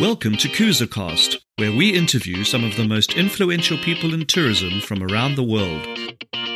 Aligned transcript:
Welcome 0.00 0.36
to 0.38 0.48
KoozaCast, 0.48 1.36
where 1.56 1.70
we 1.70 1.90
interview 1.94 2.44
some 2.44 2.64
of 2.64 2.76
the 2.76 2.86
most 2.86 3.14
influential 3.14 3.78
people 3.78 4.12
in 4.12 4.26
tourism 4.26 4.80
from 4.80 5.02
around 5.02 5.34
the 5.34 5.42
world. 5.42 5.86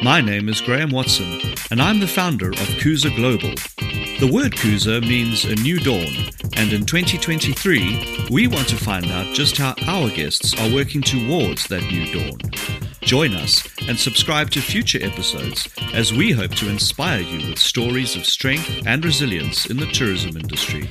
My 0.02 0.20
name 0.20 0.48
is 0.48 0.60
Graham 0.60 0.90
Watson, 0.90 1.40
and 1.70 1.80
I'm 1.80 2.00
the 2.00 2.06
founder 2.06 2.48
of 2.48 2.78
Kooza 2.80 3.14
Global. 3.14 3.54
The 4.18 4.32
word 4.32 4.52
Kooza 4.52 5.00
means 5.00 5.44
a 5.44 5.54
new 5.54 5.78
dawn, 5.78 6.30
and 6.56 6.72
in 6.72 6.84
2023, 6.84 8.28
we 8.30 8.46
want 8.46 8.68
to 8.68 8.76
find 8.76 9.06
out 9.06 9.34
just 9.34 9.56
how 9.56 9.74
our 9.86 10.10
guests 10.10 10.58
are 10.60 10.74
working 10.74 11.02
towards 11.02 11.66
that 11.68 11.82
new 11.84 12.12
dawn. 12.12 12.38
Join 13.02 13.34
us 13.34 13.66
and 13.90 13.98
subscribe 13.98 14.48
to 14.52 14.60
future 14.60 15.00
episodes 15.02 15.68
as 15.94 16.12
we 16.12 16.30
hope 16.30 16.52
to 16.52 16.68
inspire 16.68 17.18
you 17.22 17.48
with 17.48 17.58
stories 17.58 18.14
of 18.14 18.24
strength 18.24 18.86
and 18.86 19.04
resilience 19.04 19.66
in 19.66 19.78
the 19.78 19.86
tourism 19.86 20.36
industry. 20.36 20.88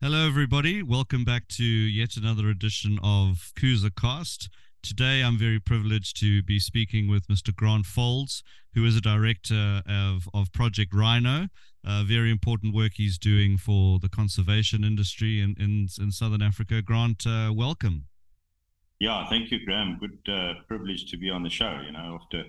Hello, 0.00 0.26
everybody. 0.26 0.82
Welcome 0.82 1.24
back 1.24 1.46
to 1.50 1.64
yet 1.64 2.16
another 2.16 2.48
edition 2.48 2.98
of 3.04 3.52
KoozaCast. 3.56 4.48
Today, 4.82 5.22
I'm 5.22 5.38
very 5.38 5.60
privileged 5.60 6.18
to 6.18 6.42
be 6.42 6.58
speaking 6.58 7.08
with 7.08 7.28
Mr. 7.28 7.54
Grant 7.54 7.86
Fowlds, 7.86 8.42
who 8.74 8.84
is 8.84 8.96
a 8.96 9.00
director 9.00 9.82
of, 9.88 10.28
of 10.34 10.52
Project 10.52 10.92
Rhino, 10.92 11.46
very 11.84 12.32
important 12.32 12.74
work 12.74 12.94
he's 12.96 13.16
doing 13.16 13.56
for 13.56 14.00
the 14.00 14.08
conservation 14.08 14.82
industry 14.82 15.40
in, 15.40 15.54
in, 15.56 15.86
in 16.00 16.10
Southern 16.10 16.42
Africa. 16.42 16.82
Grant, 16.82 17.24
uh, 17.28 17.52
welcome. 17.54 18.06
Yeah, 19.00 19.28
thank 19.28 19.50
you, 19.50 19.64
Graham. 19.64 19.98
Good 20.00 20.32
uh, 20.32 20.54
privilege 20.66 21.10
to 21.10 21.16
be 21.16 21.30
on 21.30 21.42
the 21.42 21.50
show, 21.50 21.80
you 21.84 21.92
know, 21.92 22.18
after 22.20 22.44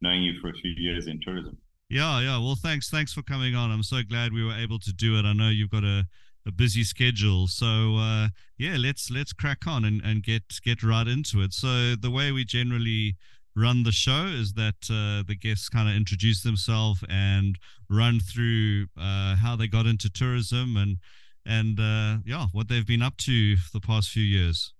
knowing 0.00 0.22
you 0.22 0.40
for 0.40 0.48
a 0.48 0.54
few 0.54 0.72
years 0.76 1.06
in 1.06 1.20
tourism. 1.20 1.58
Yeah, 1.88 2.20
yeah. 2.20 2.38
Well, 2.38 2.54
thanks. 2.54 2.88
Thanks 2.88 3.12
for 3.12 3.22
coming 3.22 3.54
on. 3.54 3.70
I'm 3.70 3.82
so 3.82 4.02
glad 4.08 4.32
we 4.32 4.44
were 4.44 4.56
able 4.56 4.78
to 4.78 4.92
do 4.92 5.18
it. 5.18 5.24
I 5.24 5.32
know 5.32 5.48
you've 5.50 5.70
got 5.70 5.84
a 5.84 6.06
a 6.46 6.52
busy 6.52 6.84
schedule. 6.84 7.46
So 7.46 7.96
uh, 7.96 8.28
yeah, 8.58 8.76
let's 8.78 9.10
let's 9.10 9.32
crack 9.32 9.66
on 9.66 9.84
and, 9.84 10.00
and 10.04 10.22
get 10.22 10.42
get 10.62 10.82
right 10.82 11.06
into 11.06 11.42
it. 11.42 11.52
So 11.52 11.94
the 11.96 12.10
way 12.10 12.32
we 12.32 12.44
generally 12.44 13.16
run 13.56 13.82
the 13.82 13.92
show 13.92 14.26
is 14.26 14.54
that 14.54 14.88
uh, 14.90 15.26
the 15.26 15.36
guests 15.36 15.68
kind 15.68 15.88
of 15.88 15.94
introduce 15.94 16.42
themselves 16.42 17.04
and 17.08 17.58
run 17.88 18.20
through 18.20 18.86
uh, 18.98 19.36
how 19.36 19.56
they 19.56 19.66
got 19.66 19.86
into 19.86 20.10
tourism 20.10 20.76
and 20.76 20.98
and 21.44 21.80
uh, 21.80 22.18
yeah, 22.24 22.46
what 22.52 22.68
they've 22.68 22.86
been 22.86 23.02
up 23.02 23.16
to 23.18 23.56
for 23.56 23.72
the 23.72 23.86
past 23.86 24.10
few 24.10 24.22
years. 24.22 24.72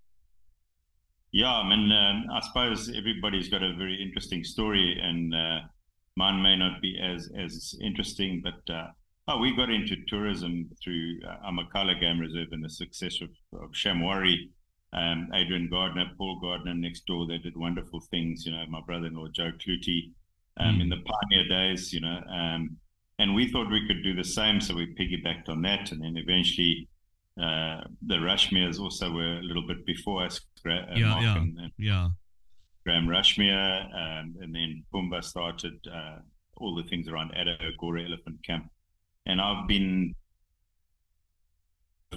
Yeah, 1.33 1.53
I 1.53 1.69
mean, 1.69 1.93
um, 1.93 2.25
I 2.33 2.41
suppose 2.41 2.89
everybody's 2.95 3.49
got 3.49 3.63
a 3.63 3.75
very 3.77 4.03
interesting 4.03 4.43
story, 4.43 4.99
and 5.01 5.35
uh, 5.35 5.61
mine 6.17 6.43
may 6.43 6.57
not 6.57 6.81
be 6.83 6.99
as 7.01 7.31
as 7.37 7.75
interesting, 7.81 8.43
but 8.43 8.73
uh, 8.73 8.89
Oh, 9.33 9.39
we 9.39 9.55
got 9.55 9.71
into 9.71 9.95
tourism 10.09 10.69
through 10.83 11.21
uh, 11.25 11.49
Amakhala 11.49 12.01
Game 12.01 12.19
Reserve 12.19 12.49
and 12.51 12.65
the 12.65 12.69
success 12.69 13.21
of, 13.23 13.29
of 13.63 13.71
Shamwari. 13.71 14.49
Um, 14.93 15.29
Adrian 15.33 15.69
Gardner, 15.71 16.07
Paul 16.19 16.41
Gardner 16.43 16.75
next 16.75 17.07
door, 17.07 17.29
they 17.29 17.39
did 17.39 17.57
wonderful 17.57 18.01
things. 18.11 18.45
You 18.45 18.51
know, 18.51 18.65
my 18.69 18.81
brother-in-law 18.85 19.29
Joe 19.33 19.53
Clutie 19.53 20.11
um, 20.57 20.79
mm. 20.79 20.81
in 20.83 20.89
the 20.89 20.97
pioneer 20.97 21.49
days. 21.49 21.93
You 21.93 22.01
know, 22.01 22.21
um, 22.29 22.77
and 23.21 23.33
we 23.33 23.49
thought 23.49 23.71
we 23.71 23.87
could 23.87 24.03
do 24.03 24.17
the 24.17 24.25
same, 24.25 24.61
so 24.61 24.75
we 24.75 24.97
piggybacked 24.99 25.49
on 25.49 25.63
that, 25.63 25.93
and 25.93 26.03
then 26.03 26.17
eventually 26.17 26.89
uh, 27.41 27.85
the 28.07 28.17
Rushmeres 28.17 28.79
also 28.79 29.11
were 29.13 29.39
a 29.39 29.43
little 29.43 29.67
bit 29.67 29.85
before 29.87 30.25
us. 30.25 30.41
Uh, 30.67 30.71
yeah, 30.95 31.07
Mark 31.09 31.23
yeah, 31.23 31.37
and, 31.37 31.59
and 31.59 31.73
yeah. 31.79 32.09
Graham 32.85 33.07
Rushmere, 33.07 33.85
um, 33.95 34.35
and 34.41 34.55
then 34.55 34.85
Pumba 34.93 35.23
started 35.23 35.75
uh, 35.93 36.19
all 36.57 36.75
the 36.75 36.85
things 36.85 37.09
around 37.09 37.33
Addo 37.33 37.57
Agora 37.75 38.05
Elephant 38.05 38.45
Camp 38.45 38.71
and 39.27 39.41
I've 39.41 39.69
been 39.69 40.15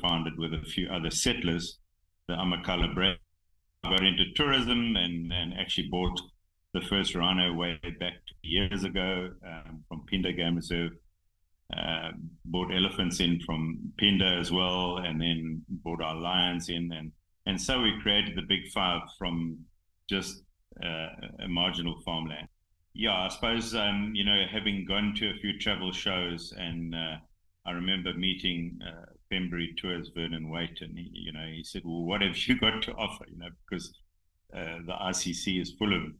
founded 0.01 0.37
with 0.37 0.53
a 0.53 0.61
few 0.63 0.89
other 0.89 1.11
settlers, 1.11 1.79
the 2.27 2.33
Amakhala 2.33 2.93
brand. 2.93 3.19
I 3.83 3.89
got 3.89 4.03
into 4.03 4.31
tourism 4.35 4.95
and, 4.95 5.31
and 5.31 5.53
actually 5.59 5.89
bought 5.89 6.19
the 6.73 6.81
first 6.81 7.13
rhino 7.15 7.53
way 7.53 7.79
back 7.99 8.13
years 8.41 8.83
ago 8.83 9.29
um, 9.45 9.83
from 9.87 10.05
Phinda 10.11 10.35
Game 10.35 10.55
Reserve. 10.55 10.91
Uh, 11.75 12.11
bought 12.45 12.71
elephants 12.73 13.19
in 13.19 13.39
from 13.45 13.91
Phinda 13.99 14.39
as 14.39 14.51
well, 14.51 14.97
and 14.97 15.19
then 15.19 15.63
brought 15.83 16.01
our 16.01 16.15
lions 16.15 16.69
in, 16.69 16.91
and 16.91 17.11
and 17.45 17.59
so 17.59 17.81
we 17.81 17.99
created 18.01 18.35
the 18.35 18.43
Big 18.47 18.71
Five 18.71 19.01
from 19.17 19.57
just 20.09 20.43
uh, 20.83 21.07
a 21.43 21.47
marginal 21.47 21.99
farmland 22.05 22.47
yeah, 22.93 23.25
I 23.25 23.27
suppose 23.29 23.73
um, 23.73 24.11
you 24.13 24.23
know 24.23 24.45
having 24.51 24.85
gone 24.85 25.13
to 25.17 25.29
a 25.29 25.39
few 25.41 25.57
travel 25.57 25.91
shows, 25.91 26.53
and 26.55 26.93
uh, 26.93 27.15
I 27.65 27.71
remember 27.71 28.13
meeting 28.13 28.79
uh, 28.85 29.05
February 29.29 29.73
Tours 29.77 30.11
Vernon 30.13 30.49
Waite, 30.49 30.81
and 30.81 30.97
he, 30.97 31.09
you 31.11 31.33
know 31.33 31.45
he 31.45 31.63
said, 31.63 31.81
"Well, 31.83 32.03
what 32.03 32.21
have 32.21 32.37
you 32.37 32.59
got 32.59 32.83
to 32.83 32.93
offer?" 32.93 33.25
You 33.27 33.39
know, 33.39 33.49
because 33.67 33.91
uh, 34.55 34.77
the 34.85 34.93
RCC 34.93 35.59
is 35.61 35.71
full 35.71 35.93
of 35.95 36.11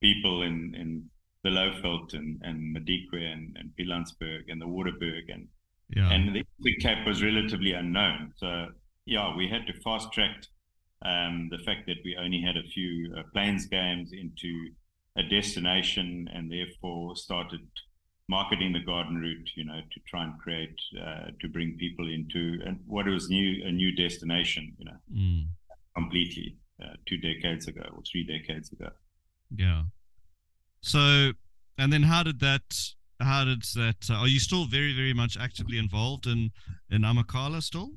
people 0.00 0.42
in 0.42 0.74
in 0.74 1.10
the 1.44 1.50
Lowveld 1.50 2.14
and 2.14 2.40
and 2.42 2.76
Madikwe 2.76 3.32
and, 3.32 3.56
and 3.58 3.70
Pilanesberg 3.78 4.44
and 4.48 4.60
the 4.60 4.66
Waterberg 4.66 5.32
and 5.32 5.48
yeah. 5.90 6.10
and 6.12 6.34
the, 6.34 6.44
the 6.60 6.76
Cape 6.76 7.06
was 7.06 7.22
relatively 7.22 7.72
unknown. 7.72 8.32
So 8.36 8.68
yeah, 9.04 9.34
we 9.36 9.48
had 9.48 9.66
to 9.66 9.80
fast 9.80 10.12
track 10.12 10.44
um, 11.04 11.48
the 11.50 11.58
fact 11.58 11.86
that 11.86 11.96
we 12.04 12.16
only 12.16 12.40
had 12.40 12.56
a 12.56 12.62
few 12.62 13.14
uh, 13.16 13.22
plains 13.32 13.66
games 13.66 14.12
into 14.12 14.70
a 15.16 15.22
destination 15.22 16.28
and 16.32 16.50
therefore 16.50 17.16
started 17.16 17.60
marketing 18.28 18.72
the 18.72 18.80
garden 18.80 19.16
route, 19.16 19.50
you 19.56 19.64
know, 19.64 19.80
to 19.92 20.00
try 20.08 20.24
and 20.24 20.38
create, 20.38 20.78
uh, 21.04 21.26
to 21.40 21.48
bring 21.48 21.76
people 21.78 22.08
into 22.08 22.60
and 22.64 22.78
what 22.86 23.06
was 23.06 23.28
new, 23.28 23.64
a 23.66 23.72
new 23.72 23.94
destination, 23.94 24.72
you 24.78 24.84
know, 24.86 24.98
mm. 25.12 25.44
completely 25.94 26.56
uh, 26.82 26.94
two 27.06 27.18
decades 27.18 27.66
ago 27.66 27.82
or 27.94 28.02
three 28.10 28.24
decades 28.24 28.72
ago. 28.72 28.88
Yeah. 29.54 29.82
So, 30.82 31.32
and 31.78 31.92
then 31.92 32.02
how 32.02 32.22
did 32.22 32.40
that, 32.40 32.62
how 33.20 33.44
did 33.44 33.62
that, 33.76 34.10
uh, 34.10 34.14
are 34.14 34.28
you 34.28 34.40
still 34.40 34.64
very, 34.66 34.94
very 34.94 35.14
much 35.14 35.36
actively 35.38 35.78
involved 35.78 36.26
in, 36.26 36.50
in 36.90 37.02
Amakhala 37.02 37.62
still? 37.62 37.92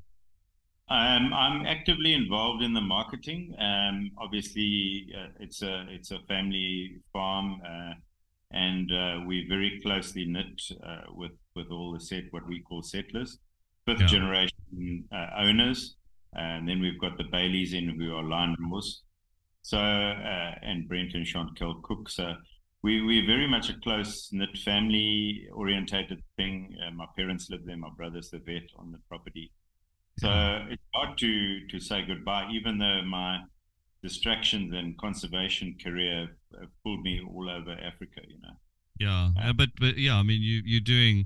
Um, 0.87 1.33
I'm 1.33 1.65
actively 1.65 2.13
involved 2.13 2.61
in 2.61 2.73
the 2.73 2.81
marketing. 2.81 3.55
Um, 3.59 4.11
obviously, 4.19 5.07
uh, 5.17 5.29
it's 5.39 5.63
a 5.63 5.87
it's 5.89 6.11
a 6.11 6.19
family 6.27 6.97
farm, 7.11 7.59
uh, 7.67 7.93
and 8.51 8.91
uh, 8.91 9.21
we're 9.25 9.47
very 9.49 9.79
closely 9.81 10.25
knit 10.25 10.61
uh, 10.85 11.11
with 11.15 11.31
with 11.55 11.71
all 11.71 11.91
the 11.91 11.99
set 11.99 12.25
what 12.29 12.47
we 12.47 12.59
call 12.61 12.83
settlers, 12.83 13.39
fifth 13.87 14.01
yeah. 14.01 14.05
generation 14.05 15.03
uh, 15.11 15.29
owners, 15.37 15.95
and 16.33 16.69
then 16.69 16.79
we've 16.79 17.01
got 17.01 17.17
the 17.17 17.23
Baileys 17.31 17.73
in 17.73 17.89
who 17.89 18.15
are 18.15 18.53
roars. 18.69 19.01
So 19.63 19.79
uh, 19.79 20.53
and 20.61 20.87
Brent 20.87 21.15
and 21.15 21.25
Chantel 21.25 21.81
Cook. 21.81 22.11
So 22.11 22.35
we 22.85 23.01
we're 23.01 23.25
very 23.25 23.47
much 23.47 23.69
a 23.71 23.79
close 23.79 24.29
knit 24.31 24.55
family 24.63 25.47
orientated 25.51 26.21
thing. 26.37 26.77
my 26.93 27.07
parents 27.17 27.49
live 27.49 27.65
there. 27.65 27.77
My 27.77 27.89
brother's 27.97 28.29
the 28.29 28.37
vet 28.37 28.67
on 28.77 28.91
the 28.91 28.99
property. 29.09 29.51
So 30.19 30.29
it's 30.69 30.87
hard 30.93 31.17
to 31.17 31.67
to 31.71 31.79
say 31.79 32.05
goodbye, 32.05 32.47
even 32.53 32.77
though 32.77 33.01
my 33.01 33.39
distractions 34.03 34.71
and 34.75 34.95
conservation 34.99 35.75
career 35.83 36.27
have 36.59 36.69
pulled 36.83 37.01
me 37.01 37.15
all 37.27 37.49
over 37.49 37.71
Africa. 37.71 38.21
You 38.33 38.39
know. 38.43 38.55
Yeah, 38.99 39.29
uh, 39.41 39.53
but 39.53 39.69
but 39.79 39.97
yeah, 39.97 40.15
I 40.17 40.23
mean, 40.23 40.41
you 40.43 40.61
you're 40.63 40.89
doing 40.95 41.25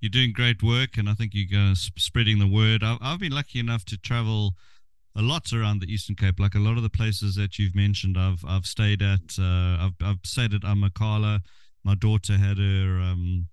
you're 0.00 0.16
doing 0.18 0.32
great 0.32 0.62
work, 0.62 0.96
and 0.96 1.08
I 1.08 1.14
think 1.14 1.32
you're 1.34 1.72
uh, 1.72 1.74
spreading 1.74 2.38
the 2.38 2.52
word. 2.60 2.84
I've, 2.84 2.98
I've 3.02 3.18
been 3.18 3.32
lucky 3.32 3.58
enough 3.58 3.84
to 3.86 3.98
travel 3.98 4.54
a 5.16 5.22
lot 5.22 5.52
around 5.52 5.80
the 5.80 5.92
Eastern 5.92 6.16
Cape. 6.16 6.38
Like 6.38 6.54
a 6.54 6.60
lot 6.60 6.76
of 6.76 6.82
the 6.82 6.90
places 6.90 7.34
that 7.36 7.58
you've 7.58 7.74
mentioned, 7.74 8.16
I've 8.18 8.44
I've 8.46 8.66
stayed 8.66 9.02
at. 9.02 9.38
Uh, 9.38 9.86
I've 9.86 9.94
I've 10.02 10.20
stayed 10.24 10.54
at 10.54 10.62
Amakhala. 10.62 11.40
My 11.84 11.94
daughter 11.94 12.34
had 12.34 12.58
her 12.58 13.00
um, 13.00 13.48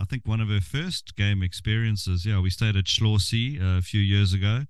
I 0.00 0.04
think 0.04 0.26
one 0.26 0.40
of 0.40 0.48
her 0.48 0.60
first 0.60 1.14
game 1.14 1.42
experiences. 1.42 2.24
Yeah, 2.24 2.40
we 2.40 2.48
stayed 2.48 2.76
at 2.76 2.88
Schlossy 2.88 3.60
uh, 3.60 3.78
a 3.78 3.82
few 3.82 4.00
years 4.00 4.32
ago, 4.32 4.62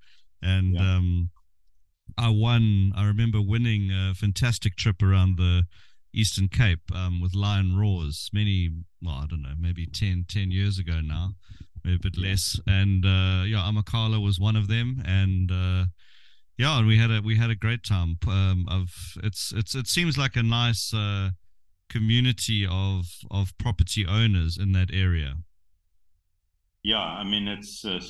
and 0.43 0.75
yeah. 0.75 0.97
um, 0.97 1.31
I 2.19 2.31
won. 2.31 2.93
I 2.97 3.07
remember 3.07 3.41
winning 3.41 3.93
a 3.93 4.15
fantastic 4.15 4.75
trip 4.77 5.03
around 5.03 5.39
the 5.39 5.65
Eastern 6.13 6.49
Cape 6.49 6.91
um, 6.93 7.21
with 7.21 7.35
Lion 7.35 7.79
Roars. 7.79 8.29
Many, 8.33 8.71
well, 9.01 9.21
I 9.23 9.27
don't 9.27 9.43
know, 9.43 9.55
maybe 9.59 9.87
10, 9.87 10.27
10 10.29 10.51
years 10.51 10.81
ago 10.81 11.01
now, 11.01 11.35
maybe 11.85 11.97
a 11.97 12.11
bit 12.11 12.19
less. 12.19 12.59
And 12.67 13.05
uh, 13.05 13.45
yeah, 13.47 13.71
Amakhala 13.71 14.21
was 14.21 14.41
one 14.41 14.57
of 14.57 14.67
them, 14.67 15.01
and 15.07 15.53
uh, 15.53 15.85
yeah, 16.61 16.79
and 16.79 16.87
we 16.87 16.99
had 16.99 17.11
a 17.11 17.21
we 17.21 17.37
had 17.37 17.51
a 17.51 17.55
great 17.55 17.83
time. 17.85 18.19
Um, 18.29 18.67
of 18.69 18.89
it's 19.23 19.53
it's 19.57 19.75
it 19.75 19.87
seems 19.87 20.17
like 20.17 20.37
a 20.37 20.43
nice. 20.43 20.93
Uh, 20.95 21.31
community 21.91 22.67
of 22.71 23.07
of 23.31 23.53
property 23.59 24.07
owners 24.07 24.57
in 24.57 24.73
that 24.73 24.91
area. 24.93 25.35
Yeah, 26.83 27.03
I 27.03 27.25
mean, 27.25 27.47
it's 27.47 27.85
uh, 27.85 28.01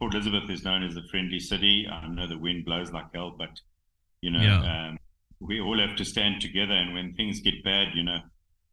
Port 0.00 0.14
Elizabeth 0.14 0.50
is 0.50 0.64
known 0.64 0.82
as 0.82 0.96
a 0.96 1.02
friendly 1.10 1.38
city. 1.38 1.86
I 1.88 2.08
know 2.08 2.26
the 2.26 2.38
wind 2.38 2.64
blows 2.64 2.90
like 2.90 3.14
hell, 3.14 3.32
but 3.38 3.60
you 4.20 4.32
know, 4.32 4.40
yeah. 4.40 4.88
um, 4.88 4.98
we 5.38 5.60
all 5.60 5.78
have 5.78 5.94
to 5.96 6.04
stand 6.04 6.40
together. 6.40 6.72
And 6.72 6.92
when 6.94 7.14
things 7.14 7.38
get 7.40 7.62
bad, 7.62 7.88
you 7.94 8.02
know, 8.02 8.18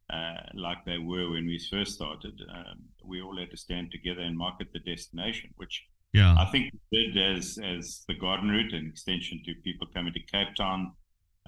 uh, 0.09 0.41
like 0.55 0.83
they 0.85 0.97
were 0.97 1.29
when 1.29 1.45
we 1.45 1.59
first 1.69 1.93
started, 1.93 2.33
um, 2.51 2.79
we 3.05 3.21
all 3.21 3.37
had 3.37 3.51
to 3.51 3.57
stand 3.57 3.91
together 3.91 4.21
and 4.21 4.35
market 4.35 4.69
the 4.73 4.79
destination, 4.79 5.51
which 5.57 5.85
Yeah. 6.13 6.35
I 6.37 6.45
think 6.51 6.71
we 6.91 7.11
did 7.11 7.37
as 7.37 7.57
as 7.63 8.03
the 8.07 8.15
garden 8.15 8.49
route, 8.49 8.73
an 8.73 8.87
extension 8.87 9.41
to 9.45 9.53
people 9.63 9.87
coming 9.93 10.13
to 10.13 10.19
Cape 10.19 10.55
Town, 10.55 10.91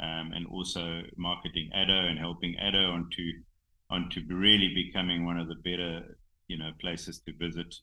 um, 0.01 0.31
and 0.33 0.47
also 0.47 1.03
marketing 1.17 1.69
Addo 1.75 2.09
and 2.09 2.17
helping 2.17 2.55
Addo 2.61 2.93
onto 2.93 3.31
onto 3.89 4.21
really 4.27 4.73
becoming 4.73 5.25
one 5.25 5.37
of 5.37 5.47
the 5.47 5.55
better 5.55 6.17
you 6.47 6.57
know 6.57 6.71
places 6.81 7.19
to 7.19 7.33
visit 7.37 7.75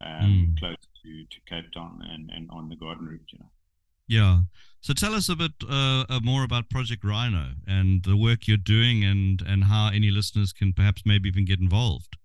um, 0.00 0.54
mm. 0.54 0.58
close 0.58 0.76
to, 1.02 1.24
to 1.24 1.40
Cape 1.48 1.72
Town 1.72 2.00
and, 2.10 2.30
and 2.30 2.48
on 2.50 2.68
the 2.68 2.76
garden 2.76 3.06
route, 3.06 3.28
you 3.32 3.38
know. 3.38 3.50
Yeah. 4.08 4.40
So 4.80 4.94
tell 4.94 5.14
us 5.14 5.28
a 5.28 5.36
bit 5.36 5.52
uh, 5.68 6.04
uh, 6.08 6.20
more 6.22 6.44
about 6.44 6.70
Project 6.70 7.02
Rhino 7.04 7.52
and 7.66 8.04
the 8.04 8.16
work 8.16 8.46
you're 8.46 8.56
doing 8.56 9.04
and, 9.04 9.42
and 9.44 9.64
how 9.64 9.88
any 9.88 10.10
listeners 10.10 10.52
can 10.52 10.72
perhaps 10.72 11.02
maybe 11.04 11.28
even 11.28 11.44
get 11.44 11.58
involved. 11.58 12.16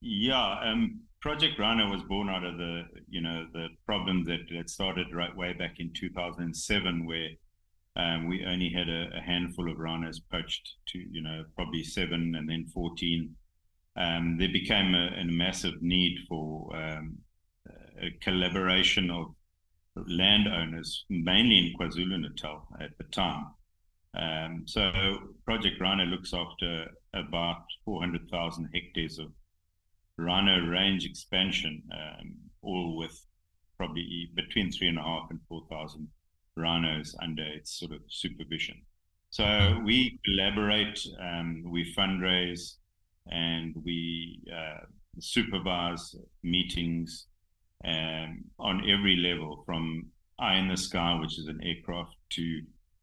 Yeah. 0.00 0.60
Um, 0.60 1.00
Project 1.26 1.58
Rhino 1.58 1.90
was 1.90 2.04
born 2.04 2.28
out 2.28 2.44
of 2.44 2.56
the, 2.56 2.84
you 3.08 3.20
know, 3.20 3.48
the 3.52 3.66
problem 3.84 4.22
that, 4.26 4.42
that 4.56 4.70
started 4.70 5.12
right 5.12 5.36
way 5.36 5.52
back 5.54 5.80
in 5.80 5.92
2007 5.92 7.04
where 7.04 7.30
um, 7.96 8.28
we 8.28 8.44
only 8.46 8.70
had 8.70 8.88
a, 8.88 9.08
a, 9.12 9.20
handful 9.20 9.68
of 9.68 9.76
rhinos 9.76 10.20
poached 10.30 10.74
to, 10.86 10.98
you 10.98 11.20
know, 11.20 11.42
probably 11.56 11.82
seven 11.82 12.36
and 12.36 12.48
then 12.48 12.64
14 12.72 13.34
um, 13.96 14.36
there 14.38 14.52
became 14.52 14.94
a, 14.94 15.20
a, 15.20 15.24
massive 15.24 15.82
need 15.82 16.16
for 16.28 16.70
um, 16.76 17.18
a 18.00 18.12
collaboration 18.22 19.10
of 19.10 19.34
landowners, 20.06 21.06
mainly 21.10 21.58
in 21.58 21.74
KwaZulu 21.76 22.20
Natal 22.20 22.68
at 22.80 22.96
the 22.98 23.04
time. 23.10 23.46
Um, 24.16 24.62
so 24.66 24.92
Project 25.44 25.80
Rhino 25.80 26.04
looks 26.04 26.32
after 26.32 26.86
about 27.14 27.64
400,000 27.84 28.70
hectares 28.72 29.18
of 29.18 29.32
rhino 30.18 30.66
range 30.66 31.04
expansion, 31.04 31.82
um, 31.92 32.34
all 32.62 32.96
with 32.96 33.24
probably 33.76 34.30
between 34.34 34.70
three 34.72 34.88
and 34.88 34.98
a 34.98 35.02
half 35.02 35.28
and 35.30 35.40
4,000 35.48 36.08
rhinos 36.56 37.14
under 37.22 37.44
its 37.44 37.78
sort 37.78 37.92
of 37.92 38.00
supervision. 38.08 38.80
So 39.30 39.82
we 39.84 40.18
collaborate, 40.24 41.06
um, 41.20 41.64
we 41.70 41.92
fundraise, 41.94 42.76
and 43.30 43.74
we 43.84 44.40
uh, 44.50 44.86
supervise 45.18 46.14
meetings 46.42 47.26
um, 47.84 48.44
on 48.58 48.88
every 48.88 49.16
level 49.16 49.62
from 49.66 50.06
eye 50.38 50.56
in 50.56 50.68
the 50.68 50.76
sky, 50.76 51.18
which 51.20 51.38
is 51.38 51.48
an 51.48 51.60
aircraft, 51.62 52.16
to 52.30 52.62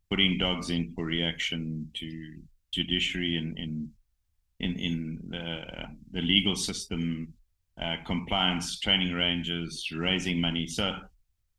putting 0.10 0.38
dogs 0.38 0.70
in 0.70 0.94
for 0.96 1.06
reaction, 1.06 1.90
to 1.94 2.40
judiciary 2.72 3.38
in 3.38 3.56
in 3.58 3.90
in, 4.60 4.78
in 4.80 5.20
the, 5.30 5.64
the 6.12 6.22
legal 6.22 6.56
system, 6.56 7.34
uh, 7.82 7.96
compliance, 8.06 8.80
training 8.80 9.14
ranges, 9.14 9.88
raising 9.96 10.40
money. 10.40 10.68
So 10.68 10.96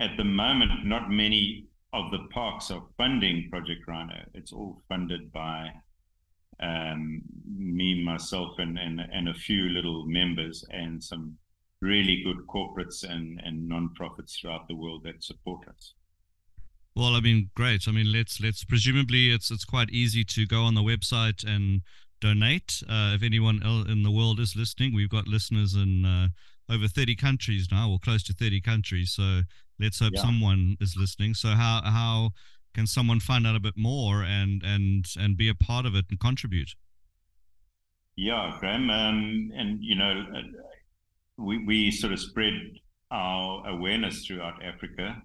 at 0.01 0.17
the 0.17 0.25
moment, 0.25 0.85
not 0.85 1.11
many 1.11 1.67
of 1.93 2.11
the 2.11 2.27
parks 2.33 2.71
are 2.71 2.83
funding 2.97 3.49
Project 3.51 3.83
Rhino. 3.87 4.17
It's 4.35 4.53
all 4.53 4.83
funded 4.89 5.33
by 5.33 5.71
um, 6.61 7.23
me, 7.57 8.03
myself, 8.03 8.59
and, 8.59 8.79
and, 8.79 9.01
and 9.01 9.29
a 9.29 9.35
few 9.35 9.69
little 9.69 10.07
members, 10.07 10.65
and 10.71 11.03
some 11.03 11.37
really 11.81 12.23
good 12.25 12.39
corporates 12.47 13.05
and, 13.09 13.41
and 13.45 13.69
non-profits 13.69 14.39
throughout 14.39 14.67
the 14.69 14.75
world 14.75 15.03
that 15.05 15.23
support 15.23 15.69
us. 15.69 15.95
Well, 16.97 17.15
I 17.15 17.21
mean, 17.21 17.51
great. 17.55 17.89
I 17.89 17.91
mean, 17.93 18.13
let's 18.13 18.41
let's 18.41 18.65
presumably 18.65 19.31
it's 19.31 19.51
it's 19.51 19.65
quite 19.65 19.91
easy 19.91 20.25
to 20.25 20.47
go 20.47 20.63
on 20.63 20.75
the 20.75 20.83
website 20.83 21.45
and 21.45 21.83
donate. 22.25 22.83
Uh, 22.89 23.13
if 23.15 23.23
anyone 23.23 23.61
in 23.89 24.03
the 24.03 24.11
world 24.11 24.41
is 24.41 24.57
listening, 24.57 24.95
we've 24.95 25.11
got 25.11 25.29
listeners 25.29 25.75
in 25.75 26.07
uh, 26.07 26.29
over 26.73 26.89
30 26.89 27.15
countries 27.17 27.69
now, 27.71 27.91
or 27.91 27.99
close 27.99 28.23
to 28.25 28.33
30 28.33 28.63
countries. 28.63 29.13
So 29.13 29.43
let's 29.79 30.01
hope 30.01 30.13
yeah. 30.15 30.23
someone 30.23 30.77
is 30.81 30.97
listening. 30.97 31.35
So 31.35 31.49
how 31.49 31.83
how 31.85 32.31
can 32.75 32.87
someone 32.87 33.21
find 33.21 33.47
out 33.47 33.57
a 33.57 33.61
bit 33.61 33.75
more 33.77 34.25
and 34.25 34.63
and 34.65 35.05
and 35.19 35.37
be 35.37 35.49
a 35.49 35.55
part 35.55 35.85
of 35.85 35.95
it 35.95 36.07
and 36.09 36.19
contribute? 36.19 36.71
Yeah, 38.17 38.57
Graham, 38.59 38.91
um, 38.91 39.51
and 39.55 39.79
you 39.83 39.97
know, 39.97 40.25
uh, 40.35 40.43
we 41.37 41.65
we 41.65 41.91
sort 41.91 42.13
of 42.13 42.21
spread 42.21 42.55
our 43.11 43.69
awareness 43.69 44.25
throughout 44.25 44.65
Africa. 44.65 45.23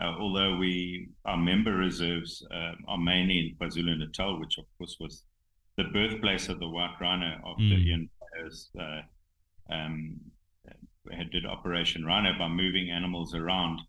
Uh, 0.00 0.14
although 0.20 0.56
we 0.56 1.08
our 1.24 1.36
member 1.36 1.72
reserves 1.72 2.46
uh, 2.54 2.72
are 2.86 2.98
mainly 2.98 3.38
in 3.38 3.56
KwaZulu 3.58 3.98
Natal, 3.98 4.40
which 4.40 4.56
of 4.56 4.64
course 4.78 4.96
was 5.00 5.24
the 5.78 5.84
birthplace 5.84 6.50
of 6.50 6.60
the 6.60 6.68
white 6.68 6.94
rhino 7.00 7.40
after 7.46 7.62
mm. 7.62 7.86
Ian 7.86 8.10
Players 8.20 8.68
uh, 8.78 9.00
um, 9.72 10.20
had 11.10 11.30
did 11.30 11.46
Operation 11.46 12.04
Rhino 12.04 12.38
by 12.38 12.48
moving 12.48 12.90
animals 12.90 13.34
around 13.34 13.80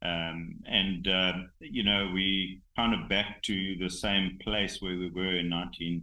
um, 0.00 0.54
and 0.66 1.08
uh, 1.08 1.32
you 1.60 1.82
know, 1.82 2.10
we 2.14 2.60
kind 2.76 2.94
of 2.94 3.08
back 3.08 3.42
to 3.44 3.76
the 3.80 3.90
same 3.90 4.38
place 4.40 4.80
where 4.80 4.96
we 4.96 5.10
were 5.10 5.36
in 5.36 5.48
19 5.48 6.02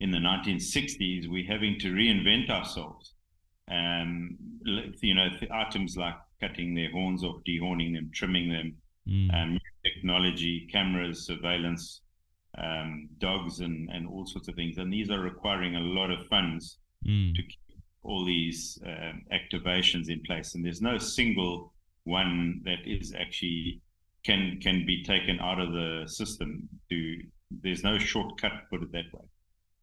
in 0.00 0.10
the 0.10 0.18
1960s. 0.18 1.28
We're 1.28 1.46
having 1.46 1.78
to 1.80 1.92
reinvent 1.92 2.48
ourselves. 2.48 3.12
Um, 3.70 4.38
you 5.02 5.14
know, 5.14 5.28
items 5.52 5.96
like 5.96 6.14
cutting 6.40 6.74
their 6.74 6.90
horns 6.90 7.22
off, 7.22 7.42
dehorning 7.46 7.94
them, 7.94 8.10
trimming 8.14 8.50
them, 8.50 8.76
mm. 9.06 9.34
um, 9.34 9.58
technology, 9.84 10.66
cameras, 10.72 11.26
surveillance, 11.26 12.00
um, 12.62 13.08
dogs, 13.18 13.60
and 13.60 13.88
and 13.90 14.06
all 14.08 14.26
sorts 14.26 14.48
of 14.48 14.54
things. 14.54 14.78
And 14.78 14.92
these 14.92 15.10
are 15.10 15.20
requiring 15.20 15.76
a 15.76 15.80
lot 15.80 16.10
of 16.10 16.26
funds 16.26 16.78
mm. 17.06 17.34
to 17.34 17.42
keep 17.42 17.80
all 18.02 18.24
these 18.24 18.78
uh, 18.86 19.12
activations 19.32 20.08
in 20.08 20.20
place. 20.22 20.54
And 20.54 20.64
there's 20.64 20.80
no 20.80 20.98
single 20.98 21.72
one 22.04 22.62
that 22.64 22.78
is 22.86 23.14
actually 23.14 23.80
can 24.24 24.58
can 24.62 24.84
be 24.86 25.02
taken 25.04 25.38
out 25.40 25.60
of 25.60 25.72
the 25.72 26.04
system. 26.06 26.68
To 26.90 27.16
there's 27.62 27.84
no 27.84 27.98
shortcut, 27.98 28.52
put 28.70 28.82
it 28.82 28.92
that 28.92 29.12
way. 29.12 29.24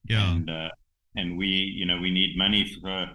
Yeah. 0.07 0.31
And 0.31 0.49
uh, 0.49 0.69
and 1.15 1.37
we 1.37 1.47
you 1.47 1.85
know 1.85 1.99
we 1.99 2.11
need 2.11 2.37
money 2.37 2.69
for. 2.81 3.07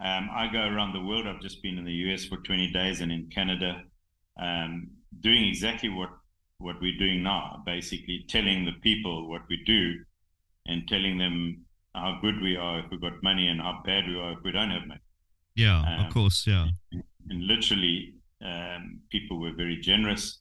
Um, 0.00 0.28
I 0.34 0.48
go 0.52 0.58
around 0.58 0.92
the 0.92 1.00
world. 1.00 1.28
I've 1.28 1.40
just 1.40 1.62
been 1.62 1.78
in 1.78 1.84
the 1.84 1.92
US 1.92 2.24
for 2.24 2.38
20 2.38 2.72
days 2.72 3.00
and 3.00 3.12
in 3.12 3.30
Canada, 3.32 3.84
um, 4.42 4.88
doing 5.20 5.44
exactly 5.44 5.88
what 5.88 6.10
what 6.64 6.80
we're 6.80 6.98
doing 6.98 7.22
now. 7.22 7.62
Basically, 7.66 8.24
telling 8.28 8.64
the 8.64 8.76
people 8.82 9.28
what 9.28 9.42
we 9.48 9.62
do, 9.64 9.94
and 10.66 10.88
telling 10.88 11.18
them 11.18 11.64
how 11.94 12.18
good 12.20 12.40
we 12.42 12.56
are 12.56 12.80
if 12.80 12.86
we've 12.90 13.00
got 13.00 13.22
money 13.22 13.46
and 13.48 13.60
how 13.60 13.80
bad 13.84 14.06
we 14.08 14.18
are 14.18 14.32
if 14.32 14.38
we 14.44 14.50
don't 14.50 14.70
have 14.70 14.86
money. 14.86 15.00
Yeah, 15.54 15.78
um, 15.80 16.06
of 16.06 16.12
course. 16.12 16.46
Yeah. 16.46 16.68
And 17.30 17.46
literally, 17.46 18.14
um, 18.44 19.00
people 19.10 19.38
were 19.38 19.52
very 19.52 19.76
generous. 19.76 20.40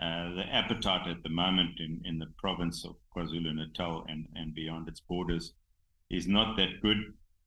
Uh, 0.00 0.34
the 0.34 0.44
appetite 0.50 1.06
at 1.06 1.22
the 1.22 1.28
moment 1.28 1.78
in, 1.78 2.00
in 2.04 2.18
the 2.18 2.26
province 2.38 2.84
of 2.84 2.96
KwaZulu 3.14 3.54
Natal 3.54 4.04
and, 4.08 4.26
and 4.34 4.54
beyond 4.54 4.88
its 4.88 5.00
borders 5.00 5.52
is 6.10 6.26
not 6.26 6.56
that 6.56 6.80
good. 6.82 6.98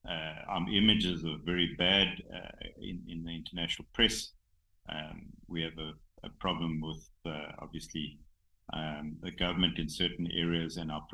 Uh, 0.07 0.35
our 0.47 0.69
images 0.69 1.25
are 1.25 1.35
very 1.43 1.75
bad 1.77 2.07
uh, 2.33 2.67
in, 2.79 3.01
in 3.09 3.23
the 3.25 3.35
international 3.35 3.85
press. 3.93 4.31
Um, 4.89 5.23
we 5.47 5.61
have 5.61 5.77
a, 5.77 5.91
a 6.25 6.29
problem 6.39 6.79
with 6.79 7.09
uh, 7.25 7.51
obviously 7.59 8.17
um, 8.73 9.15
the 9.21 9.31
government 9.31 9.79
in 9.79 9.89
certain 9.89 10.29
areas, 10.31 10.77
and 10.77 10.91
our 10.91 11.05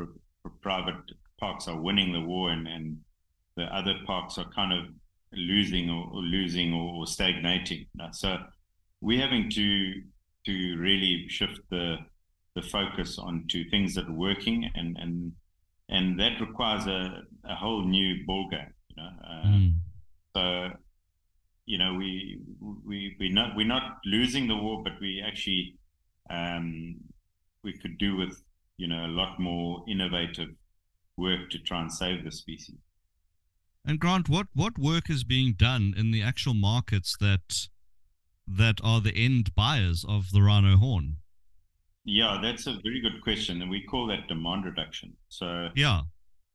private 0.61 0.95
parks 1.39 1.67
are 1.67 1.79
winning 1.79 2.13
the 2.13 2.21
war, 2.21 2.49
and, 2.51 2.67
and 2.67 2.97
the 3.55 3.63
other 3.63 3.95
parks 4.05 4.37
are 4.37 4.49
kind 4.55 4.73
of 4.73 4.85
losing 5.33 5.89
or, 5.89 6.09
or 6.11 6.21
losing 6.21 6.73
or, 6.73 6.93
or 6.93 7.07
stagnating. 7.07 7.85
So 8.11 8.37
we're 9.01 9.21
having 9.21 9.49
to 9.51 10.01
to 10.45 10.77
really 10.77 11.25
shift 11.29 11.59
the 11.69 11.97
the 12.55 12.61
focus 12.61 13.17
onto 13.17 13.69
things 13.69 13.95
that 13.95 14.07
are 14.07 14.13
working 14.13 14.69
and 14.75 14.97
and 14.97 15.31
and 15.89 16.19
that 16.19 16.39
requires 16.39 16.85
a, 16.87 17.23
a 17.45 17.55
whole 17.55 17.83
new 17.85 18.25
ball 18.25 18.47
game 18.49 18.73
you 18.89 18.95
know 18.95 19.09
uh, 19.27 19.47
mm. 19.47 19.73
so 20.35 20.69
you 21.65 21.77
know 21.77 21.93
we 21.95 22.39
we 22.85 23.15
we 23.19 23.29
not 23.29 23.55
we're 23.55 23.65
not 23.65 23.97
losing 24.05 24.47
the 24.47 24.55
war 24.55 24.83
but 24.83 24.93
we 25.01 25.23
actually 25.25 25.75
um, 26.29 26.95
we 27.63 27.77
could 27.77 27.97
do 27.97 28.15
with 28.15 28.41
you 28.77 28.87
know 28.87 29.05
a 29.05 29.07
lot 29.07 29.39
more 29.39 29.83
innovative 29.87 30.49
work 31.17 31.49
to 31.51 31.59
try 31.59 31.81
and 31.81 31.91
save 31.91 32.23
the 32.23 32.31
species 32.31 32.79
and 33.85 33.99
grant 33.99 34.29
what 34.29 34.47
what 34.53 34.77
work 34.77 35.09
is 35.09 35.23
being 35.23 35.53
done 35.53 35.93
in 35.97 36.11
the 36.11 36.21
actual 36.21 36.53
markets 36.53 37.15
that 37.19 37.67
that 38.47 38.79
are 38.83 39.01
the 39.01 39.15
end 39.15 39.53
buyers 39.55 40.05
of 40.07 40.31
the 40.31 40.41
rhino 40.41 40.77
horn? 40.77 41.17
Yeah, 42.05 42.39
that's 42.41 42.67
a 42.67 42.73
very 42.83 43.01
good 43.01 43.21
question, 43.21 43.61
and 43.61 43.71
we 43.71 43.81
call 43.83 44.07
that 44.07 44.27
demand 44.27 44.65
reduction. 44.65 45.15
So 45.29 45.69
yeah, 45.75 46.01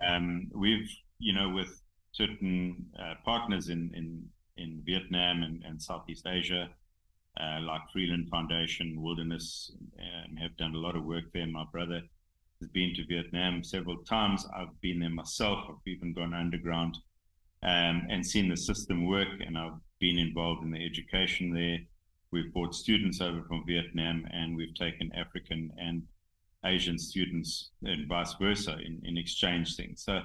um, 0.06 0.48
we've 0.54 0.88
you 1.18 1.34
know 1.34 1.48
with 1.50 1.80
certain 2.12 2.86
uh, 2.98 3.14
partners 3.24 3.68
in 3.68 3.90
in 3.94 4.24
in 4.56 4.82
Vietnam 4.84 5.42
and, 5.42 5.62
and 5.64 5.80
Southeast 5.80 6.26
Asia, 6.26 6.68
uh, 7.40 7.60
like 7.62 7.82
Freeland 7.92 8.28
Foundation, 8.30 9.00
Wilderness, 9.00 9.72
um, 9.98 10.36
have 10.36 10.56
done 10.56 10.74
a 10.74 10.78
lot 10.78 10.96
of 10.96 11.04
work 11.04 11.24
there. 11.32 11.46
My 11.46 11.64
brother 11.70 12.02
has 12.60 12.68
been 12.70 12.94
to 12.94 13.06
Vietnam 13.06 13.62
several 13.62 13.98
times. 13.98 14.46
I've 14.56 14.80
been 14.80 15.00
there 15.00 15.10
myself. 15.10 15.60
I've 15.68 15.86
even 15.86 16.12
gone 16.12 16.34
underground 16.34 16.98
um, 17.62 18.06
and 18.10 18.26
seen 18.26 18.48
the 18.48 18.56
system 18.56 19.06
work. 19.06 19.28
And 19.46 19.56
I've 19.56 19.78
been 20.00 20.18
involved 20.18 20.64
in 20.64 20.70
the 20.70 20.84
education 20.84 21.54
there. 21.54 21.78
We've 22.30 22.52
brought 22.52 22.74
students 22.74 23.20
over 23.20 23.42
from 23.44 23.64
Vietnam, 23.66 24.26
and 24.32 24.56
we've 24.56 24.74
taken 24.74 25.10
African 25.14 25.70
and 25.78 26.02
Asian 26.64 26.98
students 26.98 27.70
and 27.82 28.08
vice 28.08 28.34
versa 28.34 28.76
in, 28.84 29.00
in 29.04 29.16
exchange 29.16 29.76
things. 29.76 30.02
So 30.04 30.22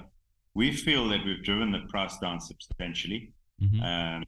we 0.54 0.72
feel 0.72 1.08
that 1.10 1.26
we've 1.26 1.44
driven 1.44 1.72
the 1.72 1.84
price 1.90 2.18
down 2.18 2.40
substantially 2.40 3.32
mm-hmm. 3.62 3.82
um, 3.82 4.24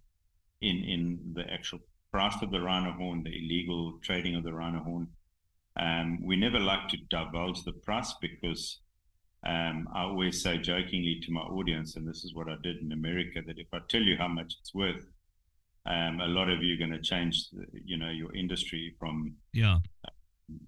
in 0.62 0.78
in 0.84 1.20
the 1.34 1.52
actual 1.52 1.80
price 2.16 2.42
of 2.42 2.50
the 2.50 2.62
rhino 2.62 2.94
horn, 2.94 3.24
the 3.24 3.38
illegal 3.38 4.00
trading 4.02 4.36
of 4.38 4.44
the 4.46 4.54
rhino 4.54 4.80
horn. 4.80 5.06
Um, 5.78 6.20
we 6.24 6.38
never 6.38 6.62
like 6.62 6.88
to 6.90 6.98
divulge 7.10 7.62
the 7.64 7.74
price 7.74 8.14
because 8.22 8.80
um, 9.46 9.90
I 9.94 10.04
always 10.04 10.42
say 10.42 10.58
jokingly 10.58 11.20
to 11.24 11.32
my 11.34 11.42
audience, 11.42 11.98
and 11.98 12.08
this 12.08 12.24
is 12.24 12.34
what 12.34 12.48
I 12.48 12.56
did 12.64 12.78
in 12.78 12.94
America, 12.94 13.42
that 13.46 13.60
if 13.60 13.68
I 13.74 13.80
tell 13.90 14.02
you 14.02 14.16
how 14.18 14.30
much 14.30 14.56
it's 14.62 14.74
worth, 14.74 15.06
um, 15.86 16.22
a 16.22 16.28
lot 16.28 16.50
of 16.50 16.64
you 16.64 16.76
are 16.76 16.78
going 16.78 16.98
to 16.98 17.02
change, 17.02 17.50
the, 17.52 17.66
you 17.84 17.98
know, 17.98 18.10
your 18.10 18.34
industry 18.34 18.96
from 18.98 19.36
yeah 19.52 19.80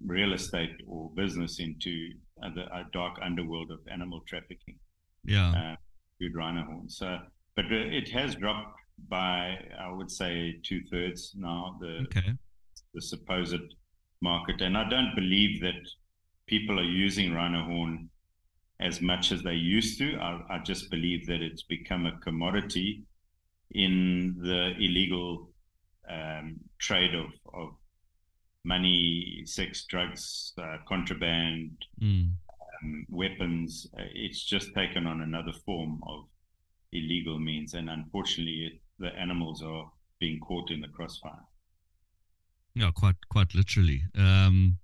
real 0.04 0.32
estate 0.32 0.76
or 0.88 1.08
business 1.14 1.60
into 1.60 2.10
the 2.54 2.64
a 2.80 2.84
dark 2.92 3.16
underworld 3.22 3.70
of 3.70 3.78
animal 3.90 4.20
trafficking. 4.28 4.76
Yeah, 5.24 5.50
uh, 5.50 5.76
good 6.20 6.34
rhino 6.34 6.62
horn. 6.64 6.90
So, 6.90 7.18
but 7.56 7.72
it 7.72 8.10
has 8.10 8.34
dropped 8.34 8.77
by 9.08 9.56
I 9.78 9.90
would 9.90 10.10
say 10.10 10.58
two 10.62 10.82
thirds 10.90 11.34
now. 11.36 11.76
The 11.80 12.06
okay. 12.06 12.32
the 12.94 13.02
supposed 13.02 13.74
market, 14.20 14.60
and 14.60 14.76
I 14.76 14.88
don't 14.88 15.14
believe 15.14 15.60
that 15.60 15.80
people 16.46 16.78
are 16.80 16.90
using 17.06 17.32
rhino 17.32 17.64
horn 17.64 18.10
as 18.80 19.00
much 19.00 19.32
as 19.32 19.42
they 19.42 19.54
used 19.54 19.98
to. 19.98 20.16
I, 20.16 20.40
I 20.50 20.58
just 20.60 20.90
believe 20.90 21.26
that 21.26 21.42
it's 21.42 21.62
become 21.62 22.06
a 22.06 22.18
commodity 22.20 23.02
in 23.72 24.36
the 24.40 24.72
illegal 24.78 25.50
um, 26.10 26.56
trade 26.78 27.14
of, 27.14 27.26
of 27.52 27.70
money, 28.64 29.42
sex, 29.44 29.84
drugs, 29.84 30.52
uh, 30.60 30.76
contraband, 30.88 31.70
mm. 32.00 32.30
um, 32.82 33.06
weapons. 33.08 33.86
Uh, 33.98 34.04
it's 34.14 34.44
just 34.44 34.74
taken 34.74 35.06
on 35.06 35.20
another 35.20 35.52
form 35.66 36.00
of 36.06 36.24
illegal 36.92 37.38
means, 37.38 37.74
and 37.74 37.90
unfortunately, 37.90 38.70
it, 38.72 38.80
the 38.98 39.08
animals 39.18 39.62
are 39.62 39.90
being 40.20 40.40
caught 40.40 40.70
in 40.70 40.80
the 40.80 40.88
crossfire. 40.88 41.44
Yeah, 42.74 42.90
quite 42.94 43.16
quite 43.30 43.54
literally. 43.54 44.02
Um, 44.16 44.78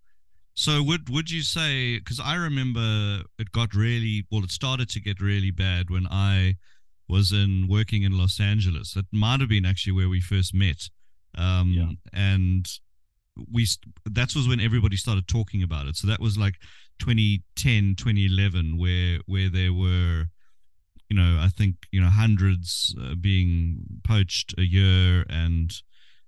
so 0.54 0.82
would 0.82 1.08
would 1.08 1.30
you 1.30 1.42
say? 1.42 1.98
Because 1.98 2.20
I 2.20 2.34
remember 2.34 3.22
it 3.38 3.52
got 3.52 3.74
really 3.74 4.26
well. 4.30 4.44
It 4.44 4.50
started 4.50 4.88
to 4.90 5.00
get 5.00 5.20
really 5.20 5.50
bad 5.50 5.90
when 5.90 6.06
I 6.10 6.56
was 7.08 7.32
in 7.32 7.66
working 7.68 8.02
in 8.02 8.16
Los 8.16 8.40
Angeles. 8.40 8.94
That 8.94 9.06
might 9.12 9.40
have 9.40 9.48
been 9.48 9.66
actually 9.66 9.92
where 9.92 10.08
we 10.08 10.20
first 10.20 10.54
met. 10.54 10.88
Um, 11.36 11.72
yeah. 11.72 11.90
And 12.12 12.66
we 13.52 13.66
that 14.06 14.34
was 14.34 14.48
when 14.48 14.60
everybody 14.60 14.96
started 14.96 15.26
talking 15.26 15.62
about 15.62 15.86
it. 15.86 15.96
So 15.96 16.06
that 16.06 16.20
was 16.20 16.38
like 16.38 16.54
2010, 17.00 17.96
2011, 17.96 18.78
where 18.78 19.18
where 19.26 19.48
there 19.48 19.72
were, 19.72 20.26
you 21.14 21.20
know, 21.20 21.38
I 21.40 21.48
think 21.48 21.76
you 21.92 22.00
know 22.00 22.08
hundreds 22.08 22.94
uh, 23.00 23.14
being 23.14 24.00
poached 24.02 24.52
a 24.58 24.62
year, 24.62 25.24
and 25.28 25.72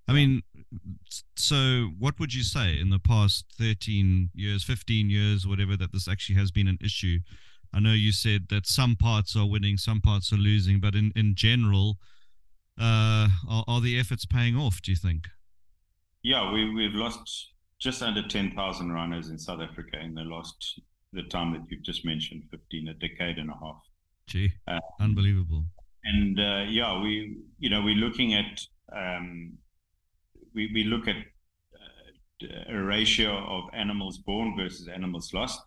I 0.07 0.13
mean, 0.13 0.43
so 1.35 1.91
what 1.99 2.21
would 2.21 2.33
you 2.33 2.45
say 2.45 2.79
in 2.79 2.91
the 2.91 3.01
past 3.01 3.47
13 3.59 4.31
years, 4.33 4.63
15 4.63 5.11
years, 5.11 5.45
whatever 5.45 5.77
that 5.77 5.93
this 5.93 6.07
actually 6.07 6.37
has 6.37 6.53
been 6.53 6.69
an 6.69 6.79
issue? 6.81 7.19
I 7.75 7.81
know 7.81 7.95
you 7.95 8.13
said 8.13 8.47
that 8.51 8.69
some 8.69 8.95
parts 8.95 9.35
are 9.35 9.45
winning, 9.45 9.77
some 9.77 10.01
parts 10.01 10.33
are 10.33 10.37
losing, 10.37 10.79
but 10.79 10.95
in, 10.95 11.13
in 11.17 11.35
general, 11.35 11.97
uh, 12.81 13.27
are, 13.49 13.65
are 13.67 13.81
the 13.81 13.99
efforts 13.99 14.25
paying 14.25 14.57
off, 14.57 14.81
do 14.81 14.93
you 14.93 14.97
think? 14.97 15.27
Yeah, 16.23 16.53
we, 16.53 16.73
we've 16.73 16.95
lost 16.95 17.55
just 17.81 18.03
under 18.03 18.23
10,000 18.23 18.93
rhinos 18.93 19.31
in 19.31 19.39
South 19.39 19.61
Africa 19.61 19.99
in 20.01 20.15
the 20.15 20.23
last, 20.23 20.81
the 21.13 21.25
time 21.25 21.55
that 21.55 21.63
you've 21.69 21.83
just 21.83 22.05
mentioned, 22.05 22.45
15, 22.53 22.89
a 22.89 22.95
decade 22.95 23.39
and 23.39 23.51
a 23.51 23.59
half. 23.61 23.83
Gee, 24.27 24.53
uh, 24.67 24.81
unbelievable. 25.01 25.65
And 26.05 26.39
uh, 26.39 26.65
yeah, 26.69 27.01
we, 27.01 27.37
you 27.59 27.71
know, 27.71 27.83
we're 27.83 27.95
looking 27.95 28.35
at, 28.35 28.61
um, 28.95 29.53
we, 30.55 30.71
we 30.75 30.85
look 30.85 31.09
at 31.09 31.17
uh, 31.17 32.73
a 32.75 32.83
ratio 32.83 33.37
of 33.37 33.65
animals 33.73 34.19
born 34.19 34.57
versus 34.57 34.89
animals 34.89 35.33
lost. 35.33 35.61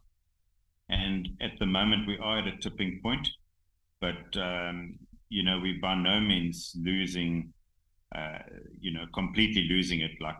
And 0.89 1.29
at 1.41 1.51
the 1.59 1.65
moment, 1.65 2.07
we 2.07 2.17
are 2.17 2.39
at 2.39 2.47
a 2.47 2.57
tipping 2.57 2.99
point, 3.03 3.27
but 4.01 4.35
um, 4.37 4.97
you 5.29 5.43
know, 5.43 5.59
we're 5.59 5.79
by 5.79 5.95
no 5.95 6.19
means 6.19 6.75
losing, 6.81 7.53
uh, 8.15 8.39
you 8.79 8.91
know, 8.91 9.05
completely 9.13 9.67
losing 9.69 10.01
it. 10.01 10.11
Like 10.19 10.37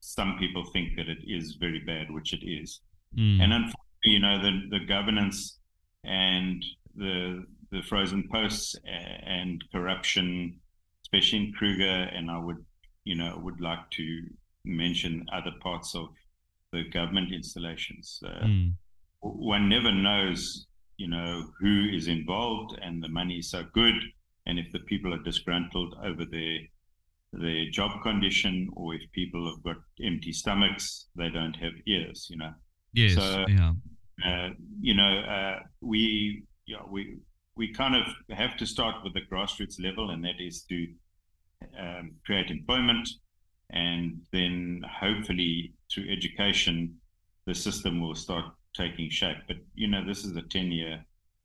some 0.00 0.36
people 0.38 0.64
think 0.72 0.96
that 0.96 1.08
it 1.08 1.18
is 1.26 1.56
very 1.58 1.80
bad, 1.80 2.10
which 2.10 2.32
it 2.32 2.46
is. 2.46 2.80
Mm. 3.18 3.42
And 3.42 3.52
unfortunately, 3.52 4.04
you 4.04 4.20
know, 4.20 4.40
the 4.40 4.78
the 4.78 4.84
governance 4.86 5.58
and 6.04 6.64
the 6.94 7.44
the 7.70 7.82
frozen 7.82 8.28
posts 8.32 8.76
and 8.84 9.62
corruption, 9.72 10.58
especially 11.02 11.38
in 11.38 11.52
Kruger, 11.52 12.08
and 12.14 12.30
I 12.30 12.38
would, 12.38 12.64
you 13.04 13.14
know, 13.14 13.38
would 13.42 13.60
like 13.60 13.90
to 13.92 14.22
mention 14.64 15.26
other 15.32 15.52
parts 15.60 15.94
of 15.94 16.08
the 16.72 16.84
government 16.90 17.32
installations. 17.32 18.20
Uh, 18.24 18.44
mm 18.44 18.72
one 19.20 19.68
never 19.68 19.92
knows, 19.92 20.66
you 20.96 21.08
know, 21.08 21.44
who 21.60 21.88
is 21.92 22.08
involved, 22.08 22.78
and 22.82 23.02
the 23.02 23.08
money 23.08 23.38
is 23.38 23.50
so 23.50 23.64
good, 23.72 23.94
and 24.46 24.58
if 24.58 24.70
the 24.72 24.80
people 24.80 25.12
are 25.12 25.22
disgruntled 25.22 25.94
over 26.04 26.24
their 26.24 26.58
their 27.32 27.68
job 27.70 28.02
condition, 28.02 28.70
or 28.74 28.94
if 28.94 29.02
people 29.12 29.46
have 29.50 29.62
got 29.62 29.76
empty 30.02 30.32
stomachs, 30.32 31.08
they 31.14 31.28
don't 31.28 31.54
have 31.54 31.72
ears, 31.86 32.26
you 32.30 32.38
know. 32.38 32.52
Yes. 32.94 33.14
So, 33.16 33.44
yeah. 33.48 33.72
Uh, 34.24 34.50
you 34.80 34.94
know, 34.94 35.20
uh, 35.20 35.60
we 35.80 36.42
yeah 36.66 36.82
we 36.88 37.18
we 37.58 37.72
kind 37.72 37.94
of 37.96 38.06
have 38.36 38.56
to 38.56 38.66
start 38.66 39.02
with 39.04 39.12
the 39.14 39.20
grassroots 39.20 39.82
level, 39.82 40.10
and 40.10 40.24
that 40.24 40.40
is 40.40 40.62
to 40.62 40.86
um, 41.78 42.12
create 42.24 42.50
employment, 42.50 43.08
and 43.70 44.22
then 44.32 44.82
hopefully 44.88 45.74
through 45.92 46.10
education, 46.10 46.96
the 47.46 47.54
system 47.54 48.00
will 48.00 48.14
start 48.14 48.44
taking 48.74 49.10
shape. 49.10 49.38
But 49.46 49.56
you 49.74 49.88
know, 49.88 50.06
this 50.06 50.24
is 50.24 50.36
a 50.36 50.42
ten 50.42 50.70
year 50.70 51.04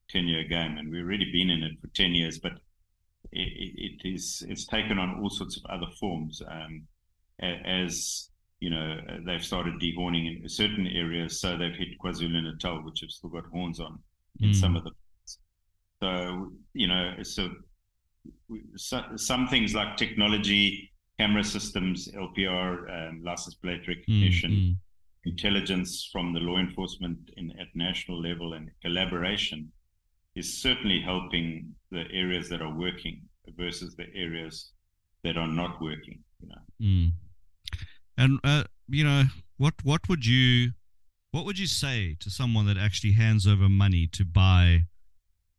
ten 0.10 0.27
year 0.27 0.43
game, 0.43 0.77
and 0.77 0.89
we've 0.89 1.03
already 1.03 1.32
been 1.32 1.50
in 1.50 1.63
it 1.63 1.82
for 1.82 1.88
ten 1.88 2.12
years. 2.12 2.38
But 2.39 2.53
it, 3.32 4.00
it 4.03 4.08
is 4.08 4.43
it's 4.48 4.65
taken 4.65 5.00
on 5.00 5.20
all 5.20 5.29
sorts 5.29 5.58
of 5.58 5.65
other 5.65 5.91
forms 6.00 6.41
um, 6.48 6.88
as 7.39 8.29
you 8.60 8.70
know 8.70 8.98
they've 9.25 9.43
started 9.43 9.74
dehorning 9.82 10.41
in 10.41 10.48
certain 10.48 10.88
areas. 10.88 11.41
So 11.41 11.58
they've 11.58 11.75
hit 11.75 12.00
KwaZulu 12.00 12.43
Natal, 12.43 12.84
which 12.84 13.01
have 13.01 13.10
still 13.10 13.29
got 13.29 13.46
horns 13.48 13.79
on 13.79 14.00
in 14.39 14.51
mm. 14.51 14.55
some 14.55 14.75
of 14.75 14.84
the. 14.84 14.91
So 16.03 16.51
you 16.74 16.88
know, 16.88 17.13
so, 17.24 17.50
so 18.75 19.03
some 19.15 19.48
things 19.48 19.74
like 19.74 19.95
technology, 19.95 20.91
camera 21.17 21.45
systems, 21.45 22.10
LPR, 22.12 23.10
um, 23.10 23.22
license 23.24 23.55
plate 23.55 23.88
recognition. 23.88 24.51
Mm, 24.51 24.75
intelligence 25.25 26.10
from 26.12 26.33
the 26.33 26.41
law 26.41 26.57
enforcement 26.57 27.17
in, 27.38 27.50
at 27.51 27.67
national 27.75 28.22
level 28.22 28.55
and 28.55 28.69
collaboration 28.81 29.72
is 30.36 30.62
certainly 30.62 31.00
helping 31.00 31.74
the 31.91 32.03
areas 32.12 32.50
that 32.50 32.62
are 32.62 32.77
working 32.77 33.22
versus 33.57 33.95
the 33.95 34.07
areas 34.13 34.74
that 35.24 35.38
are 35.38 35.48
not 35.48 35.81
working. 35.81 36.19
You 36.41 36.50
know. 36.50 36.62
Mm. 36.81 37.12
And 38.17 38.39
uh, 38.43 38.63
you 38.89 39.05
know 39.05 39.24
what? 39.55 39.75
What 39.83 40.10
would 40.10 40.25
you 40.25 40.72
what 41.31 41.45
would 41.45 41.57
you 41.57 41.67
say 41.67 42.17
to 42.19 42.29
someone 42.29 42.65
that 42.65 42.77
actually 42.77 43.13
hands 43.13 43.48
over 43.48 43.69
money 43.69 44.05
to 44.12 44.25
buy 44.25 44.81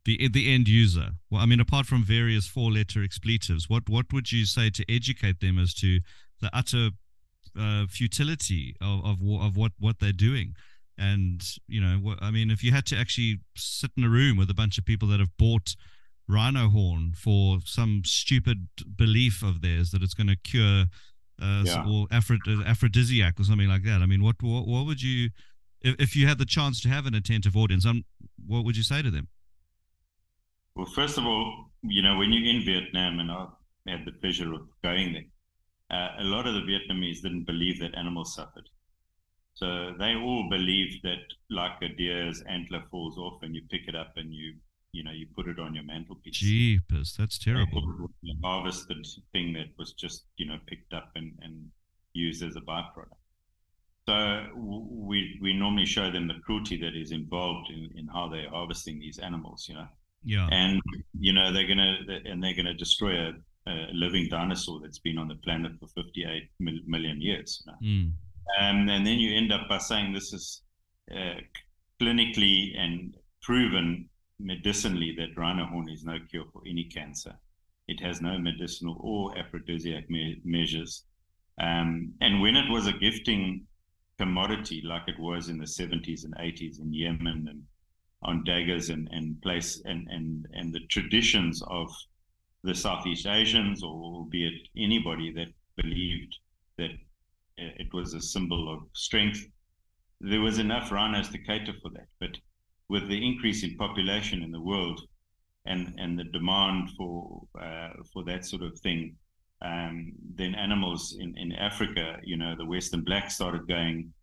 the 0.05 0.27
the 0.29 0.53
end 0.53 0.67
user? 0.67 1.09
Well, 1.29 1.41
I 1.41 1.45
mean, 1.45 1.59
apart 1.59 1.85
from 1.85 2.03
various 2.03 2.47
four 2.47 2.71
letter 2.71 3.03
expletives, 3.03 3.69
what 3.69 3.89
what 3.89 4.13
would 4.13 4.31
you 4.31 4.45
say 4.45 4.69
to 4.69 4.85
educate 4.89 5.39
them 5.39 5.59
as 5.59 5.73
to 5.75 5.99
the 6.41 6.49
utter 6.53 6.91
uh, 7.59 7.85
futility 7.87 8.75
of, 8.81 9.05
of 9.05 9.17
of 9.41 9.57
what 9.57 9.73
what 9.79 9.99
they're 9.99 10.11
doing. 10.11 10.55
And 10.97 11.43
you 11.67 11.81
know, 11.81 11.97
what, 11.97 12.21
I 12.21 12.31
mean, 12.31 12.49
if 12.49 12.63
you 12.63 12.71
had 12.71 12.85
to 12.87 12.97
actually 12.97 13.39
sit 13.55 13.91
in 13.97 14.03
a 14.03 14.09
room 14.09 14.37
with 14.37 14.49
a 14.49 14.53
bunch 14.53 14.77
of 14.77 14.85
people 14.85 15.07
that 15.09 15.19
have 15.19 15.35
bought 15.37 15.75
rhino 16.27 16.69
horn 16.69 17.13
for 17.15 17.59
some 17.65 18.01
stupid 18.05 18.67
belief 18.95 19.43
of 19.43 19.61
theirs 19.61 19.91
that 19.91 20.01
it's 20.01 20.13
going 20.13 20.27
to 20.27 20.35
cure 20.35 20.85
uh, 21.41 21.63
yeah. 21.63 21.85
or 21.87 22.07
aphro- 22.07 22.65
aphrodisiac 22.65 23.39
or 23.39 23.43
something 23.43 23.67
like 23.67 23.83
that. 23.83 24.01
I 24.01 24.05
mean, 24.05 24.23
what 24.23 24.41
what, 24.41 24.67
what 24.67 24.85
would 24.85 25.01
you, 25.01 25.29
if, 25.81 25.95
if 25.99 26.15
you 26.15 26.27
had 26.27 26.37
the 26.37 26.45
chance 26.45 26.81
to 26.81 26.89
have 26.89 27.05
an 27.05 27.13
attentive 27.13 27.57
audience, 27.57 27.85
um, 27.85 28.05
what 28.45 28.63
would 28.63 28.77
you 28.77 28.83
say 28.83 29.01
to 29.01 29.11
them? 29.11 29.27
Well, 30.75 30.85
first 30.85 31.17
of 31.17 31.25
all, 31.25 31.71
you 31.83 32.01
know, 32.01 32.17
when 32.17 32.31
you're 32.33 32.49
in 32.55 32.65
Vietnam, 32.65 33.19
and 33.19 33.31
I 33.31 33.47
had 33.87 34.05
the 34.05 34.11
pleasure 34.11 34.53
of 34.53 34.67
going 34.83 35.13
there, 35.13 35.25
uh, 35.97 36.15
a 36.19 36.23
lot 36.23 36.47
of 36.47 36.53
the 36.55 36.61
Vietnamese 36.61 37.21
didn't 37.21 37.45
believe 37.45 37.79
that 37.79 37.95
animals 37.95 38.35
suffered. 38.35 38.69
So 39.53 39.93
they 39.97 40.15
all 40.15 40.49
believed 40.49 41.01
that, 41.03 41.23
like 41.49 41.81
a 41.81 41.87
deer's 41.87 42.41
antler 42.49 42.83
falls 42.91 43.17
off 43.17 43.41
and 43.41 43.55
you 43.55 43.61
pick 43.69 43.87
it 43.87 43.95
up 43.95 44.13
and 44.17 44.33
you 44.33 44.55
You 44.95 45.03
know, 45.03 45.11
you 45.11 45.27
put 45.35 45.47
it 45.49 45.59
on 45.59 45.75
your 45.75 45.83
mantelpiece. 45.83 46.37
Jeepers, 46.37 47.15
that's 47.17 47.37
terrible. 47.37 48.09
harvested 48.43 49.05
thing 49.33 49.51
that 49.53 49.69
was 49.77 49.91
just 49.93 50.23
you 50.37 50.45
know 50.47 50.57
picked 50.67 50.93
up 50.93 51.11
and, 51.15 51.33
and 51.41 51.69
used 52.13 52.41
as 52.43 52.55
a 52.55 52.61
byproduct. 52.61 53.19
So 54.07 54.15
we 54.55 55.37
we 55.41 55.51
normally 55.53 55.85
show 55.85 56.09
them 56.11 56.27
the 56.27 56.39
cruelty 56.45 56.77
that 56.79 56.95
is 56.95 57.11
involved 57.11 57.69
in, 57.75 57.91
in 57.99 58.07
how 58.07 58.29
they're 58.29 58.49
harvesting 58.49 58.99
these 58.99 59.19
animals, 59.19 59.67
you 59.67 59.75
know. 59.75 59.89
Yeah. 60.25 60.47
And 60.51 60.81
you 61.17 61.33
know 61.33 61.53
they're 61.53 61.67
gonna 61.67 61.97
and 62.25 62.43
they're 62.43 62.55
gonna 62.55 62.73
destroy 62.73 63.29
a, 63.29 63.33
a 63.67 63.73
living 63.93 64.27
dinosaur 64.29 64.79
that's 64.81 64.99
been 64.99 65.17
on 65.17 65.27
the 65.27 65.35
planet 65.35 65.73
for 65.79 65.87
58 65.87 66.49
million 66.59 67.21
years. 67.21 67.63
You 67.65 67.71
know? 67.71 67.77
mm. 67.87 68.11
um, 68.59 68.89
and 68.89 69.05
then 69.05 69.19
you 69.19 69.37
end 69.37 69.53
up 69.53 69.69
by 69.69 69.77
saying 69.77 70.13
this 70.13 70.33
is 70.33 70.61
uh, 71.11 71.39
clinically 72.01 72.77
and 72.77 73.15
proven 73.41 74.09
medicinally 74.39 75.15
that 75.17 75.37
rhino 75.37 75.65
horn 75.65 75.89
is 75.89 76.03
no 76.03 76.17
cure 76.29 76.45
for 76.51 76.61
any 76.67 76.85
cancer. 76.85 77.33
It 77.87 78.01
has 78.01 78.19
no 78.19 78.37
medicinal 78.39 78.97
or 78.99 79.37
aphrodisiac 79.37 80.09
me- 80.09 80.41
measures. 80.43 81.03
Um, 81.61 82.13
and 82.19 82.41
when 82.41 82.55
it 82.55 82.69
was 82.69 82.87
a 82.87 82.93
gifting 82.93 83.67
commodity 84.17 84.81
like 84.83 85.03
it 85.07 85.19
was 85.19 85.49
in 85.49 85.57
the 85.57 85.65
70s 85.65 86.23
and 86.23 86.35
80s 86.35 86.79
in 86.79 86.93
Yemen 86.93 87.47
and 87.49 87.63
on 88.25 88.43
daggers 88.43 88.89
and, 88.89 89.07
and 89.11 89.41
place 89.41 89.81
and, 89.85 90.07
and, 90.09 90.47
and 90.53 90.73
the 90.73 90.85
traditions 90.89 91.61
of 91.67 91.89
the 92.63 92.75
Southeast 92.75 93.27
Asians 93.27 93.83
or 93.83 94.25
be 94.25 94.45
it 94.47 94.67
anybody 94.75 95.31
that 95.31 95.47
believed 95.75 96.35
that 96.77 96.91
it 97.57 97.93
was 97.93 98.13
a 98.13 98.21
symbol 98.21 98.73
of 98.73 98.83
strength. 98.93 99.45
There 100.19 100.41
was 100.41 100.59
enough 100.59 100.91
rhinos 100.91 101.29
to 101.29 101.37
cater 101.37 101.73
for 101.81 101.89
that. 101.91 102.07
But 102.19 102.37
with 102.89 103.07
the 103.07 103.25
increase 103.25 103.63
in 103.63 103.77
population 103.77 104.43
in 104.43 104.51
the 104.51 104.61
world 104.61 105.01
and, 105.65 105.93
and 105.97 106.17
the 106.17 106.25
demand 106.25 106.89
for 106.97 107.41
uh, 107.59 107.89
for 108.13 108.23
that 108.25 108.45
sort 108.45 108.63
of 108.63 108.77
thing, 108.79 109.15
um, 109.61 110.13
then 110.35 110.53
animals 110.55 111.17
in, 111.19 111.35
in 111.37 111.51
Africa, 111.53 112.17
you 112.23 112.37
know, 112.37 112.55
the 112.55 112.65
western 112.65 113.01
black 113.01 113.31
started 113.31 113.67
going. 113.67 114.13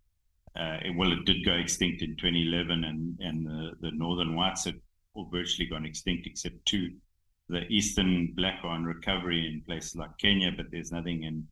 Uh, 0.54 0.78
well, 0.96 1.12
it 1.12 1.24
did 1.24 1.44
go 1.44 1.52
extinct 1.52 2.02
in 2.02 2.16
2011, 2.16 2.84
and 2.84 3.18
and 3.20 3.46
the, 3.46 3.72
the 3.80 3.90
northern 3.92 4.34
whites 4.34 4.64
had 4.64 4.80
all 5.14 5.28
virtually 5.30 5.66
gone 5.66 5.86
extinct 5.86 6.26
except 6.26 6.64
two. 6.66 6.92
The 7.48 7.66
eastern 7.68 8.32
black 8.34 8.60
are 8.62 8.70
on 8.70 8.84
recovery 8.84 9.46
in 9.46 9.62
places 9.62 9.96
like 9.96 10.16
Kenya, 10.18 10.52
but 10.56 10.70
there's 10.70 10.92
nothing 10.92 11.24
in 11.24 11.46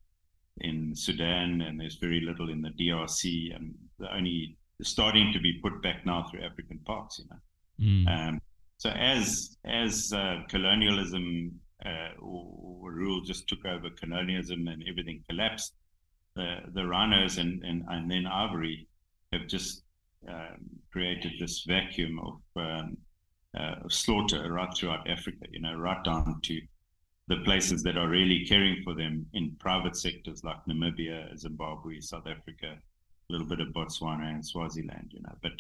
in 0.61 0.95
Sudan, 0.95 1.62
and 1.62 1.80
there's 1.80 1.97
very 1.97 2.21
little 2.21 2.50
in 2.50 2.61
the 2.61 2.71
DRC, 2.71 3.54
and 3.54 3.75
the 3.99 4.14
only 4.14 4.57
starting 4.83 5.33
to 5.33 5.40
be 5.40 5.54
put 5.62 5.83
back 5.83 6.04
now 6.04 6.26
through 6.30 6.42
African 6.42 6.78
parks. 6.78 7.19
You 7.19 7.25
know. 7.30 7.40
Mm. 7.80 8.28
Um, 8.28 8.40
so 8.76 8.90
as 8.90 9.57
as 9.64 10.12
uh, 10.12 10.42
colonialism 10.49 11.59
uh, 11.85 12.21
or, 12.21 12.83
or, 12.83 12.92
rule 12.92 13.23
just 13.23 13.49
took 13.49 13.64
over 13.64 13.88
colonialism 13.90 14.69
and 14.69 14.83
everything 14.88 15.25
collapsed, 15.28 15.75
the 16.37 16.61
the 16.75 16.87
rhinos 16.87 17.38
and 17.38 17.62
and, 17.64 17.85
and 17.88 18.11
then 18.11 18.26
ivory 18.26 18.87
have 19.33 19.47
just 19.47 19.83
um, 20.29 20.69
created 20.93 21.33
this 21.39 21.65
vacuum 21.67 22.19
of, 22.21 22.41
um, 22.57 22.97
uh, 23.59 23.77
of 23.85 23.93
slaughter 23.93 24.53
right 24.53 24.73
throughout 24.77 25.09
Africa. 25.09 25.47
You 25.51 25.61
know, 25.61 25.75
right 25.75 26.03
down 26.05 26.41
to 26.43 26.61
the 27.29 27.37
places 27.45 27.83
that 27.85 27.97
are 27.97 28.09
really 28.09 28.45
caring 28.45 28.83
for 28.83 28.95
them 28.95 29.27
in 29.35 29.57
private 29.61 29.97
sectors 29.97 30.43
like 30.43 30.59
Namibia, 30.69 31.37
Zimbabwe, 31.39 32.01
South 32.01 32.27
Africa, 32.27 32.77
a 32.77 33.33
little 33.33 33.47
bit 33.47 33.61
of 33.61 33.69
Botswana 33.69 34.31
and 34.31 34.45
Swaziland. 34.45 35.11
You 35.13 35.23
know, 35.23 35.37
but 35.43 35.53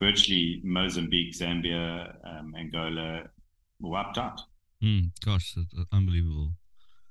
virtually 0.00 0.60
Mozambique, 0.64 1.34
Zambia, 1.34 2.14
um, 2.24 2.54
Angola 2.58 3.24
wiped 3.80 4.18
out. 4.18 4.40
Mm, 4.82 5.10
gosh, 5.24 5.56
unbelievable. 5.92 6.52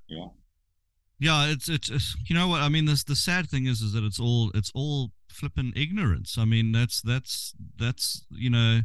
Yeah. 0.07 0.27
Yeah, 1.19 1.47
it's, 1.47 1.67
it's, 1.67 1.89
it's 1.89 2.15
you 2.27 2.35
know 2.35 2.47
what 2.47 2.61
I 2.61 2.69
mean. 2.69 2.85
This 2.85 3.03
the 3.03 3.15
sad 3.15 3.49
thing 3.49 3.65
is 3.65 3.81
is 3.81 3.93
that 3.93 4.05
it's 4.05 4.19
all 4.19 4.51
it's 4.53 4.71
all 4.73 5.11
flipping 5.29 5.73
ignorance. 5.75 6.37
I 6.37 6.45
mean 6.45 6.71
that's 6.71 7.01
that's 7.01 7.53
that's 7.77 8.25
you 8.31 8.49
know, 8.49 8.81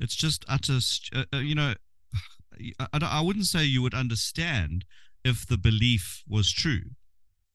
it's 0.00 0.16
just 0.16 0.44
utter 0.48 0.78
uh, 1.14 1.24
uh, 1.34 1.38
you 1.38 1.54
know, 1.54 1.74
I, 2.80 2.86
I 3.02 3.20
wouldn't 3.20 3.46
say 3.46 3.64
you 3.64 3.82
would 3.82 3.94
understand 3.94 4.86
if 5.22 5.46
the 5.46 5.58
belief 5.58 6.22
was 6.26 6.50
true, 6.50 6.82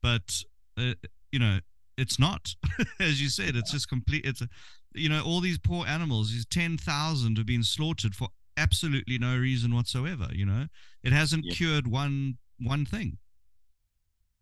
but 0.03 0.43
uh, 0.77 0.93
you 1.31 1.39
know 1.39 1.59
it's 1.97 2.19
not. 2.19 2.53
As 2.99 3.21
you 3.21 3.29
said, 3.29 3.55
it's 3.55 3.71
just 3.71 3.89
complete. 3.89 4.25
It's 4.25 4.41
a, 4.41 4.49
you 4.93 5.09
know 5.09 5.23
all 5.23 5.39
these 5.39 5.57
poor 5.57 5.87
animals. 5.87 6.31
These 6.31 6.45
ten 6.45 6.77
thousand 6.77 7.37
have 7.37 7.47
been 7.47 7.63
slaughtered 7.63 8.13
for 8.13 8.27
absolutely 8.55 9.17
no 9.17 9.35
reason 9.35 9.73
whatsoever. 9.73 10.27
You 10.31 10.45
know, 10.45 10.67
it 11.03 11.11
hasn't 11.11 11.45
yeah. 11.45 11.53
cured 11.53 11.87
one 11.87 12.37
one 12.59 12.85
thing. 12.85 13.17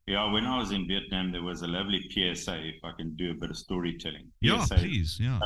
Yeah, 0.10 0.32
when 0.32 0.48
I 0.48 0.58
was 0.58 0.72
in 0.72 0.88
Vietnam, 0.88 1.32
there 1.32 1.43
was 1.43 1.62
a 1.62 1.67
lovely 1.67 2.02
PSA. 2.10 2.58
If 2.65 2.84
I 2.84 2.93
can 2.93 3.15
do 3.15 3.30
a 3.30 3.36
bit 3.36 3.52
of 3.52 3.58
storytelling. 3.58 4.32
Yeah, 4.41 4.65
PSA, 4.65 4.76
please. 4.78 5.19
Yeah. 5.22 5.39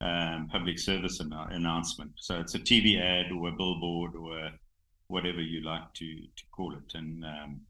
Um, 0.00 0.48
public 0.52 0.78
service 0.78 1.18
an- 1.18 1.32
announcement. 1.32 2.12
So 2.14 2.38
it's 2.38 2.54
a 2.54 2.60
TV 2.60 3.00
ad 3.00 3.32
or 3.32 3.48
a 3.48 3.52
billboard 3.52 4.14
or 4.14 4.50
whatever 5.08 5.40
you 5.40 5.64
like 5.64 5.92
to 5.94 6.06
to 6.06 6.44
call 6.52 6.76
it. 6.76 6.94
And 6.94 7.24
um, 7.24 7.60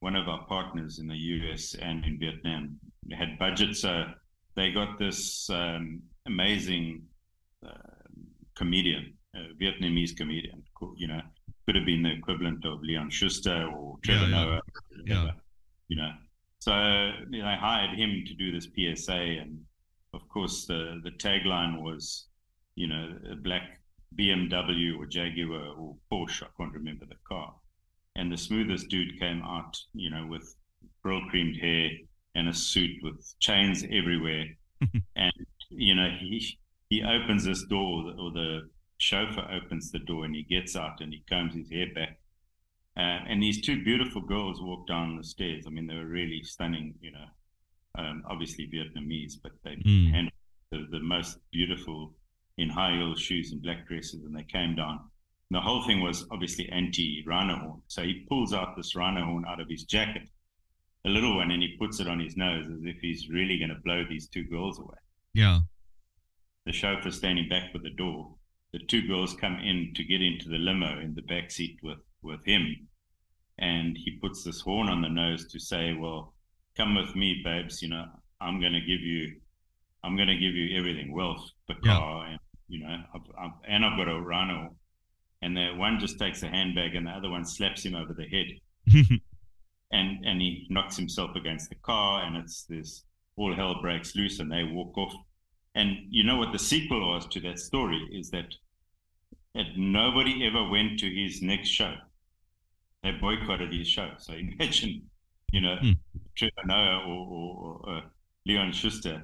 one 0.00 0.16
of 0.16 0.28
our 0.28 0.44
partners 0.44 0.98
in 0.98 1.08
the 1.08 1.16
US 1.16 1.76
and 1.76 2.04
in 2.04 2.18
Vietnam 2.18 2.78
had 3.10 3.38
budget, 3.38 3.74
so 3.74 4.04
they 4.54 4.70
got 4.70 4.98
this 4.98 5.48
um, 5.48 6.02
amazing 6.26 7.06
uh, 7.66 7.72
comedian, 8.54 9.14
Vietnamese 9.58 10.14
comedian. 10.14 10.62
You 10.98 11.08
know, 11.08 11.22
could 11.66 11.76
have 11.76 11.86
been 11.86 12.02
the 12.02 12.12
equivalent 12.12 12.64
of 12.64 12.82
Leon 12.82 13.10
Schuster 13.10 13.70
or 13.74 13.96
Trevor 14.02 14.24
yeah, 14.24 14.30
Noah, 14.30 14.60
yeah. 15.06 15.30
you 15.88 15.96
know. 15.96 16.10
So 16.58 16.72
you 17.30 17.42
know, 17.42 17.48
I 17.48 17.56
hired 17.56 17.98
him 17.98 18.24
to 18.26 18.34
do 18.34 18.52
this 18.52 18.66
PSA, 18.66 19.12
and 19.12 19.60
of 20.14 20.28
course 20.28 20.66
the 20.66 21.00
the 21.02 21.10
tagline 21.12 21.82
was, 21.82 22.26
you 22.74 22.88
know, 22.88 23.14
a 23.30 23.36
black 23.36 23.80
BMW 24.18 24.98
or 24.98 25.06
Jaguar 25.06 25.74
or 25.78 25.96
Porsche. 26.12 26.44
I 26.44 26.48
can't 26.56 26.72
remember 26.72 27.06
the 27.06 27.16
car. 27.28 27.54
And 28.16 28.30
the 28.30 28.36
smoothest 28.36 28.88
dude 28.88 29.18
came 29.18 29.42
out, 29.42 29.76
you 29.94 30.10
know, 30.10 30.26
with 30.26 30.54
pearl 31.02 31.22
creamed 31.30 31.56
hair 31.56 31.90
and 32.34 32.48
a 32.48 32.54
suit 32.54 32.90
with 33.02 33.34
chains 33.40 33.84
everywhere. 33.90 34.46
and 35.16 35.32
you 35.70 35.94
know, 35.94 36.08
he 36.20 36.58
he 36.90 37.02
opens 37.02 37.44
this 37.44 37.64
door, 37.64 38.12
or 38.18 38.32
the 38.32 38.68
chauffeur 39.02 39.44
opens 39.50 39.90
the 39.90 39.98
door 39.98 40.24
and 40.24 40.34
he 40.34 40.44
gets 40.44 40.76
out 40.76 41.00
and 41.00 41.12
he 41.12 41.24
combs 41.28 41.54
his 41.54 41.68
hair 41.70 41.86
back. 41.92 42.18
Uh, 42.96 43.18
and 43.28 43.42
these 43.42 43.60
two 43.60 43.82
beautiful 43.82 44.20
girls 44.20 44.62
walk 44.62 44.86
down 44.86 45.16
the 45.16 45.24
stairs. 45.24 45.64
I 45.66 45.70
mean, 45.70 45.86
they 45.86 45.94
were 45.94 46.06
really 46.06 46.42
stunning, 46.44 46.94
you 47.00 47.10
know, 47.10 47.26
um, 47.98 48.22
obviously 48.30 48.70
Vietnamese, 48.72 49.34
but 49.42 49.52
they 49.64 49.76
mm. 49.76 50.10
handled 50.10 50.32
the, 50.70 50.86
the, 50.92 51.00
most 51.00 51.38
beautiful 51.50 52.14
in 52.58 52.68
high 52.68 52.94
heel 52.96 53.16
shoes 53.16 53.50
and 53.50 53.62
black 53.62 53.88
dresses. 53.88 54.22
And 54.24 54.36
they 54.36 54.44
came 54.44 54.76
down. 54.76 55.00
And 55.50 55.56
the 55.56 55.60
whole 55.60 55.84
thing 55.84 56.00
was 56.00 56.26
obviously 56.30 56.68
anti 56.68 57.24
rhino 57.26 57.56
horn. 57.56 57.82
So 57.88 58.02
he 58.02 58.24
pulls 58.28 58.52
out 58.52 58.76
this 58.76 58.94
rhino 58.94 59.24
horn 59.24 59.44
out 59.48 59.60
of 59.60 59.68
his 59.68 59.84
jacket, 59.84 60.28
a 61.06 61.08
little 61.08 61.36
one, 61.36 61.50
and 61.50 61.62
he 61.62 61.76
puts 61.76 61.98
it 61.98 62.06
on 62.06 62.20
his 62.20 62.36
nose 62.36 62.66
as 62.66 62.84
if 62.84 62.98
he's 63.00 63.28
really 63.28 63.58
going 63.58 63.70
to 63.70 63.82
blow 63.84 64.04
these 64.08 64.28
two 64.28 64.44
girls 64.44 64.78
away. 64.78 64.98
Yeah. 65.34 65.60
The 66.66 66.72
chauffeur 66.72 67.10
standing 67.10 67.48
back 67.48 67.72
with 67.72 67.82
the 67.82 67.90
door 67.90 68.34
the 68.72 68.78
two 68.78 69.06
girls 69.06 69.34
come 69.34 69.58
in 69.58 69.92
to 69.94 70.04
get 70.04 70.22
into 70.22 70.48
the 70.48 70.58
limo 70.58 70.98
in 71.00 71.14
the 71.14 71.22
back 71.22 71.50
seat 71.50 71.78
with 71.82 71.98
with 72.22 72.44
him, 72.44 72.88
and 73.58 73.96
he 73.96 74.18
puts 74.22 74.44
this 74.44 74.60
horn 74.60 74.88
on 74.88 75.02
the 75.02 75.08
nose 75.08 75.46
to 75.52 75.58
say, 75.58 75.92
"Well, 75.92 76.34
come 76.76 76.94
with 76.94 77.14
me, 77.14 77.42
babes. 77.44 77.82
You 77.82 77.88
know, 77.88 78.06
I'm 78.40 78.60
going 78.60 78.72
to 78.72 78.80
give 78.80 79.00
you, 79.00 79.40
I'm 80.02 80.16
going 80.16 80.28
to 80.28 80.38
give 80.38 80.54
you 80.54 80.78
everything, 80.78 81.12
wealth, 81.12 81.50
the 81.68 81.74
car, 81.74 82.24
yeah. 82.24 82.30
and 82.30 82.40
you 82.68 82.82
know, 82.82 82.96
I've, 83.14 83.20
I've, 83.38 83.50
and 83.68 83.84
I've 83.84 83.98
got 83.98 84.08
a 84.08 84.20
rhino." 84.20 84.74
And 85.42 85.56
the 85.56 85.74
one 85.74 85.98
just 85.98 86.20
takes 86.20 86.42
a 86.44 86.48
handbag, 86.48 86.94
and 86.94 87.06
the 87.06 87.10
other 87.10 87.28
one 87.28 87.44
slaps 87.44 87.84
him 87.84 87.96
over 87.96 88.14
the 88.14 88.28
head, 88.28 88.46
and 89.92 90.24
and 90.24 90.40
he 90.40 90.66
knocks 90.70 90.96
himself 90.96 91.36
against 91.36 91.68
the 91.68 91.74
car, 91.76 92.24
and 92.24 92.36
it's 92.36 92.64
this 92.64 93.04
all 93.36 93.54
hell 93.54 93.82
breaks 93.82 94.16
loose, 94.16 94.38
and 94.38 94.50
they 94.50 94.64
walk 94.64 94.96
off. 94.96 95.12
And 95.74 95.96
you 96.10 96.22
know 96.22 96.36
what 96.36 96.52
the 96.52 96.58
sequel 96.58 97.12
was 97.12 97.26
to 97.28 97.40
that 97.40 97.58
story 97.58 98.08
is 98.12 98.30
that 98.30 98.54
that 99.54 99.66
nobody 99.76 100.46
ever 100.46 100.68
went 100.68 100.98
to 101.00 101.06
his 101.06 101.42
next 101.42 101.68
show. 101.68 101.94
They 103.02 103.12
boycotted 103.12 103.72
his 103.72 103.88
show. 103.88 104.10
So 104.18 104.32
imagine, 104.58 105.02
you 105.52 105.60
know, 105.60 105.76
hmm. 105.80 105.92
Trevor 106.36 106.66
Noah 106.66 107.04
or, 107.06 107.26
or, 107.26 107.80
or 107.84 107.96
uh, 107.96 108.00
Leon 108.46 108.72
Schuster 108.72 109.22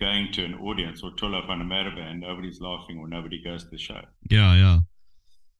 going 0.00 0.32
to 0.32 0.44
an 0.44 0.54
audience 0.54 1.02
or 1.02 1.12
Tola 1.14 1.42
van 1.46 1.68
der 1.68 2.00
and 2.00 2.20
nobody's 2.20 2.60
laughing 2.60 2.98
or 2.98 3.08
nobody 3.08 3.42
goes 3.42 3.64
to 3.64 3.70
the 3.70 3.78
show. 3.78 4.00
Yeah, 4.28 4.54
yeah. 4.54 4.78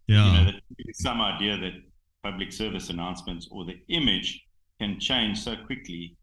Yeah. 0.07 0.41
You 0.41 0.53
know, 0.53 0.59
some 0.93 1.21
idea 1.21 1.57
that 1.57 1.73
public 2.23 2.53
service 2.53 2.91
announcements 2.91 3.49
or 3.51 3.65
the 3.65 3.81
image 3.89 4.45
can 4.81 4.99
change 5.01 5.41
so 5.41 5.55
quickly 5.67 6.17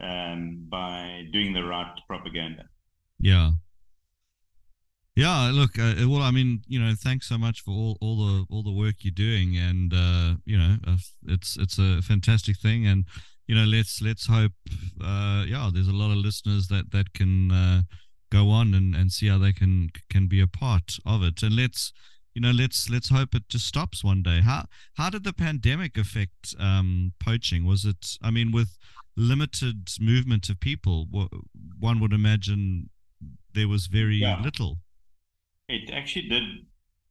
um, 0.00 0.66
by 0.68 1.24
doing 1.32 1.52
the 1.52 1.64
right 1.64 1.92
propaganda. 2.06 2.64
Yeah. 3.18 3.52
Yeah, 5.16 5.50
look. 5.52 5.78
Uh, 5.78 5.94
well, 6.08 6.22
I 6.22 6.32
mean, 6.32 6.62
you 6.66 6.80
know, 6.80 6.92
thanks 6.96 7.28
so 7.28 7.38
much 7.38 7.60
for 7.60 7.70
all, 7.70 7.98
all 8.00 8.16
the 8.16 8.46
all 8.50 8.62
the 8.64 8.72
work 8.72 8.96
you're 9.00 9.12
doing, 9.12 9.56
and 9.56 9.92
uh, 9.94 10.34
you 10.44 10.58
know, 10.58 10.76
uh, 10.86 10.96
it's 11.28 11.56
it's 11.56 11.78
a 11.78 12.02
fantastic 12.02 12.58
thing, 12.58 12.86
and 12.86 13.04
you 13.46 13.54
know, 13.54 13.64
let's 13.64 14.02
let's 14.02 14.26
hope. 14.26 14.52
Uh, 15.00 15.44
yeah, 15.46 15.70
there's 15.72 15.88
a 15.88 15.92
lot 15.92 16.10
of 16.10 16.16
listeners 16.16 16.66
that 16.68 16.90
that 16.90 17.12
can 17.12 17.52
uh, 17.52 17.82
go 18.32 18.50
on 18.50 18.74
and, 18.74 18.96
and 18.96 19.12
see 19.12 19.28
how 19.28 19.38
they 19.38 19.52
can 19.52 19.90
can 20.10 20.26
be 20.26 20.40
a 20.40 20.48
part 20.48 20.96
of 21.06 21.22
it, 21.22 21.42
and 21.44 21.54
let's 21.54 21.92
you 22.34 22.42
know, 22.42 22.50
let's 22.50 22.90
let's 22.90 23.10
hope 23.10 23.34
it 23.34 23.48
just 23.48 23.66
stops 23.66 24.02
one 24.02 24.22
day. 24.22 24.40
How 24.40 24.66
how 24.94 25.10
did 25.10 25.22
the 25.22 25.32
pandemic 25.32 25.96
affect 25.96 26.54
um, 26.58 27.12
poaching? 27.20 27.64
Was 27.64 27.84
it? 27.84 28.18
I 28.20 28.32
mean, 28.32 28.50
with 28.50 28.76
limited 29.16 29.90
movement 30.00 30.48
of 30.48 30.58
people, 30.58 31.06
one 31.78 32.00
would 32.00 32.12
imagine 32.12 32.90
there 33.54 33.68
was 33.68 33.86
very 33.86 34.16
yeah. 34.16 34.42
little. 34.42 34.78
It 35.68 35.90
actually 35.92 36.28
did 36.28 36.44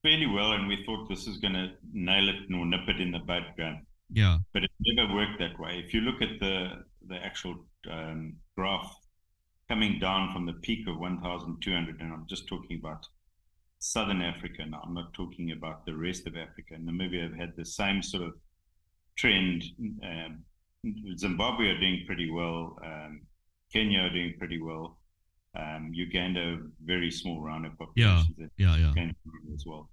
fairly 0.02 0.28
well, 0.28 0.54
and 0.54 0.68
we 0.68 0.84
thought 0.86 1.10
this 1.10 1.28
is 1.28 1.38
going 1.38 1.54
to 1.54 1.72
nail 1.92 2.30
it 2.30 2.54
or 2.54 2.66
nip 2.66 2.88
it 2.88 3.02
in 3.02 3.12
the 3.12 3.20
bud 3.20 3.44
gun. 3.58 3.86
Yeah, 4.12 4.38
but 4.54 4.64
it 4.64 4.72
never 4.80 5.14
worked 5.14 5.40
that 5.40 5.60
way. 5.60 5.82
If 5.84 5.94
you 5.94 6.02
look 6.02 6.22
at 6.22 6.40
the 6.40 6.84
the 7.08 7.16
actual 7.16 7.66
um, 7.90 8.36
graph 8.56 8.96
coming 9.68 10.00
down 10.00 10.34
from 10.34 10.46
the 10.46 10.54
peak 10.54 10.88
of 10.88 10.98
1,200, 10.98 12.00
and 12.00 12.14
I'm 12.14 12.26
just 12.28 12.48
talking 12.48 12.78
about 12.80 13.06
Southern 13.80 14.22
Africa 14.22 14.66
now. 14.66 14.82
I'm 14.86 14.94
not 14.94 15.14
talking 15.14 15.52
about 15.52 15.86
the 15.86 15.96
rest 15.96 16.28
of 16.28 16.38
Africa. 16.38 16.76
Namibia 16.80 17.24
have 17.24 17.34
had 17.34 17.54
the 17.58 17.66
same 17.66 18.02
sort 18.02 18.24
of 18.24 18.34
trend. 19.18 19.64
Um, 20.04 20.44
Zimbabwe 21.18 21.68
are 21.68 21.80
doing 21.80 22.04
pretty 22.06 22.30
well. 22.32 22.78
Um, 22.84 23.22
Kenya 23.72 24.00
are 24.00 24.10
doing 24.10 24.36
pretty 24.38 24.62
well. 24.62 24.98
Um, 25.56 25.92
Uganda, 25.94 26.60
very 26.84 27.12
small 27.12 27.42
rhino 27.42 27.72
population. 27.78 28.52
Yeah, 28.58 28.76
yeah, 28.76 28.92
yeah. 28.96 29.12
As 29.54 29.66
well. 29.66 29.90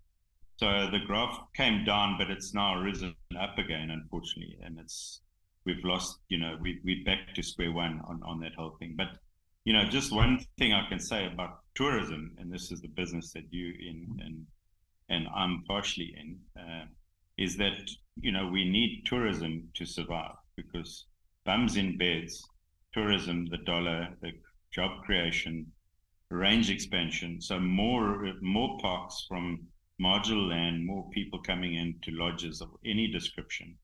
So 0.57 0.89
the 0.91 1.01
graph 1.07 1.39
came 1.55 1.85
down, 1.85 2.17
but 2.19 2.31
it's 2.31 2.55
now 2.55 2.81
risen 2.81 3.15
up 3.39 3.57
again, 3.59 3.91
unfortunately, 3.91 4.59
and 4.63 4.79
it's 4.79 5.23
we've 5.65 5.85
lost. 5.85 6.19
You 6.29 6.39
know, 6.39 6.57
we 6.61 6.81
we're 6.85 7.05
back 7.05 7.35
to 7.35 7.43
square 7.43 7.73
one 7.73 8.01
on 8.07 8.21
on 8.23 8.41
that 8.41 8.55
whole 8.55 8.77
thing. 8.79 8.95
But 8.97 9.19
you 9.65 9.73
know, 9.73 9.85
just 9.85 10.13
one 10.13 10.45
thing 10.59 10.73
I 10.73 10.89
can 10.89 11.01
say 11.01 11.27
about 11.27 11.61
tourism, 11.75 12.35
and 12.39 12.53
this 12.53 12.73
is 12.73 12.81
the 12.81 12.89
business 12.89 13.33
that 13.33 13.45
you 13.51 13.69
in 13.69 14.21
and 14.25 14.47
and 15.09 15.29
I'm 15.35 15.65
partially 15.67 16.15
in, 16.17 16.39
uh, 16.59 16.87
is 17.37 17.57
that 17.57 17.79
you 18.21 18.33
know 18.33 18.47
we 18.47 18.65
need 18.69 19.05
tourism 19.05 19.69
to 19.75 19.85
survive 19.85 20.37
because 20.57 21.07
bums 21.45 21.77
in 21.77 21.99
beds, 21.99 22.43
tourism, 22.93 23.47
the 23.47 23.59
dollar, 23.59 24.09
the 24.21 24.33
job 24.73 25.03
creation, 25.05 25.67
range 26.31 26.71
expansion, 26.71 27.41
so 27.41 27.59
more 27.59 28.33
more 28.41 28.79
parks 28.79 29.25
from 29.29 29.67
marginal 29.99 30.49
land, 30.49 30.87
more 30.87 31.09
people 31.11 31.41
coming 31.43 31.75
into 31.75 32.11
lodges 32.13 32.61
of 32.61 32.71
any 32.85 33.07
description, 33.09 33.77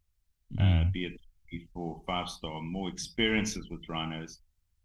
mm. 0.54 0.86
uh, 0.86 0.90
be 0.92 1.06
it 1.06 1.20
four, 1.72 2.02
five 2.06 2.28
star, 2.28 2.60
more 2.60 2.88
experiences 2.88 3.68
with 3.70 3.88
rhinos 3.88 4.40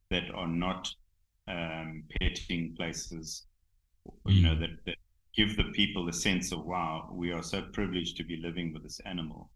that 0.10 0.30
are 0.34 0.48
not 0.48 0.90
um, 1.48 2.04
petting 2.20 2.74
places, 2.76 3.46
mm. 4.08 4.36
you 4.36 4.44
know, 4.44 4.56
mm. 4.56 4.60
that, 4.60 4.70
that 4.86 4.96
give 5.36 5.56
the 5.58 5.72
people 5.74 6.08
a 6.08 6.14
sense 6.14 6.52
of, 6.52 6.66
wow, 6.66 7.10
we 7.12 7.32
are 7.32 7.44
so 7.44 7.62
privileged 7.74 8.18
to 8.18 8.24
be 8.24 8.38
living 8.38 8.74
with 8.74 8.84
this 8.84 9.00
animal 9.06 9.50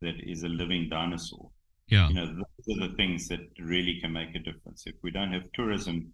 that 0.00 0.14
is 0.22 0.42
a 0.42 0.48
living 0.48 0.88
dinosaur. 0.88 1.50
Yeah. 1.90 2.08
You 2.08 2.14
know, 2.14 2.26
those 2.26 2.76
are 2.76 2.88
the 2.88 2.94
things 2.94 3.28
that 3.28 3.40
really 3.58 3.98
can 4.00 4.12
make 4.12 4.34
a 4.34 4.38
difference. 4.38 4.84
If 4.86 4.94
we 5.02 5.10
don't 5.10 5.32
have 5.32 5.42
tourism, 5.54 6.12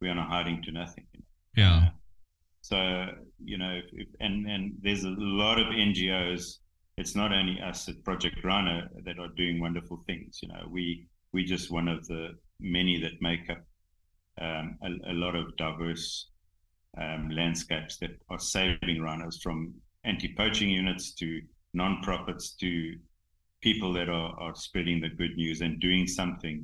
we 0.00 0.08
are 0.08 0.14
not 0.14 0.28
hiding 0.28 0.62
to 0.64 0.72
nothing. 0.72 1.06
You 1.12 1.20
know? 1.20 1.24
Yeah. 1.56 1.76
Uh, 1.76 1.90
so, 2.60 3.06
you 3.42 3.58
know, 3.58 3.70
if, 3.70 3.84
if, 3.92 4.08
and, 4.20 4.46
and 4.46 4.72
there's 4.82 5.04
a 5.04 5.14
lot 5.18 5.58
of 5.58 5.66
NGOs. 5.66 6.58
It's 6.96 7.16
not 7.16 7.32
only 7.32 7.60
us 7.60 7.88
at 7.88 8.04
Project 8.04 8.44
Rhino 8.44 8.88
that 9.04 9.18
are 9.18 9.28
doing 9.36 9.60
wonderful 9.60 10.04
things. 10.06 10.38
You 10.40 10.48
know, 10.48 10.66
we 10.70 11.08
we 11.32 11.44
just 11.44 11.70
one 11.70 11.88
of 11.88 12.06
the 12.06 12.36
many 12.60 13.00
that 13.00 13.20
make 13.20 13.50
up 13.50 13.58
um, 14.40 14.78
a, 14.82 15.10
a, 15.10 15.14
lot 15.14 15.34
of 15.34 15.56
diverse 15.56 16.30
um, 16.96 17.30
landscapes 17.30 17.98
that 17.98 18.10
are 18.30 18.38
saving 18.38 19.00
rhinos 19.00 19.40
from 19.42 19.74
anti-poaching 20.04 20.70
units 20.70 21.12
to 21.14 21.40
non-profits 21.72 22.54
to 22.56 22.94
people 23.64 23.92
that 23.94 24.08
are, 24.08 24.32
are 24.44 24.54
spreading 24.54 25.00
the 25.00 25.08
good 25.08 25.34
news 25.36 25.62
and 25.62 25.80
doing 25.80 26.06
something 26.06 26.56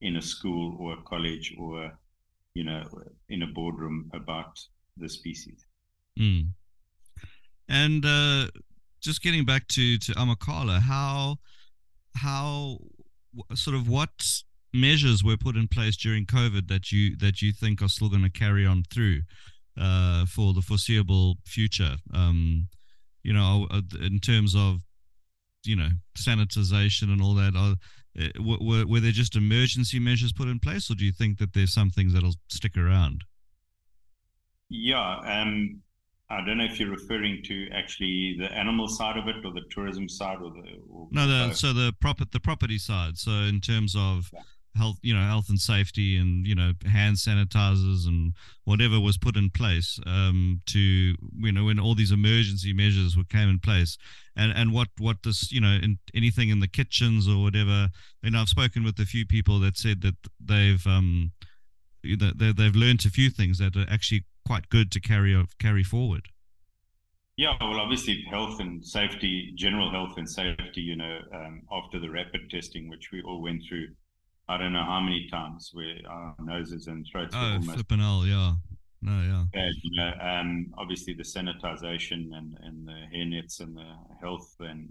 in 0.00 0.16
a 0.16 0.22
school 0.22 0.76
or 0.80 0.94
a 0.94 1.02
college 1.02 1.54
or 1.60 1.92
you 2.54 2.64
know 2.64 2.82
in 3.28 3.42
a 3.42 3.46
boardroom 3.46 4.10
about 4.14 4.58
the 4.96 5.08
species 5.08 5.66
mm. 6.18 6.44
and 7.68 8.04
uh, 8.06 8.46
just 9.00 9.22
getting 9.22 9.44
back 9.44 9.68
to 9.68 9.98
to 9.98 10.12
amakhala 10.12 10.80
how 10.80 11.36
how 12.16 12.78
sort 13.54 13.76
of 13.76 13.88
what 13.88 14.42
measures 14.72 15.22
were 15.22 15.36
put 15.36 15.56
in 15.56 15.68
place 15.68 15.96
during 15.96 16.24
COVID 16.26 16.68
that 16.68 16.92
you 16.92 17.16
that 17.16 17.42
you 17.42 17.52
think 17.52 17.82
are 17.82 17.88
still 17.88 18.08
going 18.08 18.22
to 18.22 18.30
carry 18.30 18.66
on 18.66 18.84
through 18.92 19.20
uh, 19.78 20.26
for 20.26 20.52
the 20.52 20.62
foreseeable 20.62 21.38
future? 21.44 21.96
Um, 22.12 22.68
you 23.22 23.32
know, 23.32 23.66
uh, 23.70 23.82
in 24.00 24.18
terms 24.20 24.54
of 24.54 24.80
you 25.64 25.76
know 25.76 25.88
sanitization 26.16 27.04
and 27.04 27.22
all 27.22 27.34
that. 27.34 27.54
Are, 27.56 27.76
uh, 28.20 28.42
were, 28.42 28.86
were 28.86 29.00
there 29.00 29.12
just 29.12 29.36
emergency 29.36 29.98
measures 29.98 30.32
put 30.32 30.48
in 30.48 30.58
place, 30.58 30.90
or 30.90 30.94
do 30.94 31.04
you 31.04 31.12
think 31.12 31.38
that 31.38 31.54
there's 31.54 31.72
some 31.72 31.90
things 31.90 32.12
that'll 32.12 32.34
stick 32.48 32.76
around? 32.76 33.24
Yeah, 34.68 35.18
um, 35.24 35.80
I 36.30 36.44
don't 36.44 36.58
know 36.58 36.64
if 36.64 36.78
you're 36.78 36.90
referring 36.90 37.42
to 37.44 37.68
actually 37.72 38.36
the 38.38 38.52
animal 38.52 38.86
side 38.86 39.16
of 39.18 39.26
it 39.26 39.44
or 39.44 39.52
the 39.52 39.64
tourism 39.68 40.08
side 40.08 40.38
or 40.40 40.50
the 40.50 40.78
or 40.88 41.08
no, 41.10 41.26
the, 41.26 41.54
so 41.54 41.72
the 41.72 41.92
profit 42.00 42.30
the 42.30 42.38
property 42.38 42.78
side. 42.78 43.18
So 43.18 43.32
in 43.32 43.60
terms 43.60 43.96
of 43.98 44.30
yeah. 44.32 44.40
health, 44.76 44.98
you 45.02 45.12
know, 45.12 45.22
health 45.22 45.48
and 45.48 45.60
safety, 45.60 46.16
and 46.16 46.46
you 46.46 46.54
know, 46.54 46.72
hand 46.86 47.16
sanitizers 47.16 48.06
and 48.06 48.32
whatever 48.62 49.00
was 49.00 49.18
put 49.18 49.36
in 49.36 49.50
place 49.50 49.98
um, 50.06 50.60
to 50.66 50.78
you 50.78 51.52
know 51.52 51.64
when 51.64 51.80
all 51.80 51.96
these 51.96 52.12
emergency 52.12 52.72
measures 52.72 53.16
were 53.16 53.24
came 53.24 53.48
in 53.48 53.58
place, 53.58 53.98
and 54.40 54.52
and 54.56 54.72
what 54.72 54.88
what 54.98 55.18
this 55.22 55.52
you 55.52 55.60
know 55.60 55.78
in 55.82 55.98
anything 56.14 56.48
in 56.48 56.60
the 56.60 56.68
kitchens 56.68 57.28
or 57.28 57.42
whatever. 57.42 57.90
You 58.22 58.30
know, 58.30 58.40
I've 58.40 58.48
spoken 58.48 58.82
with 58.82 58.98
a 58.98 59.04
few 59.04 59.26
people 59.26 59.60
that 59.60 59.76
said 59.76 60.00
that 60.00 60.16
they've 60.42 60.84
um, 60.86 61.32
they, 62.02 62.52
they've 62.52 62.74
learned 62.74 63.04
a 63.04 63.10
few 63.10 63.30
things 63.30 63.58
that 63.58 63.76
are 63.76 63.86
actually 63.90 64.24
quite 64.46 64.68
good 64.70 64.90
to 64.92 65.00
carry 65.00 65.36
carry 65.58 65.84
forward. 65.84 66.28
Yeah, 67.36 67.56
well, 67.60 67.80
obviously, 67.80 68.24
health 68.30 68.60
and 68.60 68.84
safety, 68.84 69.52
general 69.56 69.90
health 69.90 70.16
and 70.16 70.28
safety. 70.28 70.80
You 70.80 70.96
know, 70.96 71.18
um, 71.34 71.62
after 71.70 72.00
the 72.00 72.10
rapid 72.10 72.50
testing, 72.50 72.88
which 72.88 73.10
we 73.12 73.22
all 73.22 73.42
went 73.42 73.62
through, 73.68 73.88
I 74.48 74.56
don't 74.56 74.72
know 74.72 74.84
how 74.84 75.00
many 75.00 75.28
times 75.30 75.70
where 75.72 75.96
our 76.08 76.34
noses 76.40 76.86
and 76.86 77.06
throats 77.10 77.34
oh, 77.36 77.40
were 77.40 77.52
almost 77.52 77.72
flipping 77.72 77.98
hell, 78.00 78.24
yeah. 78.26 78.54
No, 79.02 79.46
yeah. 79.54 79.68
You 79.82 79.96
know, 79.96 80.12
um, 80.20 80.66
obviously 80.76 81.14
the 81.14 81.22
sanitization 81.22 82.30
and, 82.34 82.56
and 82.62 82.86
the 82.86 83.06
hair 83.12 83.24
nets 83.24 83.60
and 83.60 83.76
the 83.76 83.94
health 84.20 84.54
and 84.60 84.88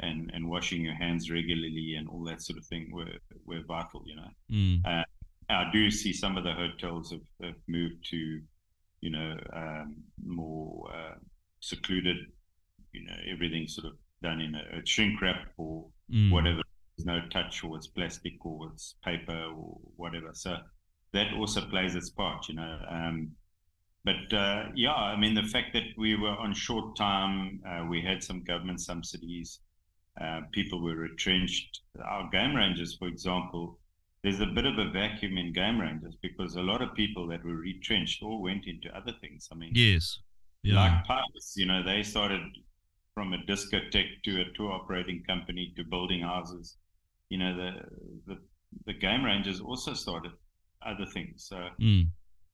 and 0.00 0.30
and 0.34 0.48
washing 0.48 0.82
your 0.82 0.94
hands 0.94 1.30
regularly 1.30 1.94
and 1.96 2.08
all 2.08 2.24
that 2.24 2.42
sort 2.42 2.58
of 2.58 2.64
thing 2.66 2.90
were 2.92 3.18
were 3.46 3.62
vital. 3.66 4.02
You 4.06 4.16
know, 4.16 4.28
mm. 4.50 4.86
uh, 4.86 5.04
I 5.50 5.70
do 5.72 5.90
see 5.90 6.12
some 6.12 6.36
of 6.36 6.44
the 6.44 6.52
hotels 6.54 7.10
have, 7.12 7.20
have 7.42 7.60
moved 7.68 8.06
to 8.10 8.40
you 9.02 9.10
know, 9.10 9.36
um, 9.54 9.96
more 10.24 10.90
uh, 10.94 11.14
secluded. 11.60 12.16
You 12.92 13.04
know, 13.04 13.16
everything 13.30 13.66
sort 13.66 13.86
of 13.86 13.98
done 14.22 14.40
in 14.40 14.54
a, 14.54 14.78
a 14.78 14.86
shrink 14.86 15.20
wrap 15.20 15.48
or 15.58 15.86
mm. 16.10 16.30
whatever. 16.30 16.62
There's 16.96 17.06
no 17.06 17.20
touch, 17.30 17.64
or 17.64 17.76
it's 17.76 17.88
plastic, 17.88 18.34
or 18.44 18.70
it's 18.72 18.94
paper, 19.04 19.46
or 19.54 19.78
whatever. 19.96 20.30
So 20.32 20.56
that 21.12 21.34
also 21.34 21.62
plays 21.66 21.94
its 21.94 22.10
part. 22.10 22.48
You 22.48 22.54
know. 22.54 22.78
Um, 22.88 23.32
but 24.04 24.32
uh, 24.32 24.64
yeah, 24.74 24.94
I 24.94 25.16
mean, 25.16 25.34
the 25.34 25.44
fact 25.44 25.72
that 25.74 25.84
we 25.96 26.16
were 26.16 26.36
on 26.36 26.54
short 26.54 26.96
time, 26.96 27.60
uh, 27.66 27.86
we 27.88 28.00
had 28.00 28.22
some 28.22 28.42
government 28.42 28.80
subsidies, 28.80 29.60
uh, 30.20 30.40
people 30.52 30.82
were 30.82 30.96
retrenched. 30.96 31.80
Our 32.04 32.28
game 32.30 32.54
rangers, 32.54 32.96
for 32.96 33.06
example, 33.06 33.78
there's 34.22 34.40
a 34.40 34.46
bit 34.46 34.66
of 34.66 34.78
a 34.78 34.90
vacuum 34.90 35.38
in 35.38 35.52
game 35.52 35.80
rangers 35.80 36.16
because 36.20 36.56
a 36.56 36.62
lot 36.62 36.82
of 36.82 36.94
people 36.94 37.26
that 37.28 37.44
were 37.44 37.54
retrenched 37.54 38.22
all 38.22 38.42
went 38.42 38.66
into 38.66 38.94
other 38.96 39.12
things. 39.20 39.48
I 39.52 39.54
mean, 39.54 39.72
yes, 39.74 40.18
yeah. 40.62 40.76
like 40.76 41.04
pilots, 41.04 41.54
you 41.56 41.66
know, 41.66 41.82
they 41.82 42.02
started 42.02 42.40
from 43.14 43.32
a 43.32 43.38
discotheque 43.38 44.22
to 44.24 44.40
a 44.40 44.44
tour 44.56 44.72
operating 44.72 45.22
company 45.24 45.72
to 45.76 45.84
building 45.84 46.22
houses. 46.22 46.76
You 47.30 47.38
know, 47.38 47.56
the 47.56 47.70
the, 48.26 48.38
the 48.86 48.94
game 48.94 49.24
rangers 49.24 49.60
also 49.60 49.94
started 49.94 50.32
other 50.84 51.06
things. 51.06 51.46
So 51.48 51.68
mm. 51.80 52.08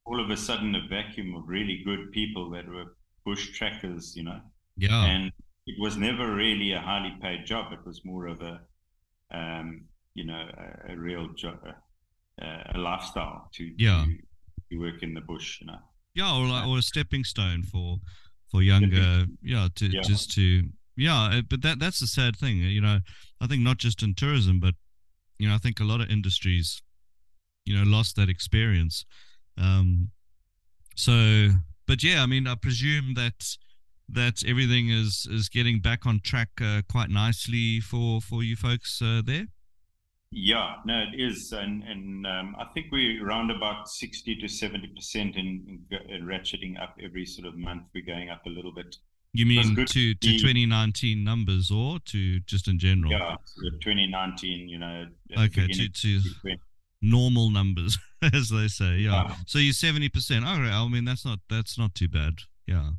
All 0.08 0.24
of 0.24 0.30
a 0.30 0.36
sudden, 0.36 0.74
a 0.74 0.88
vacuum 0.88 1.34
of 1.34 1.48
really 1.48 1.82
good 1.84 2.10
people 2.12 2.50
that 2.50 2.66
were 2.66 2.96
bush 3.24 3.50
trackers. 3.52 4.16
You 4.16 4.24
know, 4.24 4.40
yeah, 4.76 5.04
and 5.04 5.32
it 5.66 5.76
was 5.78 5.96
never 5.96 6.34
really 6.34 6.72
a 6.72 6.80
highly 6.80 7.14
paid 7.20 7.44
job. 7.44 7.72
It 7.72 7.84
was 7.84 8.04
more 8.04 8.26
of 8.26 8.40
a 8.40 8.60
um, 9.30 9.84
you 10.14 10.24
know 10.24 10.48
a, 10.88 10.92
a 10.92 10.96
real 10.96 11.28
jo- 11.36 11.58
a, 12.40 12.72
a 12.74 12.78
lifestyle 12.78 13.50
to, 13.54 13.70
yeah. 13.76 14.04
to, 14.06 14.16
to 14.70 14.80
work 14.80 15.02
in 15.02 15.14
the 15.14 15.20
bush. 15.20 15.60
You 15.60 15.66
know. 15.68 15.78
Yeah, 16.14 16.34
or 16.34 16.46
like, 16.46 16.66
or 16.66 16.78
a 16.78 16.82
stepping 16.82 17.24
stone 17.24 17.62
for 17.62 17.98
for 18.50 18.62
younger, 18.62 19.26
yeah, 19.42 19.68
to 19.76 19.86
yeah. 19.86 20.00
just 20.02 20.32
to 20.34 20.64
yeah. 20.96 21.40
But 21.48 21.62
that 21.62 21.78
that's 21.78 22.00
the 22.00 22.06
sad 22.06 22.36
thing, 22.36 22.58
you 22.58 22.80
know. 22.80 23.00
I 23.40 23.46
think 23.46 23.62
not 23.62 23.76
just 23.76 24.02
in 24.02 24.14
tourism, 24.14 24.58
but 24.58 24.74
you 25.38 25.48
know, 25.48 25.54
I 25.54 25.58
think 25.58 25.80
a 25.80 25.84
lot 25.84 26.00
of 26.00 26.10
industries, 26.10 26.82
you 27.64 27.76
know, 27.76 27.84
lost 27.84 28.16
that 28.16 28.28
experience. 28.28 29.04
Um, 29.60 30.10
so, 30.94 31.50
but 31.86 32.02
yeah, 32.02 32.22
I 32.22 32.26
mean, 32.26 32.46
I 32.46 32.54
presume 32.54 33.14
that 33.14 33.56
that 34.08 34.42
everything 34.46 34.88
is 34.88 35.26
is 35.30 35.48
getting 35.48 35.80
back 35.80 36.06
on 36.06 36.20
track 36.20 36.48
uh, 36.62 36.82
quite 36.90 37.10
nicely 37.10 37.80
for 37.80 38.20
for 38.20 38.42
you 38.42 38.56
folks 38.56 39.02
uh, 39.02 39.22
there. 39.24 39.46
Yeah, 40.30 40.76
no, 40.84 41.04
it 41.10 41.18
is, 41.18 41.52
and 41.52 41.82
and 41.84 42.26
um, 42.26 42.56
I 42.58 42.66
think 42.74 42.86
we're 42.92 43.26
around 43.26 43.50
about 43.50 43.88
sixty 43.88 44.36
to 44.36 44.48
seventy 44.48 44.88
percent 44.88 45.36
in, 45.36 45.80
in, 45.90 46.22
ratcheting 46.26 46.80
up 46.80 46.96
every 47.02 47.24
sort 47.24 47.46
of 47.48 47.56
month. 47.56 47.84
We're 47.94 48.04
going 48.04 48.28
up 48.28 48.44
a 48.46 48.50
little 48.50 48.72
bit. 48.72 48.96
You 49.32 49.46
mean 49.46 49.74
to 49.76 49.84
to, 49.84 50.14
to 50.14 50.38
twenty 50.38 50.66
nineteen 50.66 51.24
numbers 51.24 51.70
or 51.70 51.98
to 52.06 52.40
just 52.40 52.68
in 52.68 52.78
general? 52.78 53.12
Yeah, 53.12 53.36
twenty 53.82 54.06
nineteen. 54.06 54.68
You 54.68 54.78
know. 54.78 55.06
Okay, 55.38 55.66
to 55.66 55.88
to 55.88 56.20
normal 57.00 57.50
numbers, 57.50 57.98
as 58.22 58.50
they 58.50 58.68
say. 58.68 58.96
Yeah. 58.96 59.28
yeah. 59.28 59.34
So 59.46 59.58
you're 59.58 59.72
seventy 59.72 60.08
percent. 60.08 60.44
Okay, 60.44 60.70
I 60.70 60.88
mean 60.88 61.04
that's 61.04 61.24
not 61.24 61.40
that's 61.48 61.78
not 61.78 61.94
too 61.94 62.08
bad. 62.08 62.34
Yeah. 62.66 62.90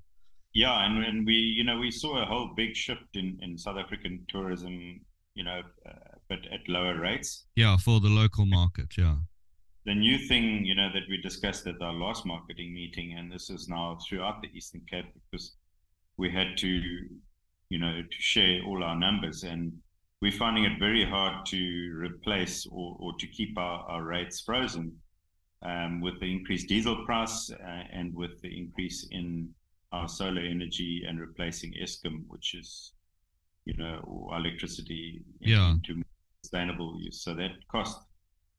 Yeah, 0.54 0.84
and, 0.84 1.06
and 1.06 1.26
we 1.26 1.34
you 1.34 1.64
know 1.64 1.78
we 1.78 1.92
saw 1.92 2.22
a 2.22 2.26
whole 2.26 2.52
big 2.56 2.76
shift 2.76 3.16
in 3.16 3.38
in 3.42 3.58
South 3.58 3.78
African 3.78 4.26
tourism. 4.30 5.02
You 5.36 5.44
know. 5.44 5.62
Uh, 5.86 6.10
but 6.30 6.46
at 6.54 6.70
lower 6.70 6.98
rates. 6.98 7.46
Yeah, 7.56 7.76
for 7.78 8.00
the 8.00 8.08
local 8.08 8.46
market. 8.46 8.98
Yeah. 8.98 9.16
The 9.86 9.96
new 9.96 10.18
thing, 10.20 10.64
you 10.64 10.76
know, 10.76 10.90
that 10.94 11.04
we 11.10 11.18
discussed 11.18 11.66
at 11.68 11.82
our 11.82 11.94
last 11.94 12.26
marketing 12.26 12.74
meeting, 12.74 13.18
and 13.18 13.32
this 13.32 13.50
is 13.50 13.68
now 13.68 13.98
throughout 14.08 14.42
the 14.42 14.50
Eastern 14.56 14.82
Cape, 14.90 15.08
because 15.32 15.56
we 16.18 16.32
had 16.32 16.58
to, 16.58 16.68
you 16.68 17.80
know, 17.80 18.02
to 18.02 18.18
share 18.20 18.62
all 18.66 18.84
our 18.84 18.96
numbers, 18.96 19.44
and 19.44 19.74
we're 20.22 20.32
finding 20.32 20.66
it 20.66 20.80
very 20.80 21.06
hard 21.06 21.46
to 21.48 21.94
replace 21.98 22.66
or, 22.72 22.98
or 23.00 23.14
to 23.20 23.28
keep 23.28 23.58
our, 23.58 23.86
our 23.90 24.04
rates 24.04 24.42
frozen 24.42 24.92
um, 25.64 26.02
with 26.02 26.20
the 26.20 26.32
increased 26.32 26.68
diesel 26.68 27.06
price 27.06 27.52
uh, 27.52 27.84
and 27.92 28.14
with 28.14 28.42
the 28.42 28.58
increase 28.58 29.08
in 29.12 29.50
our 29.92 30.08
solar 30.08 30.42
energy 30.42 31.04
and 31.08 31.20
replacing 31.20 31.74
Eskom, 31.82 32.24
which 32.28 32.54
is, 32.54 32.92
you 33.66 33.76
know, 33.78 34.30
electricity 34.36 35.22
yeah. 35.40 35.72
into 35.72 36.02
sustainable 36.44 36.98
use. 37.00 37.22
So 37.24 37.34
that 37.36 37.52
cost 37.72 38.00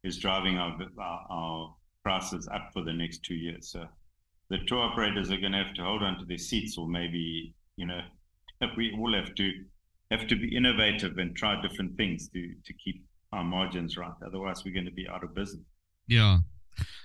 is 0.02 0.18
driving 0.18 0.56
our, 0.58 0.76
our, 0.98 1.26
our 1.30 1.74
prices 2.02 2.48
up 2.52 2.70
for 2.72 2.82
the 2.82 2.92
next 2.92 3.22
two 3.22 3.34
years. 3.34 3.68
So 3.68 3.86
the 4.48 4.58
tour 4.66 4.80
operators 4.80 5.30
are 5.30 5.36
going 5.36 5.52
to 5.52 5.62
have 5.62 5.74
to 5.74 5.82
hold 5.82 6.02
on 6.02 6.18
to 6.18 6.24
their 6.24 6.38
seats, 6.38 6.76
or 6.78 6.88
maybe 6.88 7.54
you 7.76 7.86
know, 7.86 8.00
we 8.76 8.92
all 8.98 9.14
have 9.14 9.34
to 9.34 9.52
have 10.10 10.26
to 10.26 10.36
be 10.36 10.54
innovative 10.56 11.18
and 11.18 11.36
try 11.36 11.60
different 11.60 11.96
things 11.96 12.28
to 12.30 12.54
to 12.64 12.72
keep 12.74 13.04
our 13.32 13.44
margins 13.44 13.96
right. 13.96 14.12
Otherwise, 14.26 14.64
we're 14.64 14.74
going 14.74 14.86
to 14.86 14.92
be 14.92 15.08
out 15.08 15.24
of 15.24 15.34
business. 15.34 15.64
Yeah. 16.08 16.38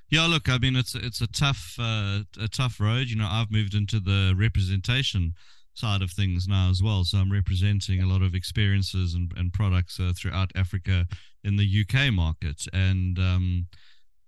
Yeah, 0.09 0.27
look, 0.27 0.49
I 0.49 0.57
mean, 0.57 0.75
it's 0.75 0.95
it's 0.95 1.21
a 1.21 1.27
tough 1.27 1.75
uh, 1.79 2.21
a 2.39 2.47
tough 2.47 2.79
road. 2.79 3.07
You 3.07 3.17
know, 3.17 3.27
I've 3.29 3.51
moved 3.51 3.73
into 3.73 3.99
the 3.99 4.35
representation 4.37 5.33
side 5.73 6.01
of 6.01 6.11
things 6.11 6.47
now 6.47 6.69
as 6.69 6.81
well. 6.81 7.03
So 7.03 7.17
I'm 7.17 7.31
representing 7.31 8.01
a 8.01 8.07
lot 8.07 8.21
of 8.21 8.33
experiences 8.33 9.13
and, 9.13 9.31
and 9.35 9.51
products 9.51 9.99
uh, 9.99 10.13
throughout 10.15 10.51
Africa 10.55 11.05
in 11.43 11.57
the 11.57 11.67
UK 11.67 12.13
market. 12.13 12.63
And 12.71 13.19
um, 13.19 13.67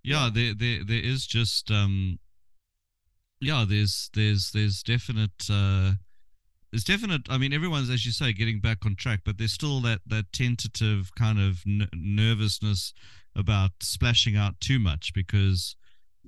yeah, 0.03 0.29
there, 0.33 0.53
there 0.53 0.83
there 0.85 1.01
is 1.01 1.25
just 1.25 1.71
um, 1.71 2.19
yeah, 3.39 3.65
there's 3.67 4.09
there's 4.13 4.51
there's 4.51 4.83
definite 4.83 5.47
uh, 5.49 5.93
there's 6.71 6.84
definite. 6.84 7.21
I 7.30 7.38
mean, 7.38 7.53
everyone's 7.53 7.89
as 7.89 8.06
you 8.06 8.12
say 8.12 8.34
getting 8.34 8.60
back 8.60 8.86
on 8.86 8.95
track, 8.95 9.21
but 9.25 9.38
there's 9.38 9.53
still 9.53 9.82
that 9.82 10.01
that 10.08 10.32
tentative 10.34 11.12
kind 11.15 11.39
of 11.39 11.62
n- 11.65 11.89
nervousness 11.93 12.93
about 13.36 13.71
splashing 13.82 14.36
out 14.36 14.60
too 14.60 14.80
much 14.80 15.13
because. 15.13 15.75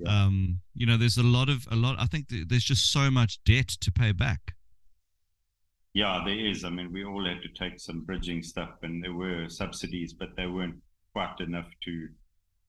Yeah. 0.01 0.27
Um, 0.27 0.61
you 0.73 0.85
know, 0.85 0.95
there's 0.95 1.17
a 1.17 1.23
lot 1.23 1.49
of 1.49 1.67
a 1.69 1.75
lot. 1.75 1.97
I 1.99 2.05
think 2.05 2.29
th- 2.29 2.47
there's 2.47 2.63
just 2.63 2.89
so 2.89 3.11
much 3.11 3.43
debt 3.43 3.67
to 3.67 3.91
pay 3.91 4.13
back. 4.13 4.53
Yeah, 5.93 6.21
there 6.25 6.39
is. 6.39 6.63
I 6.63 6.69
mean, 6.69 6.93
we 6.93 7.03
all 7.03 7.25
had 7.25 7.41
to 7.41 7.49
take 7.49 7.81
some 7.81 8.05
bridging 8.05 8.41
stuff, 8.41 8.69
and 8.81 9.03
there 9.03 9.11
were 9.11 9.49
subsidies, 9.49 10.13
but 10.13 10.29
they 10.37 10.47
weren't 10.47 10.77
quite 11.11 11.39
enough 11.41 11.67
to 11.83 12.07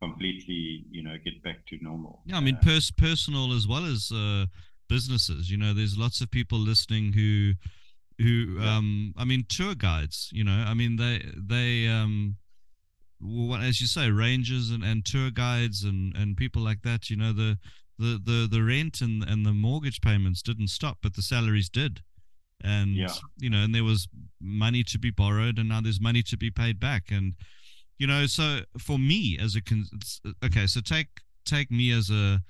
completely, 0.02 0.84
you 0.90 1.02
know, 1.02 1.16
get 1.24 1.40
back 1.42 1.64
to 1.68 1.78
normal. 1.80 2.22
Yeah, 2.24 2.38
I 2.38 2.40
mean, 2.40 2.58
pers- 2.62 2.90
personal 2.90 3.52
as 3.52 3.68
well 3.68 3.84
as 3.84 4.10
uh, 4.12 4.46
businesses. 4.90 5.50
You 5.50 5.56
know, 5.56 5.72
there's 5.72 5.96
lots 5.96 6.20
of 6.20 6.30
people 6.30 6.58
listening 6.58 7.14
who, 7.14 7.54
who, 8.18 8.58
yeah. 8.60 8.76
um, 8.76 9.14
I 9.16 9.24
mean, 9.24 9.46
tour 9.48 9.74
guides. 9.74 10.28
You 10.32 10.44
know, 10.44 10.64
I 10.66 10.74
mean, 10.74 10.96
they 10.96 11.24
they 11.34 11.88
um, 11.88 12.36
well, 13.20 13.62
as 13.62 13.80
you 13.80 13.86
say, 13.86 14.10
rangers 14.10 14.70
and, 14.70 14.84
and 14.84 15.06
tour 15.06 15.30
guides 15.30 15.84
and 15.84 16.14
and 16.14 16.36
people 16.36 16.60
like 16.60 16.82
that. 16.82 17.08
You 17.08 17.16
know, 17.16 17.32
the 17.32 17.58
the 17.98 18.20
the 18.22 18.48
the 18.50 18.62
rent 18.62 19.00
and 19.00 19.24
and 19.24 19.46
the 19.46 19.52
mortgage 19.52 20.02
payments 20.02 20.42
didn't 20.42 20.68
stop, 20.68 20.98
but 21.02 21.14
the 21.14 21.22
salaries 21.22 21.70
did 21.70 22.02
and 22.62 22.94
yeah. 22.94 23.08
you 23.38 23.48
know 23.48 23.58
and 23.58 23.74
there 23.74 23.84
was 23.84 24.08
money 24.40 24.82
to 24.82 24.98
be 24.98 25.10
borrowed 25.10 25.58
and 25.58 25.68
now 25.68 25.80
there's 25.80 26.00
money 26.00 26.22
to 26.22 26.36
be 26.36 26.50
paid 26.50 26.78
back 26.78 27.04
and 27.10 27.34
you 27.98 28.06
know 28.06 28.26
so 28.26 28.60
for 28.78 28.98
me 28.98 29.38
as 29.40 29.56
a 29.56 29.62
con- 29.62 29.86
okay 30.44 30.66
so 30.66 30.80
take 30.80 31.08
take 31.44 31.70
me 31.70 31.90
as 31.90 32.10
a 32.10 32.40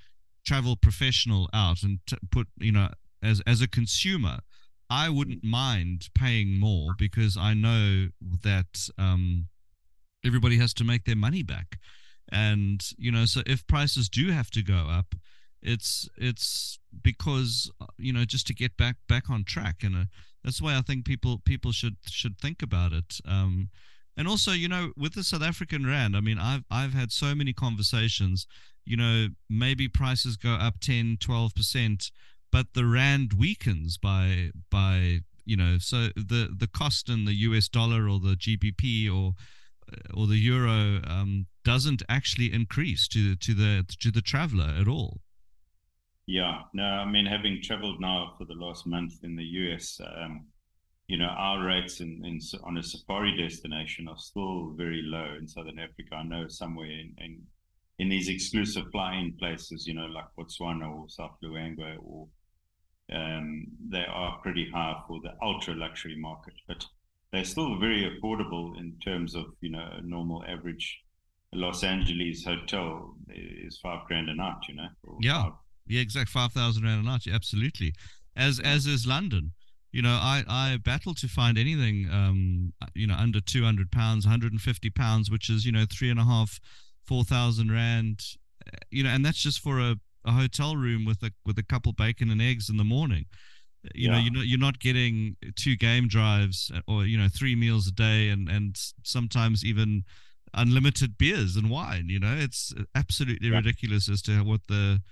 travel 0.50 0.76
professional 0.76 1.48
out 1.52 1.82
and 1.82 1.98
t- 2.06 2.16
put 2.30 2.46
you 2.58 2.72
know 2.72 2.88
as 3.22 3.40
as 3.46 3.60
a 3.60 3.68
consumer 3.68 4.38
i 4.88 5.08
wouldn't 5.08 5.44
mind 5.44 6.08
paying 6.14 6.58
more 6.58 6.90
because 6.98 7.36
i 7.36 7.52
know 7.54 8.08
that 8.42 8.72
um 8.98 9.46
everybody 10.24 10.58
has 10.58 10.74
to 10.74 10.84
make 10.84 11.04
their 11.04 11.16
money 11.16 11.42
back. 11.42 11.78
And 12.32 12.80
you 12.96 13.10
know 13.10 13.24
so 13.24 13.40
if 13.46 13.66
prices 13.66 14.08
do 14.08 14.30
have 14.30 14.50
to 14.52 14.62
go 14.62 14.86
up 14.88 15.14
it's 15.62 16.08
it's 16.16 16.78
because 17.02 17.70
uh, 17.80 17.86
you 17.98 18.12
know 18.12 18.24
just 18.24 18.46
to 18.46 18.54
get 18.54 18.76
back 18.76 18.96
back 19.08 19.28
on 19.28 19.44
track 19.44 19.82
and 19.82 19.96
uh, 19.96 20.04
that's 20.44 20.62
why 20.62 20.76
I 20.76 20.80
think 20.80 21.04
people 21.04 21.40
people 21.44 21.72
should 21.72 21.96
should 22.06 22.38
think 22.38 22.62
about 22.62 22.92
it. 22.92 23.20
Um, 23.26 23.68
and 24.20 24.28
also 24.28 24.52
you 24.52 24.68
know 24.68 24.92
with 24.98 25.14
the 25.14 25.24
South 25.24 25.42
African 25.42 25.87
rand 25.87 26.14
I 26.14 26.20
mean 26.20 26.38
I've 26.38 26.64
I've 26.70 26.92
had 26.92 27.11
so 27.11 27.35
many 27.35 27.54
conversations 27.54 28.46
you 28.85 28.94
know 28.94 29.28
maybe 29.48 29.88
prices 29.88 30.37
go 30.37 30.52
up 30.52 30.74
10 30.80 31.16
12% 31.16 32.11
but 32.52 32.66
the 32.74 32.85
rand 32.85 33.33
weakens 33.33 33.96
by 33.96 34.50
by 34.70 35.20
you 35.46 35.56
know 35.56 35.78
so 35.78 36.09
the 36.14 36.54
the 36.54 36.68
cost 36.70 37.09
in 37.09 37.24
the 37.24 37.33
US 37.48 37.66
dollar 37.66 38.11
or 38.11 38.20
the 38.20 38.37
GBP 38.37 39.09
or 39.11 39.33
uh, 39.90 39.96
or 40.12 40.26
the 40.26 40.37
euro 40.37 41.00
um, 41.06 41.46
doesn't 41.64 42.02
actually 42.11 42.52
increase 42.52 43.09
to 43.09 43.37
to 43.37 43.54
the 43.54 43.87
to 44.00 44.11
the 44.11 44.20
traveler 44.20 44.74
at 44.78 44.87
all. 44.87 45.20
Yeah, 46.26 46.61
no, 46.74 46.85
I 46.85 47.11
mean, 47.11 47.26
having 47.26 47.61
traveled 47.61 48.00
now 48.00 48.35
for 48.38 48.44
the 48.44 48.54
last 48.54 48.87
month 48.87 49.14
in 49.24 49.35
the 49.35 49.42
US, 49.42 50.00
um, 50.00 50.46
you 51.10 51.18
know, 51.18 51.34
our 51.36 51.64
rates 51.64 52.00
in, 52.00 52.22
in, 52.24 52.38
on 52.62 52.78
a 52.78 52.82
safari 52.82 53.36
destination 53.36 54.06
are 54.06 54.16
still 54.16 54.72
very 54.76 55.02
low 55.02 55.34
in 55.38 55.48
Southern 55.48 55.80
Africa. 55.80 56.14
I 56.14 56.22
know 56.22 56.46
somewhere 56.46 56.86
in, 56.86 57.14
in, 57.18 57.42
in 57.98 58.08
these 58.08 58.28
exclusive 58.28 58.84
flying 58.92 59.34
places, 59.36 59.88
you 59.88 59.94
know, 59.94 60.06
like 60.06 60.26
Botswana 60.38 60.88
or 60.88 61.08
South 61.08 61.36
Luangwa, 61.42 61.96
or 62.00 62.28
um, 63.12 63.66
they 63.88 64.04
are 64.08 64.38
pretty 64.38 64.70
high 64.72 65.02
for 65.08 65.18
the 65.20 65.32
ultra 65.42 65.74
luxury 65.74 66.16
market, 66.16 66.54
but 66.68 66.86
they're 67.32 67.44
still 67.44 67.76
very 67.78 68.08
affordable 68.08 68.78
in 68.78 68.96
terms 69.04 69.34
of, 69.34 69.46
you 69.60 69.70
know, 69.70 69.88
a 69.98 70.02
normal 70.02 70.44
average 70.46 71.00
Los 71.52 71.82
Angeles 71.82 72.44
hotel 72.44 73.16
is 73.28 73.78
five 73.82 74.06
grand 74.06 74.28
a 74.28 74.34
night, 74.34 74.62
you 74.68 74.76
know. 74.76 74.88
Yeah. 75.20 75.42
Five, 75.42 75.52
yeah, 75.88 76.00
exact 76.00 76.30
five 76.30 76.52
thousand 76.52 76.84
rand 76.84 77.04
a 77.04 77.04
night. 77.04 77.26
Absolutely, 77.26 77.94
as 78.36 78.60
as 78.60 78.86
is 78.86 79.08
London. 79.08 79.54
You 79.92 80.03
know, 80.03 80.18
I 80.20 80.44
I 80.48 80.76
battle 80.76 81.14
to 81.14 81.29
find 81.29 81.59
anything, 81.59 82.09
um, 82.12 82.72
you 82.94 83.07
know, 83.07 83.14
under 83.14 83.40
two 83.40 83.64
hundred 83.64 83.90
pounds, 83.90 84.24
one 84.24 84.31
hundred 84.31 84.53
and 84.53 84.61
fifty 84.61 84.90
pounds, 84.90 85.31
which 85.31 85.50
is 85.50 85.66
you 85.66 85.72
know 85.72 85.85
three 85.90 86.11
and 86.11 86.20
a 86.20 86.24
half, 86.24 86.61
four 87.05 87.24
thousand 87.24 87.72
rand. 87.72 88.22
Eh, 88.66 88.79
you 88.90 89.03
know, 89.03 89.11
and 89.11 89.24
that's 89.24 89.42
just 89.42 89.61
for 89.61 89.81
a, 89.81 89.96
a 90.24 90.33
hotel 90.33 90.76
room 90.76 91.05
with 91.05 91.22
a 91.22 91.33
with 91.44 91.59
a 91.59 91.64
couple 91.64 91.92
bacon 91.92 92.31
and 92.31 92.40
eggs 92.40 92.70
in 92.70 92.76
the 92.76 92.85
morning. 92.85 93.26
You 93.94 94.09
yeah. 94.09 94.12
know, 94.12 94.18
you're 94.18 94.33
not 94.33 94.46
you're 94.46 94.59
not 94.59 94.79
getting 94.79 95.37
two 95.57 95.76
game 95.76 96.07
drives 96.07 96.70
eh, 96.74 96.81
or 96.87 97.05
you 97.05 97.18
know 97.18 97.29
three 97.29 97.57
meals 97.57 97.88
a 97.88 97.92
day 97.92 98.29
and 98.29 98.48
and 98.48 98.76
sometimes 99.03 99.64
even 99.64 100.05
unlimited 100.55 101.18
beers 101.18 101.57
and 101.57 101.68
wine. 101.68 102.07
You 102.09 102.20
know, 102.20 102.37
it's 102.38 102.72
absolutely 102.94 103.48
yeah. 103.48 103.57
ridiculous 103.57 104.09
as 104.09 104.22
to 104.22 104.44
what 104.44 104.61
the 104.68 105.03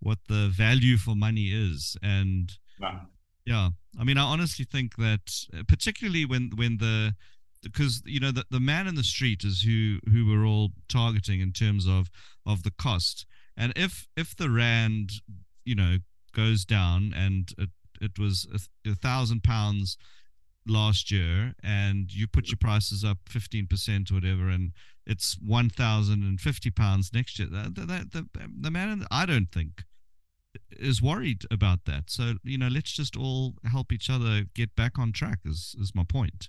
what 0.00 0.18
the 0.28 0.48
value 0.48 0.96
for 0.96 1.16
money 1.16 1.46
is 1.46 1.96
and 2.02 2.52
wow. 2.80 3.00
Yeah 3.48 3.70
i 4.00 4.04
mean 4.04 4.18
i 4.18 4.22
honestly 4.22 4.64
think 4.64 4.96
that 4.96 5.46
uh, 5.56 5.62
particularly 5.66 6.24
when 6.24 6.50
when 6.56 6.78
the 6.78 7.14
because 7.62 8.02
you 8.06 8.20
know 8.20 8.30
the, 8.30 8.44
the 8.50 8.60
man 8.60 8.86
in 8.86 8.94
the 8.94 9.02
street 9.02 9.42
is 9.44 9.62
who 9.62 9.98
who 10.12 10.26
we're 10.28 10.46
all 10.46 10.70
targeting 10.88 11.40
in 11.40 11.52
terms 11.52 11.86
of 11.86 12.10
of 12.46 12.62
the 12.62 12.70
cost 12.70 13.26
and 13.56 13.72
if 13.74 14.06
if 14.16 14.36
the 14.36 14.48
rand 14.48 15.10
you 15.64 15.74
know 15.74 15.98
goes 16.32 16.64
down, 16.64 17.12
and 17.16 17.50
it, 17.58 17.70
it 18.00 18.18
was 18.18 18.46
a, 18.54 18.90
a 18.90 18.94
thousand 18.94 19.42
pounds 19.42 19.98
last 20.66 21.10
year, 21.10 21.54
and 21.62 22.12
you 22.12 22.26
put 22.28 22.48
your 22.48 22.58
prices 22.58 23.04
up 23.04 23.18
fifteen 23.28 23.66
percent 23.66 24.10
or 24.10 24.14
whatever, 24.14 24.48
and 24.48 24.72
it's 25.06 25.36
one 25.44 25.68
thousand 25.68 26.22
and 26.22 26.40
fifty 26.40 26.70
pounds 26.70 27.10
next 27.12 27.38
year. 27.38 27.48
The, 27.48 27.70
the, 27.74 27.86
the, 28.12 28.26
the 28.60 28.70
man, 28.70 29.04
I 29.10 29.26
don't 29.26 29.50
think, 29.52 29.82
is 30.78 31.02
worried 31.02 31.44
about 31.50 31.84
that. 31.86 32.10
So 32.10 32.34
you 32.42 32.58
know, 32.58 32.68
let's 32.68 32.92
just 32.92 33.16
all 33.16 33.54
help 33.64 33.92
each 33.92 34.08
other 34.10 34.44
get 34.54 34.74
back 34.76 34.98
on 34.98 35.12
track. 35.12 35.40
Is 35.44 35.74
is 35.80 35.92
my 35.94 36.04
point? 36.04 36.48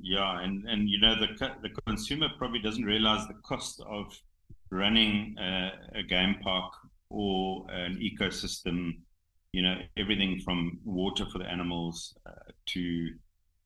Yeah, 0.00 0.40
and 0.40 0.64
and 0.68 0.88
you 0.88 1.00
know 1.00 1.14
the 1.14 1.28
the 1.62 1.70
consumer 1.86 2.28
probably 2.38 2.60
doesn't 2.60 2.84
realize 2.84 3.26
the 3.28 3.34
cost 3.44 3.80
of 3.86 4.12
running 4.70 5.36
a, 5.38 5.70
a 5.96 6.02
game 6.02 6.36
park 6.42 6.72
or 7.10 7.66
an 7.70 7.98
ecosystem. 8.00 8.98
You 9.52 9.62
know, 9.62 9.76
everything 9.96 10.40
from 10.44 10.78
water 10.84 11.24
for 11.24 11.38
the 11.38 11.46
animals 11.46 12.14
uh, 12.26 12.32
to 12.66 12.80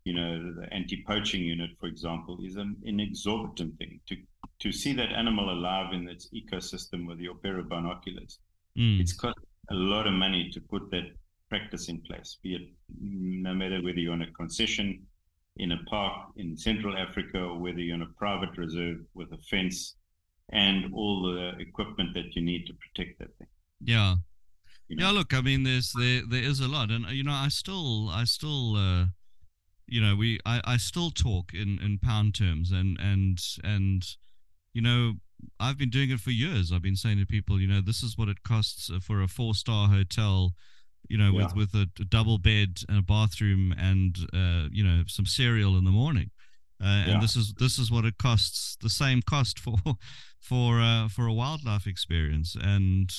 you 0.04 0.14
know 0.14 0.54
the 0.54 0.72
anti-poaching 0.72 1.42
unit, 1.42 1.70
for 1.80 1.86
example, 1.86 2.38
is 2.44 2.56
an, 2.56 2.76
an 2.84 3.00
exorbitant 3.00 3.76
thing. 3.78 4.00
To 4.08 4.16
to 4.60 4.72
see 4.72 4.92
that 4.92 5.10
animal 5.12 5.50
alive 5.50 5.92
in 5.92 6.08
its 6.08 6.28
ecosystem 6.34 7.06
with 7.06 7.18
your 7.18 7.34
pair 7.36 7.58
of 7.58 7.68
binoculars, 7.68 8.38
mm. 8.78 9.00
it's 9.00 9.14
cost 9.14 9.38
a 9.70 9.74
lot 9.74 10.06
of 10.06 10.12
money 10.12 10.50
to 10.52 10.60
put 10.60 10.90
that 10.90 11.04
practice 11.48 11.88
in 11.88 12.00
place. 12.02 12.38
Be 12.42 12.54
it 12.54 12.62
no 13.00 13.54
matter 13.54 13.82
whether 13.82 13.98
you're 13.98 14.12
on 14.12 14.22
a 14.22 14.32
concession 14.32 15.06
in 15.56 15.72
a 15.72 15.78
park 15.88 16.30
in 16.36 16.56
Central 16.56 16.96
Africa 16.96 17.38
or 17.38 17.58
whether 17.58 17.80
you're 17.80 17.94
on 17.94 18.02
a 18.02 18.18
private 18.18 18.56
reserve 18.56 18.98
with 19.14 19.30
a 19.32 19.38
fence 19.50 19.96
and 20.52 20.92
all 20.94 21.22
the 21.22 21.52
equipment 21.60 22.14
that 22.14 22.34
you 22.34 22.42
need 22.42 22.66
to 22.66 22.72
protect 22.74 23.18
that 23.18 23.36
thing. 23.38 23.48
Yeah. 23.80 24.16
You 24.88 24.96
know? 24.96 25.06
Yeah, 25.06 25.12
look, 25.12 25.34
I 25.34 25.40
mean 25.40 25.62
there's 25.62 25.92
there 25.92 26.22
there 26.28 26.42
is 26.42 26.60
a 26.60 26.68
lot 26.68 26.90
and 26.90 27.06
you 27.10 27.22
know 27.22 27.32
I 27.32 27.48
still 27.48 28.08
I 28.08 28.24
still 28.24 28.76
uh 28.76 29.06
you 29.86 30.00
know 30.00 30.16
we 30.16 30.38
I, 30.46 30.60
I 30.64 30.76
still 30.78 31.10
talk 31.10 31.52
in 31.52 31.78
in 31.82 31.98
pound 31.98 32.34
terms 32.34 32.72
and 32.72 32.98
and 32.98 33.38
and 33.62 34.04
you 34.72 34.82
know 34.82 35.14
I've 35.58 35.78
been 35.78 35.90
doing 35.90 36.10
it 36.10 36.20
for 36.20 36.30
years. 36.30 36.72
I've 36.72 36.82
been 36.82 36.96
saying 36.96 37.18
to 37.18 37.26
people, 37.26 37.60
you 37.60 37.66
know, 37.66 37.80
this 37.80 38.02
is 38.02 38.16
what 38.16 38.28
it 38.28 38.42
costs 38.42 38.90
for 39.02 39.22
a 39.22 39.28
four 39.28 39.54
star 39.54 39.88
hotel 39.88 40.54
you 41.08 41.18
know, 41.18 41.32
yeah. 41.32 41.44
with 41.44 41.56
with 41.56 41.74
a, 41.74 41.88
a, 42.00 42.04
double 42.04 42.38
bed 42.38 42.78
and 42.88 42.98
a 42.98 43.02
bathroom 43.02 43.74
and 43.76 44.16
uh, 44.32 44.68
you 44.70 44.84
know 44.84 45.02
some 45.06 45.26
cereal 45.26 45.76
in 45.76 45.84
the 45.84 45.90
morning. 45.90 46.30
Uh, 46.82 47.04
yeah. 47.06 47.14
And 47.14 47.22
this 47.22 47.36
is 47.36 47.54
this 47.58 47.78
is 47.78 47.90
what 47.90 48.04
it 48.04 48.16
costs. 48.18 48.76
The 48.80 48.88
same 48.88 49.20
cost 49.22 49.58
for 49.58 49.76
for 50.40 50.80
uh, 50.80 51.08
for 51.08 51.26
a 51.26 51.32
wildlife 51.32 51.86
experience. 51.86 52.56
And 52.60 53.10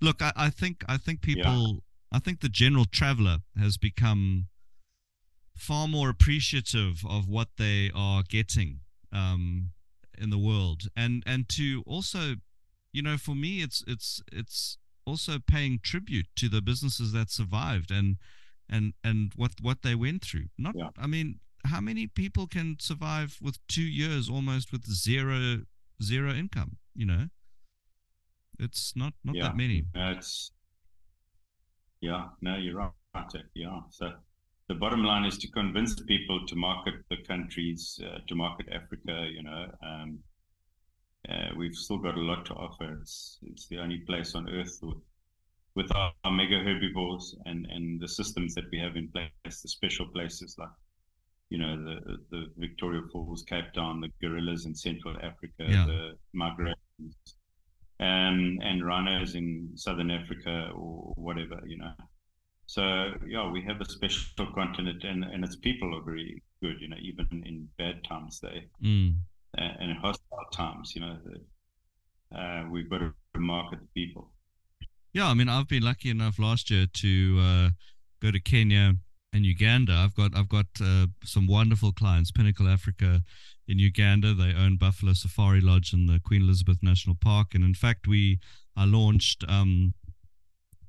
look, 0.00 0.20
I, 0.20 0.32
I 0.36 0.50
think 0.50 0.84
I 0.88 0.96
think 0.98 1.22
people, 1.22 1.74
yeah. 1.74 2.16
I 2.16 2.18
think 2.18 2.40
the 2.40 2.48
general 2.48 2.84
traveler 2.84 3.38
has 3.58 3.76
become 3.76 4.48
far 5.56 5.88
more 5.88 6.08
appreciative 6.08 7.02
of 7.08 7.28
what 7.28 7.48
they 7.56 7.90
are 7.94 8.22
getting 8.22 8.80
um, 9.12 9.70
in 10.22 10.30
the 10.30 10.38
world, 10.38 10.88
and 10.96 11.22
and 11.26 11.48
to 11.50 11.82
also, 11.86 12.36
you 12.92 13.02
know, 13.02 13.16
for 13.16 13.34
me, 13.34 13.62
it's 13.62 13.82
it's 13.86 14.22
it's 14.32 14.78
also 15.04 15.38
paying 15.38 15.80
tribute 15.82 16.26
to 16.36 16.48
the 16.48 16.62
businesses 16.62 17.12
that 17.12 17.30
survived 17.30 17.90
and 17.90 18.18
and 18.68 18.94
and 19.02 19.32
what 19.36 19.52
what 19.60 19.82
they 19.82 19.94
went 19.94 20.22
through. 20.22 20.46
Not, 20.56 20.74
yeah. 20.76 20.90
I 20.96 21.06
mean, 21.06 21.40
how 21.64 21.80
many 21.80 22.06
people 22.06 22.46
can 22.46 22.76
survive 22.80 23.38
with 23.42 23.58
two 23.66 23.82
years 23.82 24.30
almost 24.30 24.72
with 24.72 24.86
zero 24.86 25.62
zero 26.02 26.32
income? 26.32 26.76
You 26.94 27.06
know, 27.06 27.28
it's 28.58 28.94
not 28.96 29.14
not 29.24 29.34
yeah. 29.34 29.44
that 29.44 29.56
many. 29.56 29.84
it's 29.94 30.52
yeah, 32.00 32.28
no, 32.40 32.56
you're 32.56 32.76
right. 32.76 32.90
Yeah, 33.54 33.80
so 33.90 34.12
the 34.72 34.78
bottom 34.78 35.04
line 35.04 35.26
is 35.26 35.36
to 35.36 35.48
convince 35.48 36.00
people 36.00 36.46
to 36.46 36.56
market 36.56 36.94
the 37.10 37.18
countries, 37.28 38.00
uh, 38.06 38.18
to 38.26 38.34
market 38.34 38.66
Africa. 38.72 39.28
You 39.30 39.42
know, 39.42 39.66
um, 39.84 40.18
uh, 41.28 41.50
we've 41.58 41.74
still 41.74 41.98
got 41.98 42.16
a 42.16 42.20
lot 42.20 42.46
to 42.46 42.54
offer. 42.54 42.98
It's, 43.02 43.38
it's 43.42 43.66
the 43.68 43.78
only 43.78 43.98
place 43.98 44.34
on 44.34 44.48
earth 44.48 44.78
with, 44.82 45.02
with 45.74 45.94
our, 45.94 46.10
our, 46.24 46.32
mega 46.32 46.58
herbivores 46.60 47.36
and, 47.44 47.66
and 47.66 48.00
the 48.00 48.08
systems 48.08 48.54
that 48.54 48.64
we 48.72 48.78
have 48.78 48.96
in 48.96 49.08
place, 49.08 49.60
the 49.60 49.68
special 49.68 50.06
places 50.06 50.56
like, 50.58 50.76
you 51.50 51.58
know, 51.58 51.76
the, 51.76 52.16
the 52.30 52.46
Victoria 52.56 53.02
Falls, 53.12 53.42
Cape 53.42 53.74
Town, 53.74 54.00
the 54.00 54.08
gorillas 54.26 54.64
in 54.64 54.74
Central 54.74 55.16
Africa, 55.16 55.66
yeah. 55.68 55.84
the 55.84 56.12
migrations, 56.32 57.36
and, 58.00 58.62
and 58.62 58.86
rhinos 58.86 59.34
in 59.34 59.68
Southern 59.74 60.10
Africa 60.10 60.70
or 60.74 61.12
whatever, 61.16 61.60
you 61.66 61.76
know. 61.76 61.92
So, 62.72 62.82
yeah, 63.26 63.50
we 63.50 63.60
have 63.68 63.80
a 63.80 63.84
special 63.84 64.46
continent 64.54 65.04
and, 65.04 65.24
and 65.24 65.44
its 65.44 65.56
people 65.56 65.94
are 65.96 66.02
very 66.02 66.42
good, 66.62 66.76
you 66.80 66.88
know, 66.88 66.96
even 67.02 67.26
in 67.44 67.68
bad 67.76 68.02
times, 68.04 68.40
they. 68.40 68.64
Mm 68.82 69.16
and 69.54 69.90
in 69.90 69.96
hostile 69.96 70.46
times. 70.52 70.94
You 70.94 71.02
know, 71.02 71.16
uh, 72.36 72.64
we've 72.70 72.88
got 72.88 72.98
to 72.98 73.12
market 73.36 73.80
the 73.80 74.06
people. 74.06 74.30
Yeah, 75.12 75.28
I 75.28 75.34
mean, 75.34 75.48
I've 75.48 75.68
been 75.68 75.82
lucky 75.82 76.10
enough 76.10 76.38
last 76.38 76.70
year 76.70 76.86
to 76.92 77.38
uh, 77.40 77.70
go 78.20 78.30
to 78.30 78.40
Kenya 78.40 78.94
and 79.32 79.44
Uganda. 79.44 79.92
I've 79.92 80.14
got 80.14 80.36
I've 80.36 80.48
got 80.48 80.66
uh, 80.80 81.06
some 81.24 81.46
wonderful 81.46 81.92
clients. 81.92 82.30
Pinnacle 82.30 82.68
Africa 82.68 83.22
in 83.68 83.78
Uganda. 83.78 84.34
They 84.34 84.54
own 84.54 84.76
Buffalo 84.76 85.12
Safari 85.12 85.60
Lodge 85.60 85.92
and 85.92 86.08
the 86.08 86.20
Queen 86.24 86.42
Elizabeth 86.42 86.78
National 86.82 87.16
Park. 87.20 87.54
And 87.54 87.64
in 87.64 87.74
fact, 87.74 88.06
we 88.06 88.38
I 88.76 88.86
launched 88.86 89.44
um, 89.48 89.94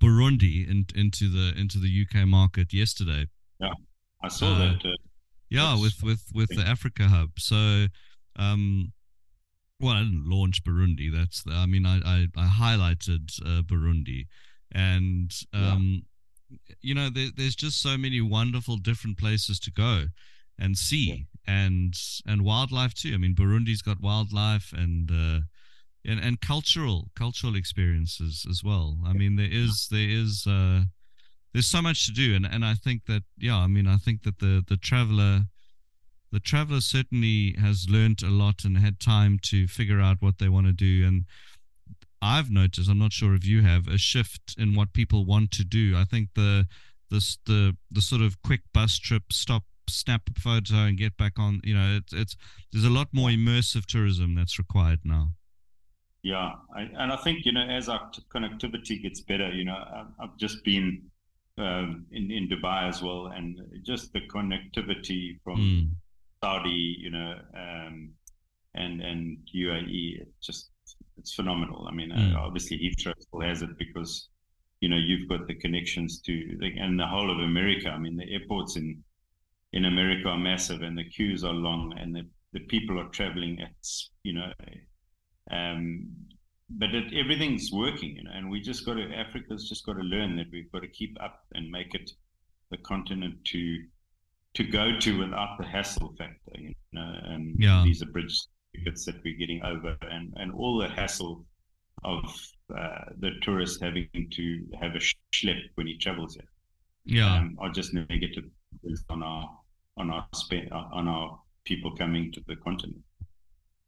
Burundi 0.04 0.70
in, 0.70 0.86
into 0.96 1.30
the 1.30 1.54
into 1.58 1.80
the 1.80 2.06
UK 2.06 2.28
market 2.28 2.74
yesterday. 2.74 3.28
Yeah, 3.60 3.74
I 4.22 4.28
saw 4.28 4.54
uh, 4.54 4.60
that. 4.60 4.86
Uh, 4.86 4.98
yeah, 5.50 5.80
with 5.80 6.04
with 6.04 6.24
with 6.34 6.50
the 6.50 6.64
Africa 6.64 7.04
Hub. 7.04 7.32
So 7.38 7.88
um, 8.36 8.92
well, 9.80 9.94
I 9.94 10.00
didn't 10.00 10.30
launch 10.30 10.64
Burundi. 10.64 11.14
That's 11.14 11.44
I 11.50 11.66
mean, 11.66 11.86
I 11.86 12.00
I, 12.06 12.28
I 12.36 12.48
highlighted 12.48 13.40
uh, 13.46 13.62
Burundi, 13.62 14.28
and 14.72 15.32
um, 15.54 16.04
yeah. 16.50 16.58
you 16.82 16.96
know, 16.96 17.10
there, 17.10 17.30
there's 17.36 17.56
just 17.56 17.82
so 17.82 17.98
many 17.98 18.20
wonderful 18.20 18.78
different 18.78 19.18
places 19.18 19.60
to 19.62 19.72
go 19.72 20.06
and 20.60 20.78
see, 20.78 21.28
yeah. 21.48 21.54
and 21.54 21.94
and 22.26 22.44
wildlife 22.44 22.94
too. 22.94 23.14
I 23.14 23.18
mean, 23.18 23.36
Burundi's 23.36 23.82
got 23.82 24.02
wildlife 24.02 24.74
and. 24.76 25.46
And, 26.06 26.20
and 26.20 26.42
cultural 26.42 27.12
cultural 27.16 27.56
experiences 27.56 28.46
as 28.50 28.62
well. 28.62 28.98
I 29.06 29.14
mean, 29.14 29.38
there 29.38 29.48
is 29.50 29.88
there 29.90 30.10
is 30.10 30.46
uh, 30.46 30.82
there's 31.54 31.68
so 31.68 31.82
much 31.82 32.06
to 32.08 32.12
do, 32.12 32.36
and, 32.36 32.46
and 32.46 32.66
I 32.66 32.74
think 32.74 33.06
that 33.06 33.24
yeah, 33.38 33.58
I 33.58 33.68
mean, 33.68 33.88
I 33.88 33.96
think 33.96 34.24
that 34.24 34.40
the 34.40 34.64
the 34.68 34.76
traveler 34.76 35.46
the 36.34 36.40
traveler 36.40 36.82
certainly 36.82 37.56
has 37.62 37.88
learned 37.88 38.24
a 38.24 38.30
lot 38.30 38.66
and 38.66 38.80
had 38.80 39.00
time 39.00 39.38
to 39.44 39.68
figure 39.68 40.02
out 40.02 40.18
what 40.20 40.40
they 40.40 40.50
want 40.50 40.66
to 40.66 40.74
do. 40.74 41.06
And 41.06 41.26
I've 42.24 42.50
noticed, 42.50 42.90
I'm 42.90 42.98
not 42.98 43.14
sure 43.14 43.36
if 43.36 43.46
you 43.46 43.62
have, 43.62 43.88
a 43.88 44.00
shift 44.00 44.56
in 44.58 44.74
what 44.74 44.94
people 44.94 45.26
want 45.26 45.52
to 45.52 45.64
do. 45.64 45.96
I 45.96 46.06
think 46.06 46.30
the 46.36 46.68
this 47.12 47.38
the 47.46 47.78
the 47.92 48.02
sort 48.02 48.22
of 48.22 48.42
quick 48.42 48.62
bus 48.74 48.98
trip, 48.98 49.32
stop, 49.32 49.64
snap 49.88 50.24
a 50.36 50.40
photo, 50.40 50.86
and 50.86 50.98
get 50.98 51.16
back 51.18 51.38
on. 51.38 51.62
You 51.64 51.76
know, 51.76 51.98
it's 51.98 52.14
it's 52.14 52.36
there's 52.72 52.86
a 52.86 52.90
lot 52.90 53.10
more 53.14 53.30
immersive 53.30 53.86
tourism 53.86 54.34
that's 54.34 54.58
required 54.58 55.02
now. 55.04 55.34
Yeah, 56.24 56.54
I, 56.74 56.84
and 56.98 57.12
I 57.12 57.18
think 57.18 57.46
you 57.46 57.52
know 57.52 57.62
as 57.62 57.90
our 57.90 58.10
t- 58.12 58.24
connectivity 58.34 59.04
gets 59.04 59.20
better, 59.22 59.50
you 59.50 59.66
know, 59.66 59.78
I've 60.22 60.38
just 60.38 60.64
been 60.64 61.02
um, 61.58 62.06
in 62.12 62.32
in 62.32 62.48
Dubai 62.48 62.88
as 62.88 63.04
well, 63.04 63.28
and 63.28 63.60
just 63.84 64.14
the 64.14 64.22
connectivity 64.22 65.40
from 65.44 65.58
mm. 65.58 65.90
Saudi, 66.42 66.96
you 66.98 67.12
know, 67.12 67.36
um, 67.54 68.10
and 68.74 69.02
and 69.02 69.38
UAE. 69.54 70.22
It's 70.22 70.48
just 70.48 70.70
it's 71.18 71.34
phenomenal. 71.34 71.88
I 71.90 71.94
mean, 71.94 72.12
mm. 72.12 72.36
uh, 72.36 72.40
obviously 72.40 72.78
Heathrow 72.78 73.14
still 73.20 73.42
has 73.42 73.62
it 73.62 73.78
because 73.78 74.30
you 74.80 74.88
know 74.88 74.98
you've 74.98 75.28
got 75.28 75.48
the 75.48 75.56
connections 75.56 76.22
to 76.22 76.58
the, 76.60 76.72
and 76.80 76.98
the 76.98 77.06
whole 77.06 77.32
of 77.32 77.40
America. 77.40 77.90
I 77.90 78.00
mean, 78.00 78.16
the 78.16 78.32
airports 78.32 78.78
in 78.78 79.04
in 79.74 79.86
America 79.86 80.30
are 80.30 80.38
massive, 80.38 80.84
and 80.84 80.98
the 80.98 81.04
queues 81.04 81.44
are 81.44 81.54
long, 81.54 81.94
and 82.00 82.16
the 82.16 82.26
the 82.54 82.62
people 82.62 82.98
are 82.98 83.10
traveling 83.10 83.62
at 83.62 83.76
you 84.24 84.34
know. 84.34 84.54
Um, 85.52 86.08
but 86.70 86.96
it, 86.96 87.14
everything's 87.14 87.72
working, 87.72 88.16
you 88.16 88.24
know, 88.24 88.32
and 88.34 88.50
we 88.50 88.62
just 88.62 88.86
got 88.86 88.96
to. 88.96 89.04
Africa's 89.14 89.70
just 89.70 89.86
got 89.86 89.94
to 89.94 90.02
learn 90.02 90.36
that 90.38 90.48
we've 90.52 90.72
got 90.72 90.82
to 90.82 90.88
keep 90.88 91.18
up 91.22 91.42
and 91.54 91.70
make 91.70 91.94
it 91.94 92.12
the 92.72 92.78
continent 92.78 93.36
to 93.46 93.84
to 94.54 94.64
go 94.64 94.98
to 95.00 95.20
without 95.20 95.58
the 95.58 95.66
hassle 95.66 96.14
factor, 96.18 96.60
you 96.60 96.74
know, 96.92 97.14
and 97.26 97.56
yeah. 97.60 97.82
these 97.84 98.04
are 98.04 98.08
bridge 98.08 98.40
tickets 98.76 99.06
that 99.06 99.16
we're 99.24 99.38
getting 99.38 99.64
over 99.64 99.98
and, 100.02 100.34
and 100.36 100.54
all 100.54 100.78
the 100.78 100.88
hassle 100.88 101.46
of 102.04 102.24
uh, 102.78 103.06
the 103.20 103.32
tourist 103.42 103.82
having 103.82 104.08
to 104.32 104.66
have 104.80 104.96
a 104.96 105.00
schlep 105.34 105.60
when 105.76 105.88
he 105.88 105.98
travels 105.98 106.36
here. 106.36 106.46
Yeah. 107.06 107.36
Um, 107.36 107.58
are 107.60 107.70
just 107.70 107.94
negative 107.94 108.46
on 109.10 109.24
our, 109.24 109.50
on 109.98 110.10
our, 110.12 110.28
on 110.72 111.08
our 111.08 111.40
people 111.66 111.96
coming 111.96 112.32
to 112.34 112.42
the 112.48 112.56
continent. 112.58 113.02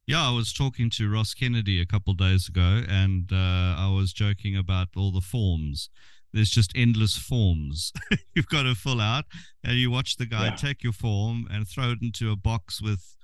Yeah, 0.07 0.27
I 0.27 0.31
was 0.31 0.53
talking 0.53 0.91
to 0.91 1.11
Ross 1.11 1.33
Kennedy 1.33 1.81
a 1.81 1.85
couple 1.85 2.13
days 2.13 2.47
ago, 2.47 2.83
and 2.87 3.31
uh, 3.31 3.75
I 3.77 3.91
was 3.95 4.13
joking 4.13 4.55
about 4.55 4.89
all 4.95 5.11
the 5.11 5.21
forms 5.21 5.89
there's 6.35 6.49
just 6.49 6.73
endless 6.75 7.17
forms 7.17 7.93
you've 8.35 8.49
got 8.49 8.63
to 8.63 8.75
fill 8.75 8.99
out, 8.99 9.25
and 9.63 9.77
you 9.77 9.89
watch 9.89 10.17
the 10.17 10.25
guy 10.25 10.45
yeah. 10.45 10.55
take 10.55 10.83
your 10.83 10.93
form 10.93 11.47
and 11.49 11.67
throw 11.67 11.91
it 11.91 11.99
into 12.01 12.29
a 12.29 12.35
box 12.35 12.81
with 12.81 13.15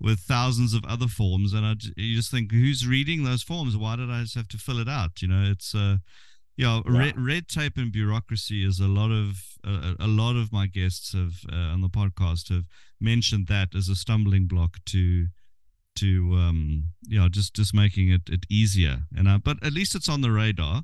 with 0.00 0.20
thousands 0.20 0.74
of 0.74 0.84
other 0.84 1.08
forms, 1.08 1.52
and 1.52 1.66
I, 1.66 1.74
you 1.96 2.14
just 2.14 2.30
think, 2.30 2.52
who's 2.52 2.86
reading 2.86 3.24
those 3.24 3.42
forms? 3.42 3.76
Why 3.76 3.96
did 3.96 4.10
I 4.10 4.22
just 4.22 4.36
have 4.36 4.46
to 4.48 4.56
fill 4.56 4.78
it 4.78 4.88
out? 4.88 5.22
You 5.22 5.26
know, 5.26 5.50
it's 5.50 5.74
uh, 5.74 5.96
yeah, 6.56 6.82
yeah. 6.86 6.98
Red, 6.98 7.14
red 7.18 7.48
tape 7.48 7.76
and 7.76 7.90
bureaucracy 7.90 8.64
is 8.64 8.78
a 8.78 8.86
lot 8.86 9.10
of 9.10 9.38
uh, 9.66 9.94
a 9.98 10.06
lot 10.06 10.36
of 10.36 10.52
my 10.52 10.66
guests 10.66 11.14
have 11.14 11.40
uh, 11.50 11.72
on 11.72 11.80
the 11.80 11.88
podcast 11.88 12.50
have 12.50 12.66
mentioned 13.00 13.48
that 13.48 13.74
as 13.74 13.88
a 13.88 13.96
stumbling 13.96 14.46
block 14.46 14.76
to 14.86 15.28
to 15.98 16.34
um 16.34 16.84
yeah 17.08 17.28
just 17.30 17.54
just 17.54 17.74
making 17.74 18.10
it 18.10 18.22
it 18.28 18.44
easier 18.50 19.00
and 19.16 19.28
uh, 19.28 19.38
but 19.38 19.56
at 19.64 19.72
least 19.72 19.94
it's 19.94 20.08
on 20.08 20.20
the 20.20 20.30
radar 20.30 20.82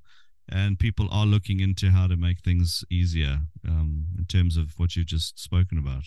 and 0.48 0.78
people 0.78 1.08
are 1.10 1.26
looking 1.26 1.60
into 1.60 1.90
how 1.90 2.06
to 2.06 2.16
make 2.16 2.40
things 2.40 2.84
easier 2.90 3.38
um, 3.66 4.06
in 4.18 4.24
terms 4.26 4.56
of 4.56 4.74
what 4.76 4.94
you've 4.94 5.06
just 5.06 5.38
spoken 5.38 5.78
about. 5.78 6.04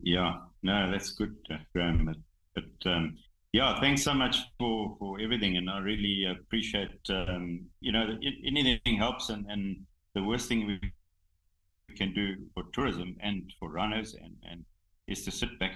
Yeah, 0.00 0.34
no, 0.62 0.90
that's 0.90 1.12
good, 1.12 1.36
uh, 1.50 1.56
Graham. 1.72 2.06
But, 2.06 2.16
but 2.54 2.90
um, 2.90 3.16
yeah, 3.52 3.78
thanks 3.80 4.02
so 4.02 4.14
much 4.14 4.38
for, 4.58 4.96
for 4.98 5.20
everything, 5.20 5.56
and 5.56 5.68
I 5.68 5.78
really 5.78 6.24
appreciate. 6.30 7.00
Um, 7.10 7.66
you 7.80 7.92
know, 7.92 8.16
anything 8.46 8.96
helps, 8.96 9.28
and, 9.28 9.46
and 9.50 9.76
the 10.14 10.22
worst 10.22 10.48
thing 10.48 10.66
we 10.66 10.80
can 11.96 12.14
do 12.14 12.36
for 12.54 12.64
tourism 12.72 13.16
and 13.20 13.52
for 13.58 13.70
rhinos, 13.70 14.14
and, 14.14 14.34
and 14.48 14.64
is 15.06 15.24
to 15.24 15.30
sit 15.30 15.58
back 15.58 15.72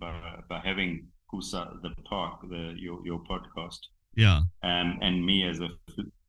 by, 0.00 0.14
by 0.48 0.60
having 0.64 1.06
Kusa 1.32 1.80
the 1.82 1.90
park, 2.04 2.40
the 2.48 2.74
your 2.76 3.04
your 3.04 3.20
podcast. 3.20 3.78
Yeah. 4.14 4.40
Um, 4.62 4.98
and 5.00 5.24
me 5.24 5.48
as 5.48 5.60
a 5.60 5.68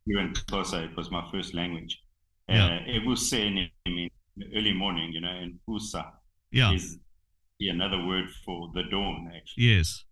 fluent 0.06 0.46
Xhosa. 0.46 0.90
It 0.90 0.96
was 0.96 1.10
my 1.12 1.28
first 1.32 1.54
language. 1.54 2.02
Yeah. 2.48 2.80
Uh, 2.88 3.16
saying 3.16 3.70
in 3.86 4.10
early 4.56 4.74
morning, 4.74 5.12
you 5.12 5.22
know, 5.22 5.30
and 5.30 5.60
Kusa 5.68 6.06
yeah. 6.52 6.74
is 6.74 6.98
another 7.60 8.06
word 8.06 8.30
for 8.46 8.72
the 8.74 8.84
dawn, 8.84 9.32
actually. 9.36 9.64
Yes. 9.64 10.06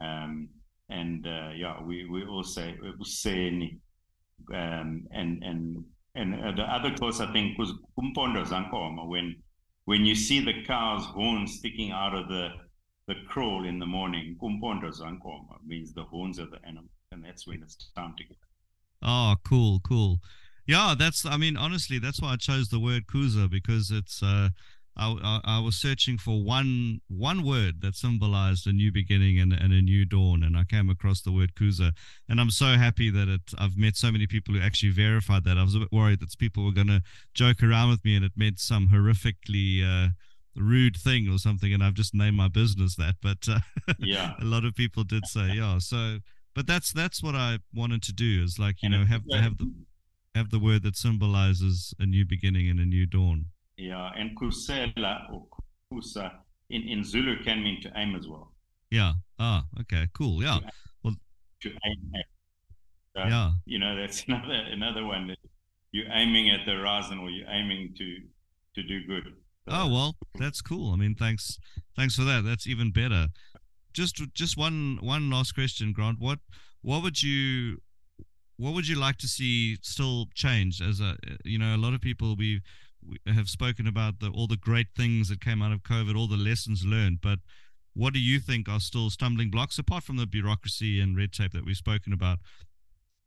Um, 0.00 0.48
and 0.88 1.26
uh, 1.26 1.50
yeah, 1.54 1.82
we, 1.82 2.08
we 2.08 2.24
all 2.24 2.42
say 2.42 2.76
Useni. 2.82 3.78
Um, 4.52 5.06
and 5.12 5.42
and 5.44 5.84
and 6.14 6.34
uh, 6.34 6.52
the 6.52 6.62
other 6.62 6.94
course 6.96 7.20
I 7.20 7.30
think 7.32 7.58
was 7.58 7.72
Kumpondo 7.98 8.44
Zankoma 8.44 9.06
when 9.06 9.36
when 9.84 10.04
you 10.04 10.14
see 10.14 10.44
the 10.44 10.64
cow's 10.66 11.04
horns 11.04 11.58
sticking 11.58 11.92
out 11.92 12.14
of 12.14 12.28
the 12.28 12.48
the 13.10 13.16
kraal 13.26 13.64
in 13.66 13.80
the 13.80 13.86
morning, 13.86 14.36
Kumpondo 14.40 14.88
Zankoma 14.96 15.56
means 15.66 15.92
the 15.92 16.04
horns 16.04 16.38
of 16.38 16.52
the 16.52 16.64
animal, 16.64 16.90
and 17.10 17.24
that's 17.24 17.44
when 17.44 17.60
it's 17.60 17.90
time 17.96 18.14
to 18.16 18.24
get 18.24 18.36
Oh, 19.02 19.34
cool, 19.44 19.80
cool. 19.80 20.20
Yeah, 20.66 20.94
that's. 20.96 21.26
I 21.26 21.36
mean, 21.36 21.56
honestly, 21.56 21.98
that's 21.98 22.20
why 22.20 22.34
I 22.34 22.36
chose 22.36 22.68
the 22.68 22.78
word 22.78 23.06
Kusa 23.06 23.50
because 23.50 23.90
it's. 23.90 24.22
Uh, 24.22 24.50
I, 24.96 25.16
I, 25.22 25.40
I 25.56 25.58
was 25.60 25.76
searching 25.76 26.18
for 26.18 26.44
one 26.44 27.00
one 27.08 27.44
word 27.44 27.80
that 27.80 27.96
symbolized 27.96 28.66
a 28.66 28.72
new 28.72 28.92
beginning 28.92 29.40
and, 29.40 29.52
and 29.52 29.72
a 29.72 29.80
new 29.80 30.04
dawn, 30.04 30.44
and 30.44 30.56
I 30.56 30.64
came 30.64 30.88
across 30.88 31.22
the 31.22 31.32
word 31.32 31.54
Kusa, 31.56 31.92
and 32.28 32.40
I'm 32.40 32.50
so 32.50 32.76
happy 32.76 33.10
that 33.10 33.28
it. 33.28 33.40
I've 33.58 33.76
met 33.76 33.96
so 33.96 34.12
many 34.12 34.28
people 34.28 34.54
who 34.54 34.60
actually 34.60 34.92
verified 34.92 35.44
that. 35.44 35.58
I 35.58 35.64
was 35.64 35.74
a 35.74 35.80
bit 35.80 35.90
worried 35.90 36.20
that 36.20 36.38
people 36.38 36.64
were 36.64 36.72
going 36.72 36.88
to 36.88 37.02
joke 37.34 37.62
around 37.62 37.90
with 37.90 38.04
me, 38.04 38.14
and 38.14 38.24
it 38.24 38.32
meant 38.36 38.60
some 38.60 38.88
horrifically. 38.88 39.82
Uh, 39.82 40.10
rude 40.60 40.96
thing 40.96 41.28
or 41.28 41.38
something 41.38 41.72
and 41.72 41.82
i've 41.82 41.94
just 41.94 42.14
named 42.14 42.36
my 42.36 42.48
business 42.48 42.96
that 42.96 43.14
but 43.22 43.48
uh, 43.48 43.60
yeah 43.98 44.34
a 44.40 44.44
lot 44.44 44.64
of 44.64 44.74
people 44.74 45.02
did 45.04 45.26
say 45.26 45.52
yeah 45.54 45.78
so 45.78 46.18
but 46.54 46.66
that's 46.66 46.92
that's 46.92 47.22
what 47.22 47.34
I 47.34 47.58
wanted 47.74 48.02
to 48.02 48.12
do 48.12 48.42
is 48.42 48.58
like 48.58 48.82
you 48.82 48.88
and 48.92 49.00
know 49.00 49.06
have 49.06 49.22
have 49.32 49.58
the 49.58 49.72
have 50.34 50.50
the 50.50 50.58
word 50.58 50.82
that 50.82 50.96
symbolizes 50.96 51.94
a 51.98 52.06
new 52.06 52.24
beginning 52.24 52.68
and 52.68 52.78
a 52.78 52.84
new 52.84 53.06
dawn. 53.06 53.46
Yeah, 53.76 54.10
and 54.16 54.36
kusela 54.38 55.32
or 55.32 55.46
kusa 55.92 56.32
in, 56.68 56.82
in 56.82 57.04
Zulu 57.04 57.42
can 57.44 57.62
mean 57.62 57.80
to 57.82 57.92
aim 57.96 58.14
as 58.14 58.28
well. 58.28 58.52
Yeah. 58.90 59.12
Ah, 59.38 59.64
okay, 59.80 60.08
cool. 60.12 60.42
Yeah. 60.42 60.58
To 60.58 60.70
well, 61.02 61.14
to 61.62 61.68
aim 61.68 62.12
at. 62.14 62.24
So, 63.16 63.28
yeah. 63.28 63.50
You 63.64 63.78
know, 63.78 63.96
that's 63.96 64.24
another 64.28 64.54
another 64.70 65.04
one 65.04 65.28
that 65.28 65.38
you're 65.92 66.10
aiming 66.12 66.50
at 66.50 66.66
the 66.66 66.72
horizon 66.72 67.18
or 67.18 67.30
you're 67.30 67.48
aiming 67.48 67.94
to 67.96 68.16
to 68.74 68.82
do 68.86 69.06
good. 69.06 69.34
Oh 69.66 69.88
well, 69.88 70.16
that's 70.34 70.60
cool. 70.60 70.92
I 70.92 70.96
mean, 70.96 71.14
thanks 71.14 71.58
thanks 71.96 72.16
for 72.16 72.22
that. 72.24 72.44
That's 72.44 72.66
even 72.66 72.90
better 72.90 73.28
just 73.92 74.22
just 74.34 74.56
one 74.56 74.98
one 75.00 75.30
last 75.30 75.52
question, 75.54 75.92
Grant. 75.92 76.18
What 76.18 76.38
what 76.82 77.02
would 77.02 77.22
you 77.22 77.78
what 78.56 78.74
would 78.74 78.88
you 78.88 78.96
like 78.96 79.16
to 79.18 79.28
see 79.28 79.78
still 79.82 80.26
change? 80.34 80.80
As 80.80 81.00
a 81.00 81.16
you 81.44 81.58
know, 81.58 81.74
a 81.74 81.78
lot 81.78 81.94
of 81.94 82.00
people 82.00 82.36
we, 82.36 82.60
we 83.06 83.18
have 83.32 83.48
spoken 83.48 83.86
about 83.86 84.20
the 84.20 84.28
all 84.28 84.46
the 84.46 84.56
great 84.56 84.88
things 84.96 85.28
that 85.28 85.40
came 85.40 85.62
out 85.62 85.72
of 85.72 85.82
COVID, 85.82 86.16
all 86.16 86.28
the 86.28 86.36
lessons 86.36 86.84
learned, 86.84 87.20
but 87.20 87.40
what 87.94 88.12
do 88.14 88.20
you 88.20 88.38
think 88.38 88.68
are 88.68 88.80
still 88.80 89.10
stumbling 89.10 89.50
blocks 89.50 89.78
apart 89.78 90.04
from 90.04 90.16
the 90.16 90.26
bureaucracy 90.26 91.00
and 91.00 91.16
red 91.16 91.32
tape 91.32 91.52
that 91.52 91.64
we've 91.64 91.76
spoken 91.76 92.12
about? 92.12 92.38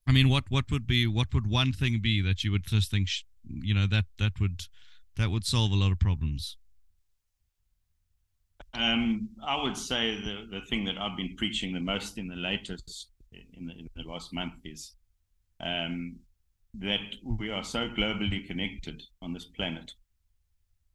I 0.08 0.12
mean, 0.12 0.30
what 0.30 0.46
what 0.50 0.72
would 0.72 0.88
be 0.88 1.08
what 1.08 1.34
would 1.34 1.50
one 1.50 1.74
thing 1.74 2.00
be 2.02 2.22
that 2.22 2.44
you 2.44 2.52
would 2.52 2.66
just 2.66 2.92
think 2.92 3.10
you 3.46 3.74
know 3.74 3.88
that 3.88 4.06
that 4.20 4.40
would 4.40 4.64
that 5.18 5.32
would 5.32 5.46
solve 5.46 5.72
a 5.72 5.76
lot 5.76 5.92
of 5.92 6.00
problems? 6.00 6.58
Um, 8.74 9.30
I 9.46 9.62
would 9.62 9.78
say 9.78 10.16
the, 10.16 10.48
the 10.50 10.66
thing 10.66 10.84
that 10.86 10.98
I've 10.98 11.16
been 11.16 11.36
preaching 11.38 11.74
the 11.74 11.80
most 11.80 12.18
in 12.18 12.28
the 12.28 12.36
latest, 12.36 13.10
in 13.32 13.68
the, 13.68 13.74
in 13.74 13.90
the 13.96 14.04
last 14.04 14.34
month, 14.34 14.54
is 14.66 14.94
um, 15.64 16.16
that 16.80 17.16
we 17.24 17.52
are 17.52 17.64
so 17.64 17.90
globally 17.90 18.46
connected 18.48 19.04
on 19.22 19.34
this 19.34 19.46
planet. 19.46 19.92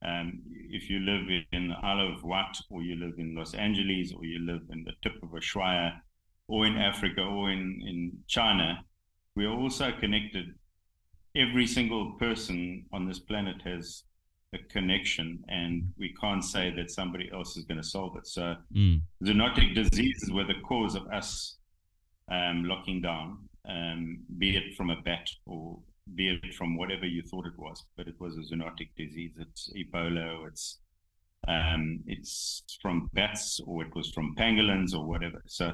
Um, 0.04 0.42
if 0.70 0.90
you 0.90 1.00
live 1.00 1.28
in 1.52 1.68
the 1.68 1.76
Isle 1.82 2.14
of 2.14 2.24
Wight, 2.24 2.56
or 2.70 2.82
you 2.82 2.96
live 2.96 3.14
in 3.18 3.36
Los 3.36 3.54
Angeles, 3.54 4.12
or 4.12 4.24
you 4.24 4.40
live 4.40 4.62
in 4.70 4.84
the 4.84 4.92
tip 5.02 5.20
of 5.22 5.30
Ushuaia, 5.30 6.00
or 6.48 6.66
in 6.66 6.76
Africa, 6.76 7.22
or 7.22 7.50
in, 7.50 7.80
in 7.86 8.12
China, 8.26 8.84
we 9.36 9.44
are 9.44 9.54
also 9.54 9.92
connected. 10.00 10.46
Every 11.36 11.66
single 11.66 12.12
person 12.18 12.86
on 12.92 13.06
this 13.06 13.20
planet 13.20 13.62
has 13.64 14.02
a 14.54 14.58
connection 14.70 15.44
and 15.48 15.92
we 15.98 16.14
can't 16.20 16.44
say 16.44 16.70
that 16.70 16.90
somebody 16.90 17.30
else 17.32 17.56
is 17.56 17.64
going 17.64 17.80
to 17.80 17.86
solve 17.86 18.16
it. 18.16 18.26
So 18.26 18.56
mm. 18.74 19.00
zoonotic 19.22 19.74
diseases 19.74 20.30
were 20.32 20.44
the 20.44 20.60
cause 20.66 20.94
of 20.94 21.06
us 21.08 21.58
um, 22.30 22.64
locking 22.64 23.02
down, 23.02 23.38
um, 23.68 24.20
be 24.38 24.56
it 24.56 24.74
from 24.76 24.90
a 24.90 25.00
bat 25.02 25.28
or 25.46 25.78
be 26.14 26.28
it 26.42 26.54
from 26.54 26.76
whatever 26.76 27.06
you 27.06 27.22
thought 27.22 27.46
it 27.46 27.58
was, 27.58 27.84
but 27.96 28.08
it 28.08 28.14
was 28.18 28.36
a 28.38 28.40
zoonotic 28.40 28.88
disease. 28.96 29.32
It's 29.38 29.70
Ebola, 29.76 30.46
it's 30.48 30.78
um, 31.46 32.00
it's 32.06 32.62
from 32.82 33.08
bats 33.12 33.60
or 33.66 33.82
it 33.82 33.94
was 33.94 34.10
from 34.10 34.34
pangolins 34.36 34.94
or 34.94 35.06
whatever. 35.06 35.42
So, 35.46 35.72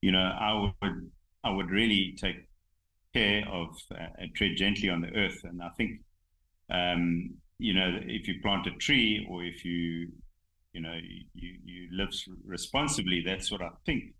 you 0.00 0.12
know, 0.12 0.18
I 0.18 0.72
would 0.82 1.10
I 1.44 1.50
would 1.50 1.70
really 1.70 2.16
take 2.18 2.48
care 3.14 3.46
of 3.50 3.68
uh, 3.94 4.06
tread 4.34 4.56
gently 4.56 4.88
on 4.88 5.02
the 5.02 5.14
earth, 5.14 5.40
and 5.44 5.62
I 5.62 5.68
think 5.76 6.00
um, 6.70 7.34
you 7.58 7.74
know, 7.74 7.98
if 8.04 8.28
you 8.28 8.40
plant 8.42 8.66
a 8.66 8.70
tree 8.72 9.26
or 9.28 9.44
if 9.44 9.64
you, 9.64 10.08
you 10.72 10.80
know, 10.80 10.94
you, 11.34 11.58
you 11.64 11.88
live 11.92 12.10
responsibly, 12.44 13.22
that's 13.24 13.50
what 13.50 13.62
I 13.62 13.70
think. 13.84 14.14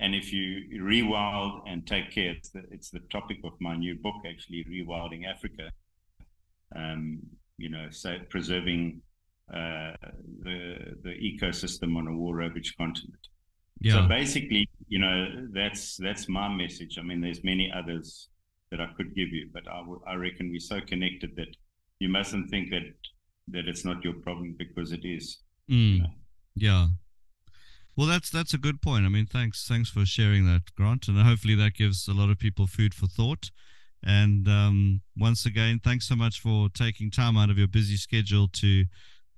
And 0.00 0.14
if 0.14 0.32
you 0.32 0.82
rewild 0.82 1.62
and 1.68 1.86
take 1.86 2.10
care, 2.10 2.32
it's 2.32 2.50
the, 2.50 2.62
it's 2.70 2.90
the 2.90 3.00
topic 3.10 3.38
of 3.44 3.52
my 3.60 3.76
new 3.76 3.94
book, 3.94 4.16
actually, 4.28 4.64
Rewilding 4.68 5.24
Africa. 5.24 5.70
Um, 6.74 7.20
you 7.58 7.70
know, 7.70 7.86
so 7.90 8.16
preserving 8.28 9.02
uh, 9.52 9.92
the 10.42 10.96
the 11.02 11.10
ecosystem 11.10 11.96
on 11.96 12.08
a 12.08 12.16
war 12.16 12.34
ravaged 12.34 12.76
continent. 12.76 13.28
Yeah. 13.80 13.92
So 13.92 14.08
basically, 14.08 14.68
you 14.88 14.98
know, 14.98 15.46
that's 15.52 15.96
that's 15.96 16.28
my 16.28 16.48
message. 16.48 16.98
I 16.98 17.02
mean, 17.02 17.20
there's 17.20 17.44
many 17.44 17.72
others 17.72 18.28
that 18.70 18.80
I 18.80 18.88
could 18.96 19.14
give 19.14 19.28
you, 19.28 19.48
but 19.52 19.62
I, 19.68 19.78
w- 19.78 20.02
I 20.06 20.14
reckon 20.14 20.50
we're 20.50 20.58
so 20.58 20.80
connected 20.80 21.36
that 21.36 21.54
you 22.00 22.08
mustn't 22.08 22.50
think 22.50 22.70
that 22.70 22.82
that 23.48 23.68
it's 23.68 23.84
not 23.84 24.02
your 24.02 24.14
problem 24.14 24.54
because 24.58 24.92
it 24.92 25.04
is. 25.04 25.38
Mm. 25.70 25.96
You 25.96 26.02
know? 26.02 26.08
Yeah. 26.54 26.86
Well, 27.96 28.06
that's 28.06 28.30
that's 28.30 28.54
a 28.54 28.58
good 28.58 28.82
point. 28.82 29.06
I 29.06 29.08
mean, 29.08 29.26
thanks 29.26 29.66
thanks 29.66 29.90
for 29.90 30.04
sharing 30.04 30.46
that, 30.46 30.74
Grant, 30.76 31.06
and 31.06 31.18
hopefully 31.18 31.54
that 31.56 31.74
gives 31.74 32.08
a 32.08 32.14
lot 32.14 32.30
of 32.30 32.38
people 32.38 32.66
food 32.66 32.94
for 32.94 33.06
thought. 33.06 33.50
And 34.06 34.48
um, 34.48 35.00
once 35.16 35.46
again, 35.46 35.80
thanks 35.82 36.08
so 36.08 36.16
much 36.16 36.40
for 36.40 36.68
taking 36.68 37.10
time 37.10 37.36
out 37.36 37.50
of 37.50 37.56
your 37.56 37.68
busy 37.68 37.96
schedule 37.96 38.48
to 38.48 38.84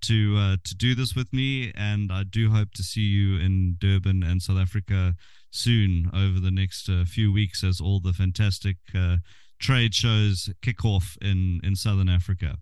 to 0.02 0.36
uh, 0.38 0.57
to 0.64 0.74
do 0.74 0.94
this 0.94 1.14
with 1.14 1.32
me. 1.32 1.72
And 1.76 2.11
I 2.11 2.24
do 2.24 2.50
hope 2.50 2.72
to 2.72 2.82
see 2.82 3.02
you 3.02 3.38
in 3.38 3.76
Durban 3.78 4.22
and 4.22 4.42
South 4.42 4.59
Africa 4.59 5.14
soon 5.50 6.11
over 6.14 6.40
the 6.40 6.50
next 6.50 6.88
uh, 6.88 7.04
few 7.04 7.32
weeks 7.32 7.62
as 7.62 7.80
all 7.80 8.00
the 8.00 8.12
fantastic 8.12 8.76
uh, 8.94 9.18
trade 9.59 9.94
shows 9.94 10.50
kick 10.62 10.84
off 10.84 11.16
in 11.20 11.61
in 11.62 11.76
Southern 11.76 12.09
Africa. 12.09 12.59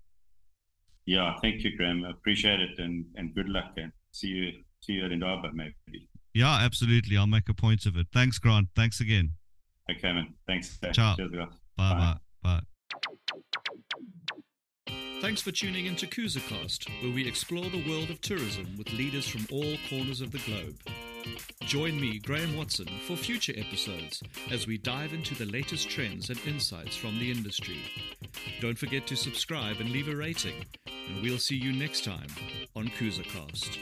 Yeah, 1.06 1.34
thank 1.42 1.62
you, 1.64 1.76
Graham. 1.76 2.04
I 2.04 2.10
appreciate 2.10 2.60
it, 2.60 2.78
and 2.78 3.04
and 3.16 3.34
good 3.34 3.48
luck, 3.48 3.72
and 3.76 3.92
see 4.12 4.28
you 4.28 4.52
see 4.80 4.94
you 4.94 5.04
at 5.04 5.12
Indaba 5.12 5.50
maybe. 5.52 6.08
Yeah, 6.32 6.58
absolutely. 6.60 7.16
I'll 7.16 7.26
make 7.26 7.48
a 7.48 7.54
point 7.54 7.86
of 7.86 7.96
it. 7.96 8.08
Thanks, 8.12 8.38
Grant. 8.38 8.68
Thanks 8.74 9.00
again. 9.00 9.34
Okay, 9.90 10.12
man. 10.12 10.34
Thanks. 10.46 10.78
Ciao. 10.92 11.14
Cheers, 11.14 11.30
Bye, 11.30 11.46
bye. 11.76 12.16
Bye. 12.42 12.60
bye. 12.60 12.60
Thanks 15.20 15.40
for 15.40 15.52
tuning 15.52 15.86
in 15.86 15.96
to 15.96 16.06
Cruisercast, 16.06 16.88
where 17.02 17.12
we 17.12 17.26
explore 17.26 17.64
the 17.70 17.88
world 17.88 18.10
of 18.10 18.20
tourism 18.20 18.76
with 18.76 18.92
leaders 18.92 19.26
from 19.26 19.46
all 19.50 19.76
corners 19.88 20.20
of 20.20 20.32
the 20.32 20.38
globe. 20.38 20.76
Join 21.60 22.00
me, 22.00 22.18
Graham 22.18 22.56
Watson, 22.56 22.88
for 23.06 23.16
future 23.16 23.54
episodes 23.56 24.22
as 24.50 24.66
we 24.66 24.78
dive 24.78 25.12
into 25.12 25.34
the 25.34 25.46
latest 25.46 25.88
trends 25.88 26.30
and 26.30 26.38
insights 26.46 26.96
from 26.96 27.18
the 27.18 27.30
industry. 27.30 27.78
Don't 28.60 28.78
forget 28.78 29.06
to 29.06 29.16
subscribe 29.16 29.80
and 29.80 29.90
leave 29.90 30.08
a 30.08 30.16
rating, 30.16 30.64
and 30.86 31.22
we'll 31.22 31.38
see 31.38 31.56
you 31.56 31.72
next 31.72 32.04
time 32.04 32.28
on 32.76 32.88
Cruisercast. 32.88 33.78